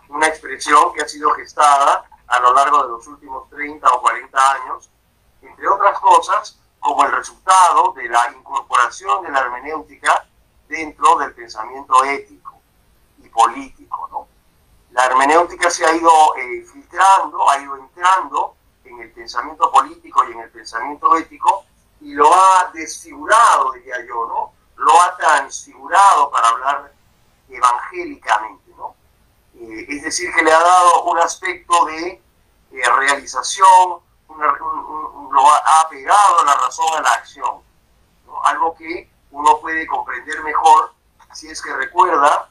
una 0.09 0.27
expresión 0.27 0.93
que 0.93 1.01
ha 1.01 1.07
sido 1.07 1.31
gestada 1.31 2.05
a 2.27 2.39
lo 2.39 2.53
largo 2.53 2.83
de 2.83 2.89
los 2.89 3.07
últimos 3.07 3.49
30 3.49 3.87
o 3.87 4.01
40 4.01 4.51
años, 4.53 4.89
entre 5.41 5.67
otras 5.67 5.99
cosas, 5.99 6.59
como 6.79 7.03
el 7.05 7.11
resultado 7.11 7.93
de 7.93 8.09
la 8.09 8.31
incorporación 8.31 9.23
de 9.23 9.31
la 9.31 9.41
hermenéutica 9.41 10.25
dentro 10.67 11.17
del 11.17 11.33
pensamiento 11.33 12.03
ético 12.03 12.61
y 13.19 13.29
político. 13.29 14.07
¿no? 14.11 14.30
La 14.91 15.05
hermenéutica 15.05 15.69
se 15.69 15.85
ha 15.85 15.95
ido 15.95 16.35
eh, 16.35 16.65
filtrando, 16.71 17.49
ha 17.49 17.59
ido 17.59 17.77
entrando 17.77 18.55
en 18.83 18.99
el 18.99 19.11
pensamiento 19.11 19.71
político 19.71 20.23
y 20.27 20.33
en 20.33 20.39
el 20.41 20.49
pensamiento 20.49 21.15
ético 21.15 21.65
y 22.01 22.13
lo 22.13 22.33
ha 22.33 22.71
desfigurado, 22.73 23.71
diría 23.73 24.05
yo, 24.05 24.25
¿no? 24.27 24.53
Lo 24.75 25.01
ha 25.01 25.15
transfigurado 25.15 26.29
para 26.31 26.49
hablar 26.49 26.93
evangélicamente, 27.47 28.71
¿no? 28.75 28.95
Eh, 29.55 29.85
es 29.87 30.03
decir, 30.03 30.33
que 30.33 30.41
le 30.41 30.51
ha 30.51 30.59
dado 30.59 31.03
un 31.03 31.19
aspecto 31.19 31.85
de 31.85 32.21
eh, 32.71 32.89
realización, 32.97 33.99
lo 34.29 35.51
ha, 35.51 35.87
pegado 35.89 36.43
la 36.45 36.55
razón 36.55 36.97
a 36.97 37.01
la 37.01 37.13
acción, 37.13 37.61
algo 38.43 38.75
que 38.75 39.09
uno 39.31 39.59
puede 39.59 39.85
comprender 39.87 40.41
mejor 40.41 40.93
si 41.33 41.49
es 41.49 41.61
que 41.61 41.73
recuerda 41.73 42.50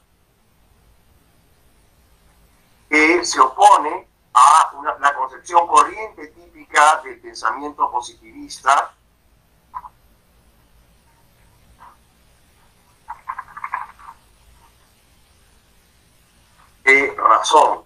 que 2.90 3.24
se 3.24 3.40
opone 3.40 4.08
a 4.34 4.72
la 4.98 5.14
concepción 5.14 5.66
corriente 5.68 6.26
típica 6.26 7.00
del 7.04 7.20
pensamiento 7.20 7.88
positivista 7.88 8.92
de 16.82 17.14
razón. 17.16 17.84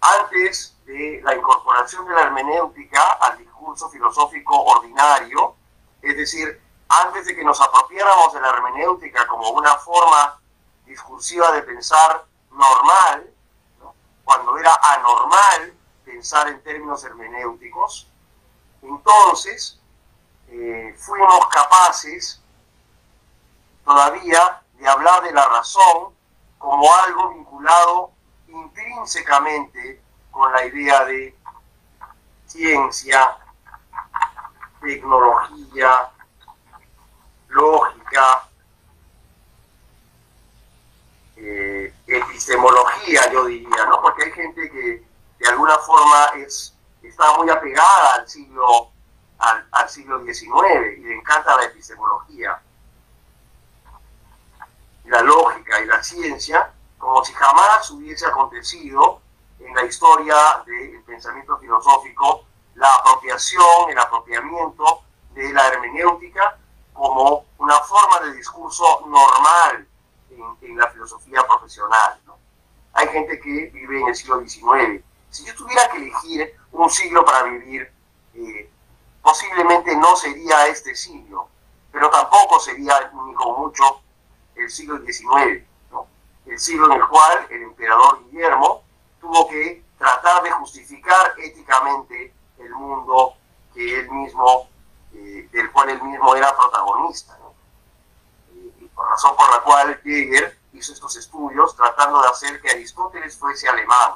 Antes 0.00 0.76
de 0.86 1.20
la 1.22 1.36
incorporación 1.36 2.08
de 2.08 2.14
la 2.14 2.22
hermenéutica 2.22 3.12
al 3.20 3.38
discurso 3.38 3.88
filosófico 3.90 4.60
ordinario, 4.60 5.54
es 6.02 6.16
decir, 6.16 6.60
antes 6.88 7.26
de 7.26 7.36
que 7.36 7.44
nos 7.44 7.60
apropiáramos 7.60 8.32
de 8.32 8.40
la 8.40 8.48
hermenéutica 8.48 9.24
como 9.28 9.50
una 9.50 9.76
forma 9.76 10.40
discursiva 10.84 11.52
de 11.52 11.62
pensar 11.62 12.24
normal, 12.50 13.31
cuando 14.24 14.56
era 14.58 14.78
anormal 14.82 15.74
pensar 16.04 16.48
en 16.48 16.62
términos 16.62 17.04
hermenéuticos, 17.04 18.08
entonces 18.82 19.80
eh, 20.48 20.94
fuimos 20.98 21.46
capaces 21.48 22.40
todavía 23.84 24.62
de 24.74 24.88
hablar 24.88 25.22
de 25.22 25.32
la 25.32 25.48
razón 25.48 26.14
como 26.58 26.92
algo 26.94 27.30
vinculado 27.34 28.12
intrínsecamente 28.48 30.00
con 30.30 30.52
la 30.52 30.64
idea 30.64 31.04
de 31.04 31.36
ciencia, 32.46 33.36
tecnología, 34.80 36.10
lógica, 37.48 38.48
eh, 41.36 41.94
epistemología, 42.18 43.30
yo 43.32 43.44
diría, 43.46 43.86
¿no? 43.86 44.00
Porque 44.00 44.24
hay 44.24 44.32
gente 44.32 44.70
que 44.70 45.04
de 45.38 45.48
alguna 45.48 45.78
forma 45.78 46.26
es, 46.36 46.74
está 47.02 47.36
muy 47.36 47.48
apegada 47.50 48.14
al 48.14 48.28
siglo, 48.28 48.90
al, 49.38 49.88
siglo 49.88 50.22
XIX 50.24 50.98
y 50.98 51.00
le 51.00 51.14
encanta 51.16 51.56
la 51.56 51.64
epistemología, 51.64 52.60
la 55.04 55.20
lógica 55.22 55.80
y 55.80 55.86
la 55.86 56.02
ciencia, 56.02 56.72
como 56.98 57.24
si 57.24 57.32
jamás 57.32 57.90
hubiese 57.90 58.26
acontecido 58.26 59.20
en 59.58 59.74
la 59.74 59.84
historia 59.84 60.36
del 60.64 61.02
pensamiento 61.02 61.58
filosófico 61.58 62.44
la 62.74 62.94
apropiación, 62.94 63.90
el 63.90 63.98
apropiamiento 63.98 65.02
de 65.34 65.52
la 65.52 65.68
hermenéutica 65.68 66.56
como 66.92 67.46
una 67.58 67.78
forma 67.80 68.20
de 68.20 68.34
discurso 68.34 69.04
normal 69.06 69.86
en, 70.62 70.76
la 70.76 70.88
filosofía 70.88 71.42
profesional. 71.46 72.20
Hay 72.94 73.08
gente 73.08 73.40
que 73.40 73.70
vive 73.72 74.00
en 74.00 74.08
el 74.08 74.14
siglo 74.14 74.40
XIX. 74.40 75.02
Si 75.30 75.44
yo 75.44 75.54
tuviera 75.54 75.88
que 75.90 75.98
elegir 75.98 76.54
un 76.72 76.90
siglo 76.90 77.24
para 77.24 77.44
vivir, 77.44 77.90
eh, 78.34 78.70
posiblemente 79.22 79.96
no 79.96 80.14
sería 80.16 80.66
este 80.66 80.94
siglo, 80.94 81.48
pero 81.90 82.10
tampoco 82.10 82.60
sería 82.60 83.10
ni 83.26 83.34
con 83.34 83.60
mucho 83.60 84.02
el 84.56 84.70
siglo 84.70 84.98
XIX, 84.98 85.64
el 86.46 86.58
siglo 86.58 86.86
en 86.92 87.00
el 87.00 87.08
cual 87.08 87.46
el 87.50 87.62
emperador 87.62 88.24
Guillermo 88.24 88.82
tuvo 89.20 89.48
que 89.48 89.84
tratar 89.96 90.42
de 90.42 90.50
justificar 90.50 91.32
éticamente 91.38 92.34
el 92.58 92.70
mundo 92.74 93.34
que 93.72 94.00
él 94.00 94.10
mismo, 94.10 94.68
eh, 95.14 95.48
del 95.52 95.70
cual 95.70 95.90
él 95.90 96.02
mismo 96.02 96.34
era 96.34 96.54
protagonista. 96.56 97.38
Razón 98.96 99.36
por 99.36 99.50
la 99.50 99.60
cual 99.62 100.00
Jäger 100.02 100.58
hizo 100.72 100.92
estos 100.92 101.16
estudios 101.16 101.76
tratando 101.76 102.20
de 102.22 102.28
hacer 102.28 102.60
que 102.60 102.70
Aristóteles 102.70 103.36
fuese 103.36 103.68
alemán, 103.68 104.14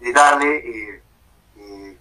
de 0.00 0.12
darle 0.12 0.56
eh, 0.56 1.02
eh, 1.56 1.98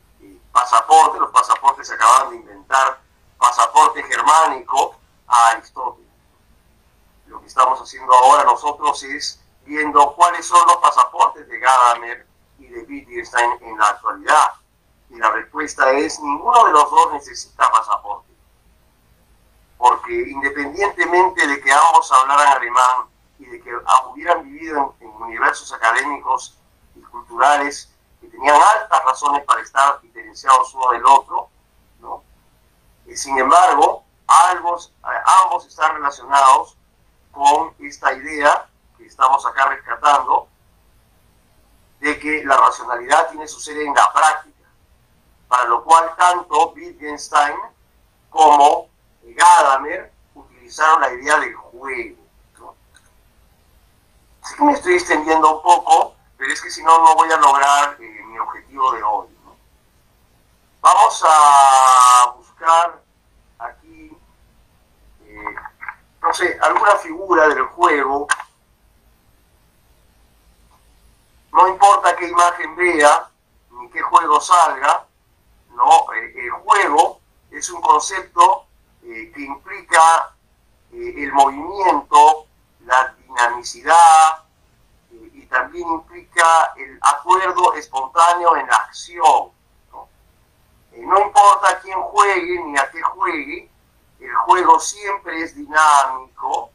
pasaporte, 0.52 1.20
los 1.20 1.32
pasaportes 1.32 1.88
se 1.88 1.94
acababan 1.94 2.32
de 2.32 2.36
inventar, 2.38 3.00
pasaporte 3.38 4.04
germánico 4.04 4.96
a 5.28 5.50
Aristóteles. 5.50 6.08
Lo 7.28 7.42
que 7.42 7.48
estamos 7.48 7.80
haciendo 7.80 8.14
ahora 8.14 8.44
nosotros 8.44 9.04
es 9.04 9.42
viendo 9.66 10.14
cuáles 10.16 10.46
son 10.46 10.66
los 10.68 10.78
pasaportes 10.78 11.48
de 11.48 11.60
Gadamer 11.60 12.28
y 12.60 12.68
de 12.68 12.84
Wittgenstein 12.84 13.52
en 13.62 13.78
la 13.78 13.90
actualidad. 13.90 14.54
Y 15.10 15.18
la 15.18 15.30
respuesta 15.32 15.92
es, 15.92 16.20
ninguno 16.20 16.66
de 16.66 16.72
los 16.72 16.90
dos 16.90 17.14
necesita 17.14 17.70
pasaporte. 17.70 18.27
Porque 19.78 20.14
independientemente 20.14 21.48
de 21.48 21.62
que 21.62 21.72
ambos 21.72 22.12
hablaran 22.12 22.58
alemán 22.58 23.08
y 23.40 23.46
de 23.46 23.62
que 23.62 23.72
hubieran 24.12 24.44
vivido 24.44 24.96
en, 25.00 25.10
universos 25.10 25.72
académicos 25.74 26.58
y 26.96 27.02
culturales 27.02 27.94
que 28.20 28.28
tenían 28.28 28.56
altas 28.56 29.04
razones 29.06 29.44
para 29.46 29.62
estar 29.62 30.02
diferenciados 30.02 30.74
uno 30.74 30.92
del 30.92 31.06
otro, 31.06 31.50
¿no? 32.00 32.24
Y 33.06 33.16
sin 33.16 33.38
embargo, 33.38 34.04
ambos, 34.28 34.94
ambos 35.44 35.66
están 35.68 35.96
relacionados 35.96 36.78
con 37.32 37.74
esta 37.80 38.14
idea 38.14 38.68
que 38.98 39.06
estamos 39.06 39.46
acá 39.46 39.68
rescatando, 39.70 40.48
de 42.00 42.20
que 42.20 42.44
la 42.44 42.58
racionalidad 42.58 43.30
tiene 43.30 43.48
su 43.48 43.60
sede 43.60 43.86
en 43.86 43.94
la 43.94 44.12
práctica, 44.12 44.70
para 45.48 45.66
lo 45.66 45.84
cual 45.84 46.14
tanto 46.16 46.72
Wittgenstein 46.72 47.56
como 48.30 48.90
Gadamer 49.34 50.12
utilizaron 50.36 51.02
la 51.02 51.14
idea 51.14 51.40
del 51.40 51.56
juego. 51.56 52.18
Sé 54.44 54.56
que 54.56 54.64
me 54.64 54.74
estoy 54.74 54.94
extendiendo 54.94 55.58
un 55.58 55.64
poco, 55.64 56.16
pero 56.38 56.54
es 56.54 56.62
que 56.62 56.70
si 56.70 56.84
no, 56.84 57.04
no 57.04 57.16
voy 57.16 57.32
a 57.32 57.38
lograr 57.38 57.98
eh, 58.00 58.24
mi 58.26 58.40
objetivo 58.40 58.92
de 58.94 59.04
hoy. 59.04 59.28
Vamos 60.82 61.24
a 61.28 62.34
buscar 62.38 63.02
aquí, 63.60 64.18
eh, 65.26 65.56
no 66.22 66.34
sé, 66.34 66.58
alguna 66.62 66.96
figura 66.96 67.48
del 67.50 67.64
juego 67.64 68.28
no 71.58 71.68
importa 71.70 72.16
qué 72.16 72.28
imagen 72.28 72.76
vea, 72.76 73.30
ni 73.72 73.90
qué 73.90 74.00
juego 74.00 74.40
salga, 74.40 75.08
¿no? 75.72 76.14
Eh, 76.14 76.34
el 76.36 76.52
juego 76.52 77.20
es 77.50 77.68
un 77.72 77.82
concepto 77.82 78.67
eh, 79.08 79.32
que 79.34 79.42
implica 79.42 80.36
eh, 80.92 81.14
el 81.18 81.34
movimiento, 81.34 82.46
la 82.86 83.16
dinamicidad 83.20 84.44
y 85.12 85.46
también 85.46 85.88
implica 85.88 86.74
el 86.76 87.00
acuerdo 87.02 87.74
espontáneo 87.74 88.56
en 88.58 88.68
la 88.68 88.76
acción. 88.76 89.52
¿no? 89.92 90.08
no 90.98 91.22
importa 91.22 91.80
quién 91.82 92.00
juegue 92.02 92.64
ni 92.64 92.78
a 92.78 92.90
qué 92.92 93.02
juegue, 93.02 93.70
el 94.20 94.36
juego 94.36 94.80
siempre 94.80 95.42
es 95.42 95.56
dinámico, 95.56 96.72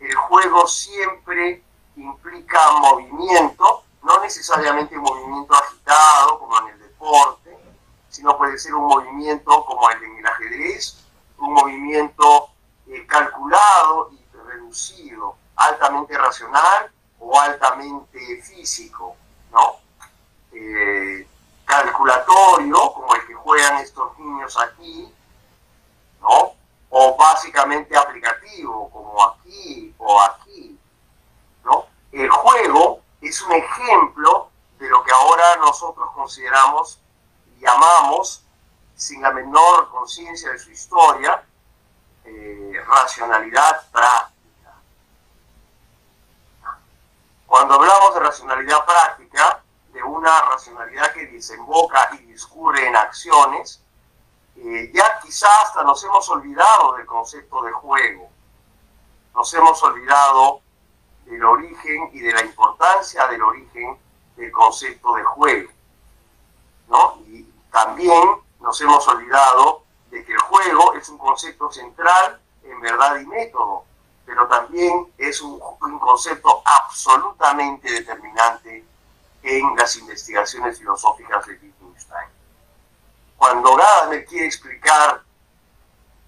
el 0.00 0.14
juego 0.14 0.66
siempre 0.66 1.62
implica 1.96 2.72
movimiento 2.72 3.84
no 4.02 4.20
necesariamente 4.20 4.96
movimiento 4.96 5.54
agitado 5.54 6.38
como 6.38 6.58
en 6.60 6.68
el 6.68 6.78
deporte, 6.80 7.58
sino 8.08 8.36
puede 8.38 8.58
ser 8.58 8.74
un 8.74 8.86
movimiento 8.86 9.64
como 9.66 9.90
el 9.90 10.02
en 10.02 10.18
el 10.18 10.26
ajedrez, 10.26 11.04
un 11.38 11.52
movimiento 11.52 12.50
eh, 12.86 13.06
calculado 13.06 14.10
y 14.12 14.24
reducido, 14.36 15.36
altamente 15.56 16.16
racional 16.16 16.90
o 17.20 17.38
altamente 17.38 18.42
físico, 18.42 19.16
¿no? 19.52 19.76
Eh, 20.52 21.26
calculatorio, 21.64 22.92
como 22.92 23.14
el 23.14 23.26
que 23.26 23.34
juegan 23.34 23.76
estos 23.78 24.18
niños 24.18 24.58
aquí, 24.58 25.12
¿no? 26.20 26.52
O 26.90 27.16
básicamente 27.16 27.96
aplicativo, 27.96 28.90
como 28.90 29.22
aquí 29.24 29.94
o 29.98 30.20
aquí, 30.22 30.78
¿no? 31.64 31.86
El 32.12 32.30
juego 32.30 33.00
es 33.20 33.42
un 33.42 33.52
ejemplo 33.52 34.48
de 34.78 34.88
lo 34.88 35.02
que 35.02 35.12
ahora 35.12 35.56
nosotros 35.56 36.10
consideramos 36.14 37.00
y 37.56 37.60
llamamos, 37.60 38.44
sin 38.98 39.22
la 39.22 39.30
menor 39.30 39.88
conciencia 39.90 40.50
de 40.50 40.58
su 40.58 40.72
historia, 40.72 41.40
eh, 42.24 42.72
racionalidad 42.84 43.88
práctica. 43.92 44.74
Cuando 47.46 47.74
hablamos 47.74 48.14
de 48.14 48.20
racionalidad 48.20 48.84
práctica, 48.84 49.62
de 49.92 50.02
una 50.02 50.40
racionalidad 50.42 51.12
que 51.12 51.28
desemboca 51.28 52.10
y 52.14 52.24
discurre 52.24 52.88
en 52.88 52.96
acciones, 52.96 53.80
eh, 54.56 54.90
ya 54.92 55.20
quizás 55.20 55.48
hasta 55.66 55.84
nos 55.84 56.02
hemos 56.02 56.28
olvidado 56.30 56.94
del 56.94 57.06
concepto 57.06 57.62
de 57.62 57.70
juego, 57.70 58.28
nos 59.32 59.54
hemos 59.54 59.80
olvidado 59.84 60.60
del 61.24 61.44
origen 61.44 62.10
y 62.12 62.18
de 62.18 62.32
la 62.32 62.40
importancia 62.40 63.28
del 63.28 63.42
origen 63.42 63.96
del 64.34 64.50
concepto 64.50 65.14
de 65.14 65.22
juego. 65.22 65.70
¿no? 66.88 67.18
Y 67.28 67.44
también 67.70 68.47
nos 68.60 68.80
hemos 68.80 69.06
olvidado 69.08 69.84
de 70.10 70.24
que 70.24 70.32
el 70.32 70.38
juego 70.40 70.94
es 70.94 71.08
un 71.08 71.18
concepto 71.18 71.70
central 71.70 72.40
en 72.64 72.80
verdad 72.80 73.16
y 73.16 73.26
método, 73.26 73.84
pero 74.24 74.46
también 74.46 75.12
es 75.16 75.40
un, 75.40 75.58
concepto 75.98 76.62
absolutamente 76.64 77.90
determinante 77.90 78.84
en 79.42 79.76
las 79.76 79.96
investigaciones 79.96 80.78
filosóficas 80.78 81.46
de 81.46 81.52
Wittgenstein. 81.52 82.28
Cuando 83.36 83.76
Gadamer 83.76 84.24
quiere 84.26 84.46
explicar 84.46 85.22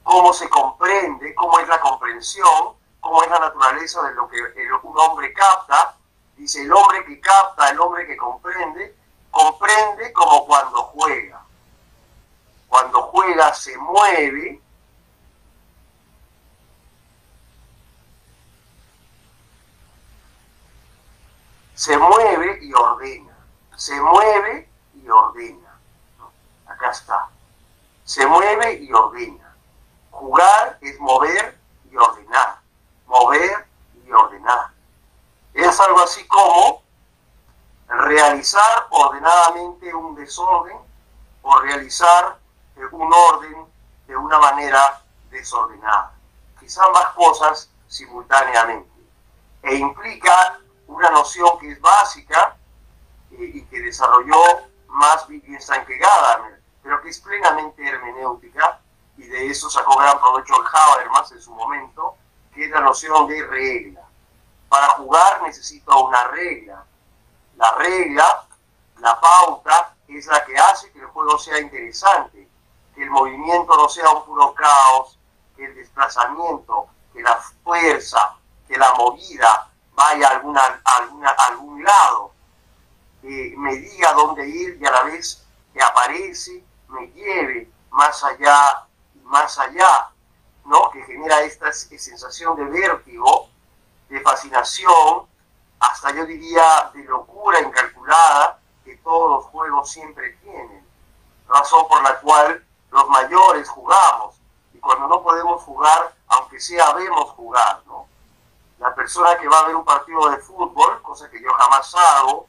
cómo 0.02 0.32
se 0.32 0.48
comprende, 0.48 1.34
cómo 1.34 1.58
es 1.58 1.68
la 1.68 1.80
comprensión, 1.80 2.74
cómo 3.00 3.22
es 3.22 3.30
la 3.30 3.40
naturaleza 3.40 4.02
de 4.02 4.14
lo 4.14 4.28
que 4.28 4.40
un 4.82 4.98
hombre 4.98 5.32
capta. 5.32 5.96
Dice, 6.36 6.62
el 6.62 6.72
hombre 6.72 7.04
que 7.04 7.20
capta, 7.20 7.68
el 7.70 7.80
hombre 7.80 8.06
que 8.06 8.16
comprende, 8.16 8.96
comprende 9.30 10.12
como 10.12 10.46
cuando 10.46 10.82
juega. 10.84 11.44
Cuando 12.70 13.02
juega 13.02 13.52
se 13.52 13.76
mueve, 13.76 14.62
se 21.74 21.98
mueve 21.98 22.58
y 22.62 22.72
ordena. 22.72 23.36
Se 23.76 24.00
mueve 24.00 24.70
y 24.94 25.06
ordena. 25.10 25.78
Acá 26.64 26.90
está. 26.90 27.28
Se 28.04 28.26
mueve 28.26 28.72
y 28.80 28.90
ordena. 28.90 29.54
Jugar 30.10 30.78
es 30.80 30.98
mover 30.98 31.58
y 31.90 31.96
ordenar 31.98 32.60
mover 33.10 33.66
y 34.06 34.12
ordenar. 34.12 34.70
Es 35.52 35.78
algo 35.80 36.00
así 36.00 36.26
como 36.26 36.82
realizar 37.88 38.86
ordenadamente 38.90 39.92
un 39.92 40.14
desorden 40.14 40.78
o 41.42 41.58
realizar 41.60 42.38
un 42.86 43.12
orden 43.12 43.66
de 44.06 44.16
una 44.16 44.38
manera 44.38 45.02
desordenada. 45.30 46.12
Quizá 46.58 46.84
ambas 46.84 47.06
cosas 47.14 47.70
simultáneamente. 47.88 48.90
E 49.62 49.74
implica 49.74 50.58
una 50.86 51.10
noción 51.10 51.58
que 51.58 51.72
es 51.72 51.80
básica 51.80 52.56
eh, 53.32 53.50
y 53.54 53.64
que 53.66 53.80
desarrolló 53.80 54.40
más 54.88 55.28
Wittgenstein 55.28 55.84
que 55.84 55.98
Gadamer, 55.98 56.60
pero 56.82 57.00
que 57.02 57.10
es 57.10 57.20
plenamente 57.20 57.86
hermenéutica 57.86 58.80
y 59.20 59.26
de 59.26 59.46
eso 59.48 59.68
sacó 59.68 59.98
gran 59.98 60.18
provecho 60.18 60.54
el 60.60 60.66
Habermas 60.66 61.30
en 61.32 61.42
su 61.42 61.52
momento, 61.52 62.16
que 62.54 62.64
es 62.64 62.70
la 62.70 62.80
noción 62.80 63.28
de 63.28 63.46
regla. 63.46 64.00
Para 64.68 64.88
jugar 64.94 65.42
necesito 65.42 66.06
una 66.06 66.28
regla. 66.28 66.84
La 67.56 67.74
regla, 67.74 68.46
la 68.98 69.20
pauta, 69.20 69.94
es 70.08 70.26
la 70.26 70.44
que 70.44 70.56
hace 70.56 70.90
que 70.92 71.00
el 71.00 71.06
juego 71.06 71.38
sea 71.38 71.60
interesante, 71.60 72.48
que 72.94 73.02
el 73.02 73.10
movimiento 73.10 73.76
no 73.76 73.88
sea 73.88 74.10
un 74.10 74.24
puro 74.24 74.54
caos, 74.54 75.18
que 75.56 75.64
el 75.64 75.74
desplazamiento, 75.74 76.88
que 77.12 77.22
la 77.22 77.36
fuerza, 77.62 78.36
que 78.66 78.76
la 78.76 78.94
movida 78.94 79.70
vaya 79.94 80.28
a, 80.28 80.30
alguna, 80.32 80.80
alguna, 80.84 81.30
algún 81.30 81.84
lado, 81.84 82.32
que 83.20 83.54
me 83.56 83.76
diga 83.76 84.12
dónde 84.14 84.48
ir 84.48 84.78
y 84.80 84.86
a 84.86 84.90
la 84.90 85.02
vez 85.02 85.46
que 85.72 85.82
aparece, 85.82 86.64
me 86.88 87.06
lleve 87.08 87.70
más 87.90 88.22
allá 88.24 88.86
y 89.14 89.18
más 89.20 89.58
allá, 89.58 90.10
¿no? 90.64 90.90
que 90.90 91.02
genera 91.02 91.40
esta 91.42 91.72
sensación 91.72 92.56
de 92.56 92.64
vértigo, 92.64 93.48
de 94.08 94.20
fascinación, 94.20 95.26
hasta 95.78 96.12
yo 96.12 96.26
diría 96.26 96.90
de 96.94 97.04
locura 97.04 97.60
incalculada 97.60 98.58
que 98.84 98.96
todos 98.96 99.30
los 99.30 99.44
juegos 99.46 99.90
siempre 99.90 100.32
tienen. 100.42 100.84
Razón 101.48 101.88
por 101.88 102.02
la 102.02 102.20
cual 102.20 102.64
los 102.90 103.08
mayores 103.08 103.68
jugamos 103.68 104.36
y 104.72 104.78
cuando 104.78 105.06
no 105.08 105.22
podemos 105.22 105.62
jugar, 105.62 106.14
aunque 106.28 106.60
sea 106.60 106.92
vemos 106.94 107.30
jugar, 107.30 107.82
¿no? 107.86 108.06
La 108.78 108.94
persona 108.94 109.36
que 109.36 109.48
va 109.48 109.60
a 109.60 109.66
ver 109.66 109.76
un 109.76 109.84
partido 109.84 110.30
de 110.30 110.38
fútbol, 110.38 111.02
cosa 111.02 111.30
que 111.30 111.42
yo 111.42 111.50
jamás 111.52 111.94
hago, 111.94 112.46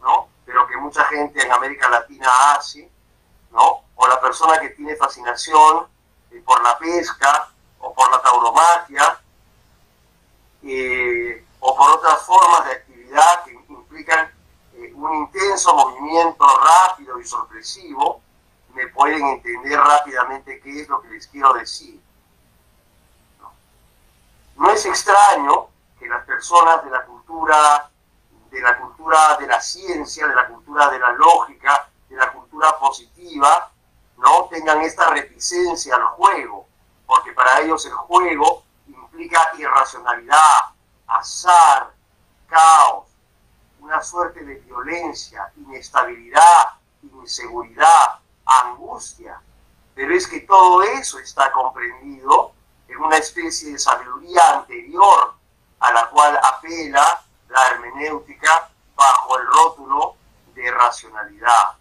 ¿no? 0.00 0.28
Pero 0.44 0.66
que 0.66 0.76
mucha 0.76 1.04
gente 1.04 1.44
en 1.44 1.52
América 1.52 1.88
Latina 1.88 2.28
hace, 2.52 2.90
¿no? 3.50 3.82
O 3.96 4.06
la 4.06 4.20
persona 4.20 4.60
que 4.60 4.70
tiene 4.70 4.96
fascinación 4.96 5.86
eh, 6.30 6.42
por 6.44 6.62
la 6.62 6.78
pesca 6.78 7.48
o 7.80 7.92
por 7.92 8.10
la 8.10 8.22
tauromaquia, 8.22 9.20
eh, 10.62 11.44
o 11.60 11.76
por 11.76 11.90
otras 11.90 12.22
formas 12.22 12.64
de 12.66 12.72
actividad 12.72 13.44
que 13.44 13.52
implican 13.52 14.30
eh, 14.74 14.92
un 14.94 15.14
intenso 15.14 15.74
movimiento 15.74 16.46
rápido 16.58 17.20
y 17.20 17.26
sorpresivo, 17.26 18.20
me 18.74 18.88
pueden 18.88 19.26
entender 19.26 19.78
rápidamente 19.78 20.60
qué 20.60 20.82
es 20.82 20.88
lo 20.88 21.00
que 21.00 21.08
les 21.08 21.26
quiero 21.26 21.52
decir. 21.54 22.00
No, 24.56 24.70
es 24.70 24.86
extraño 24.86 25.68
que 25.98 26.06
las 26.06 26.24
personas 26.24 26.84
de 26.84 26.90
la 26.90 27.04
cultura, 27.04 27.90
de 28.50 28.60
la 28.60 28.78
cultura 28.78 29.36
de 29.38 29.46
la 29.46 29.60
ciencia, 29.60 30.26
de 30.26 30.34
la 30.34 30.46
cultura 30.46 30.90
de 30.90 30.98
la 30.98 31.12
lógica, 31.12 31.88
de 32.08 32.16
la 32.16 32.32
cultura 32.32 32.78
positiva, 32.78 33.70
no 34.18 34.44
tengan 34.50 34.80
esta 34.82 35.10
reticencia 35.10 35.96
al 35.96 36.04
juego, 36.04 36.66
porque 37.06 37.32
para 37.32 37.60
ellos 37.60 37.84
el 37.86 37.92
juego 37.92 38.64
implica 38.86 39.52
irracionalidad, 39.58 40.60
azar, 41.06 41.92
caos, 42.46 43.08
una 43.80 44.00
suerte 44.00 44.44
de 44.44 44.54
violencia, 44.56 45.52
inestabilidad, 45.56 46.74
inseguridad, 47.02 48.21
angustia. 48.64 49.40
Pero 49.94 50.14
es 50.14 50.26
que 50.26 50.40
todo 50.40 50.82
eso 50.82 51.18
está 51.18 51.52
comprendido 51.52 52.52
en 52.88 52.98
una 52.98 53.16
especie 53.16 53.72
de 53.72 53.78
sabiduría 53.78 54.58
anterior 54.58 55.34
a 55.80 55.92
la 55.92 56.08
cual 56.10 56.38
apela 56.42 57.22
la 57.48 57.68
hermenéutica 57.68 58.70
bajo 58.94 59.38
el 59.38 59.46
rótulo 59.46 60.14
de 60.54 60.70
racionalidad. 60.70 61.76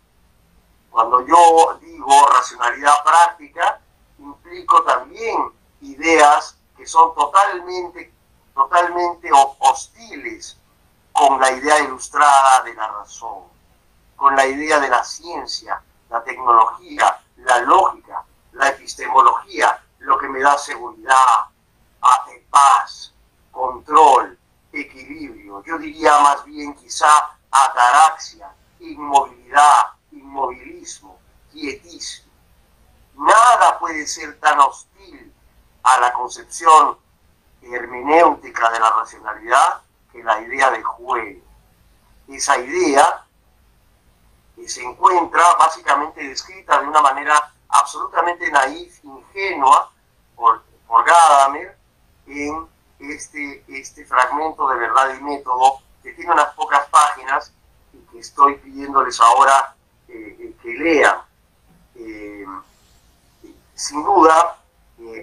Cuando 0.89 1.25
yo 1.25 1.79
digo 1.81 2.27
racionalidad 2.27 3.03
práctica, 3.03 3.79
implico 4.19 4.83
también 4.83 5.51
ideas 5.81 6.57
que 6.75 6.85
son 6.85 7.13
totalmente, 7.15 8.13
totalmente 8.53 9.29
hostiles 9.59 10.57
con 11.13 11.39
la 11.39 11.51
idea 11.51 11.79
ilustrada 11.79 12.63
de 12.63 12.73
la 12.73 12.87
razón, 12.87 13.43
con 14.15 14.35
la 14.35 14.45
idea 14.45 14.79
de 14.79 14.89
la 14.89 15.03
ciencia, 15.03 15.81
la 16.11 16.23
tecnología, 16.23 17.19
la 17.37 17.59
lógica, 17.61 18.23
la 18.51 18.69
epistemología, 18.69 19.81
lo 19.99 20.17
que 20.19 20.27
me 20.27 20.41
da 20.41 20.57
seguridad, 20.57 21.47
paz, 22.51 23.13
control, 23.51 24.37
equilibrio. 24.73 25.63
Yo 25.63 25.77
diría 25.77 26.19
más 26.19 26.43
bien 26.45 26.75
quizá 26.75 27.07
ataraxia, 27.49 28.51
inmovilidad, 28.79 29.93
inmovilismo, 30.11 31.17
quietismo. 31.51 32.31
Nada 33.15 33.79
puede 33.79 34.05
ser 34.05 34.39
tan 34.39 34.59
hostil 34.59 35.33
a 35.83 35.99
la 35.99 36.13
concepción 36.13 36.97
hermenéutica 37.61 38.69
de 38.71 38.79
la 38.79 38.89
racionalidad 38.89 39.81
que 40.11 40.23
la 40.23 40.41
idea 40.41 40.71
de 40.71 40.83
juego. 40.83 41.41
Esa 42.27 42.57
idea 42.57 43.25
se 44.67 44.83
encuentra 44.83 45.43
básicamente 45.57 46.21
descrita 46.27 46.79
de 46.79 46.87
una 46.87 47.01
manera 47.01 47.53
absolutamente 47.69 48.49
naif, 48.51 49.03
ingenua, 49.03 49.91
por, 50.35 50.63
por 50.87 51.05
Gadamer, 51.05 51.77
en 52.27 52.67
este, 52.99 53.63
este 53.67 54.05
fragmento 54.05 54.67
de 54.69 54.77
verdad 54.77 55.13
y 55.15 55.23
método, 55.23 55.79
que 56.03 56.13
tiene 56.13 56.31
unas 56.31 56.53
pocas 56.53 56.87
páginas 56.89 57.53
y 57.93 57.97
que 58.11 58.19
estoy 58.19 58.55
pidiéndoles 58.55 59.19
ahora 59.19 59.75
eh, 60.07 60.37
eh, 60.39 60.55
que 60.61 60.69
lean. 60.69 61.21
Eh, 61.95 62.45
sin 63.75 64.03
duda, 64.03 64.57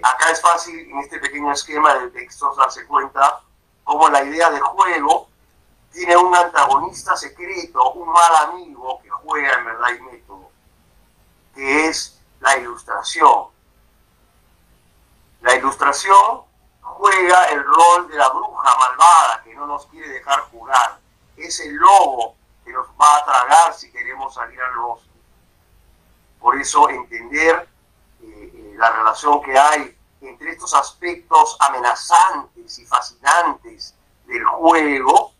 acá 0.03 0.31
es 0.31 0.41
fácil 0.41 0.79
en 0.79 0.99
este 0.99 1.19
pequeño 1.19 1.51
esquema 1.51 1.95
de 1.95 2.09
textos 2.09 2.57
darse 2.57 2.85
cuenta 2.85 3.41
cómo 3.83 4.09
la 4.09 4.23
idea 4.23 4.49
de 4.49 4.59
juego 4.59 5.29
tiene 5.91 6.15
un 6.15 6.35
antagonista 6.35 7.15
secreto, 7.15 7.93
un 7.93 8.09
mal 8.09 8.35
amigo 8.49 8.99
que 9.01 9.09
juega 9.09 9.53
en 9.53 9.65
verdad 9.65 9.87
y 9.97 10.01
método, 10.01 10.51
que 11.55 11.87
es 11.87 12.19
la 12.39 12.57
ilustración. 12.57 13.47
La 15.41 15.55
ilustración 15.55 16.41
juega 16.81 17.45
el 17.45 17.63
rol 17.63 18.07
de 18.09 18.17
la 18.17 18.29
bruja 18.29 18.77
malvada 18.77 19.41
que 19.43 19.53
no 19.55 19.65
nos 19.67 19.85
quiere 19.87 20.09
dejar 20.09 20.41
jugar. 20.51 20.99
Es 21.37 21.59
el 21.61 21.73
lobo 21.75 22.35
que 22.63 22.71
nos 22.71 22.87
va 23.01 23.17
a 23.17 23.25
tragar 23.25 23.73
si 23.73 23.91
queremos 23.91 24.33
salir 24.33 24.61
al 24.61 24.77
bosque. 24.77 25.09
Por 26.39 26.57
eso 26.57 26.89
entender 26.89 27.67
eh, 28.21 28.51
eh, 28.53 28.73
la 28.77 28.91
relación 28.91 29.41
que 29.41 29.57
hay 29.57 29.97
entre 30.21 30.51
estos 30.51 30.73
aspectos 30.73 31.57
amenazantes 31.59 32.79
y 32.79 32.85
fascinantes 32.85 33.95
del 34.25 34.45
juego 34.45 35.33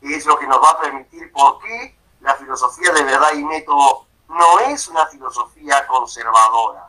es 0.00 0.26
lo 0.26 0.38
que 0.38 0.46
nos 0.46 0.62
va 0.62 0.70
a 0.70 0.80
permitir 0.80 1.30
por 1.32 1.58
qué 1.60 1.98
la 2.20 2.34
filosofía 2.34 2.92
de 2.92 3.02
verdad 3.04 3.32
y 3.34 3.44
método 3.44 4.06
no 4.28 4.60
es 4.60 4.88
una 4.88 5.06
filosofía 5.06 5.86
conservadora. 5.86 6.88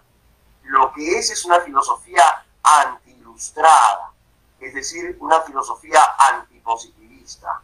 Lo 0.63 0.91
que 0.93 1.17
es 1.17 1.29
es 1.31 1.45
una 1.45 1.59
filosofía 1.61 2.23
anti-ilustrada, 2.61 4.11
es 4.59 4.73
decir, 4.73 5.17
una 5.19 5.41
filosofía 5.41 6.01
antipositivista, 6.17 7.61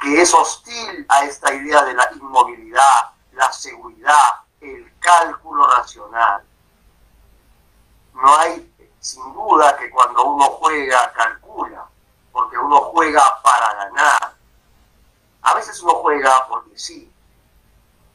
que 0.00 0.20
es 0.20 0.34
hostil 0.34 1.06
a 1.08 1.24
esta 1.24 1.54
idea 1.54 1.82
de 1.84 1.94
la 1.94 2.08
inmovilidad, 2.12 3.12
la 3.32 3.50
seguridad, 3.52 4.40
el 4.60 4.92
cálculo 4.98 5.66
racional. 5.66 6.42
No 8.12 8.36
hay, 8.36 8.74
sin 9.00 9.32
duda, 9.32 9.76
que 9.76 9.90
cuando 9.90 10.24
uno 10.24 10.44
juega, 10.60 11.12
calcula, 11.12 11.86
porque 12.32 12.58
uno 12.58 12.80
juega 12.80 13.40
para 13.42 13.74
ganar 13.74 14.35
a 15.46 15.54
veces 15.54 15.80
uno 15.80 15.94
juega 16.02 16.44
porque 16.48 16.76
sí, 16.76 17.08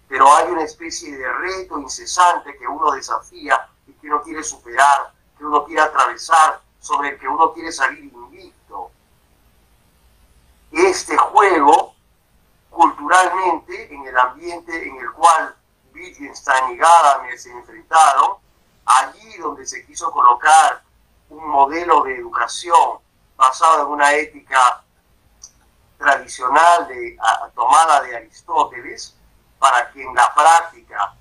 pero 0.10 0.32
hay 0.36 0.52
una 0.52 0.64
especie 0.64 1.18
de 1.18 1.32
reto 1.32 1.80
incesante 1.80 2.58
que 2.58 2.68
uno 2.68 2.92
desafía 2.92 3.70
y 3.88 3.94
que 3.94 4.08
uno 4.08 4.22
quiere 4.22 4.44
superar, 4.44 5.14
que 5.38 5.46
uno 5.46 5.64
quiere 5.64 5.82
atravesar, 5.82 6.60
sobre 6.82 7.12
el 7.12 7.20
que 7.20 7.30
uno 7.30 7.54
quiere 7.54 7.72
salir 7.72 8.00
invicto. 8.00 8.92
Este 10.72 11.16
juego, 11.16 11.96
culturalmente, 12.70 13.94
en 13.94 14.08
el 14.08 14.18
ambiente 14.18 14.90
en 14.90 14.98
el 14.98 15.12
cual 15.14 15.56
Wittgenstein 15.94 16.72
y 16.72 16.78
Gadamer 16.78 17.40
se 17.40 17.52
enfrentaron, 17.52 18.36
allí 18.86 19.38
donde 19.38 19.66
se 19.66 19.86
quiso 19.86 20.12
colocar 20.12 20.84
un 21.30 21.48
modelo 21.48 22.04
de 22.04 22.18
educación 22.18 23.00
basado 23.38 23.84
en 23.84 23.88
una 23.88 24.16
ética 24.16 24.84
tradicional 26.02 26.88
de, 26.88 27.16
tomada 27.54 28.02
de 28.02 28.16
Aristóteles, 28.16 29.16
para 29.60 29.92
que 29.92 30.02
en 30.02 30.14
la 30.16 30.34
práctica 30.34 31.14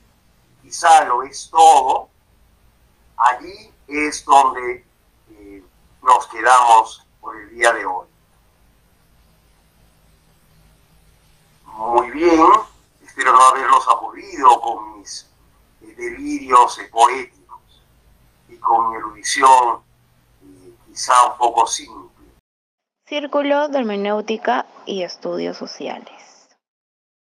quizá 0.62 1.05
lo 1.05 1.22
es 1.22 1.51
todo, 1.51 2.09
allí 3.16 3.72
es 3.87 4.24
donde 4.24 4.87
eh, 5.31 5.62
nos 6.03 6.26
quedamos 6.28 7.07
por 7.20 7.37
el 7.37 7.51
día 7.51 7.72
de 7.72 7.85
hoy. 7.85 8.07
Muy 11.64 12.11
bien, 12.11 12.47
espero 13.05 13.33
no 13.33 13.43
haberlos 13.49 13.87
aburrido 13.87 14.61
con 14.62 14.99
mis 14.99 15.26
eh, 15.83 15.95
delirios 15.95 16.81
poéticos 16.91 17.83
y 18.49 18.57
con 18.57 18.91
mi 18.91 18.97
erudición 18.97 19.83
eh, 20.43 20.72
quizá 20.87 21.26
un 21.26 21.37
poco 21.37 21.66
simple. 21.66 22.09
Círculo 23.11 23.66
de 23.66 23.80
Hermenéutica 23.80 24.66
y 24.86 25.02
Estudios 25.02 25.56
Sociales. 25.56 26.19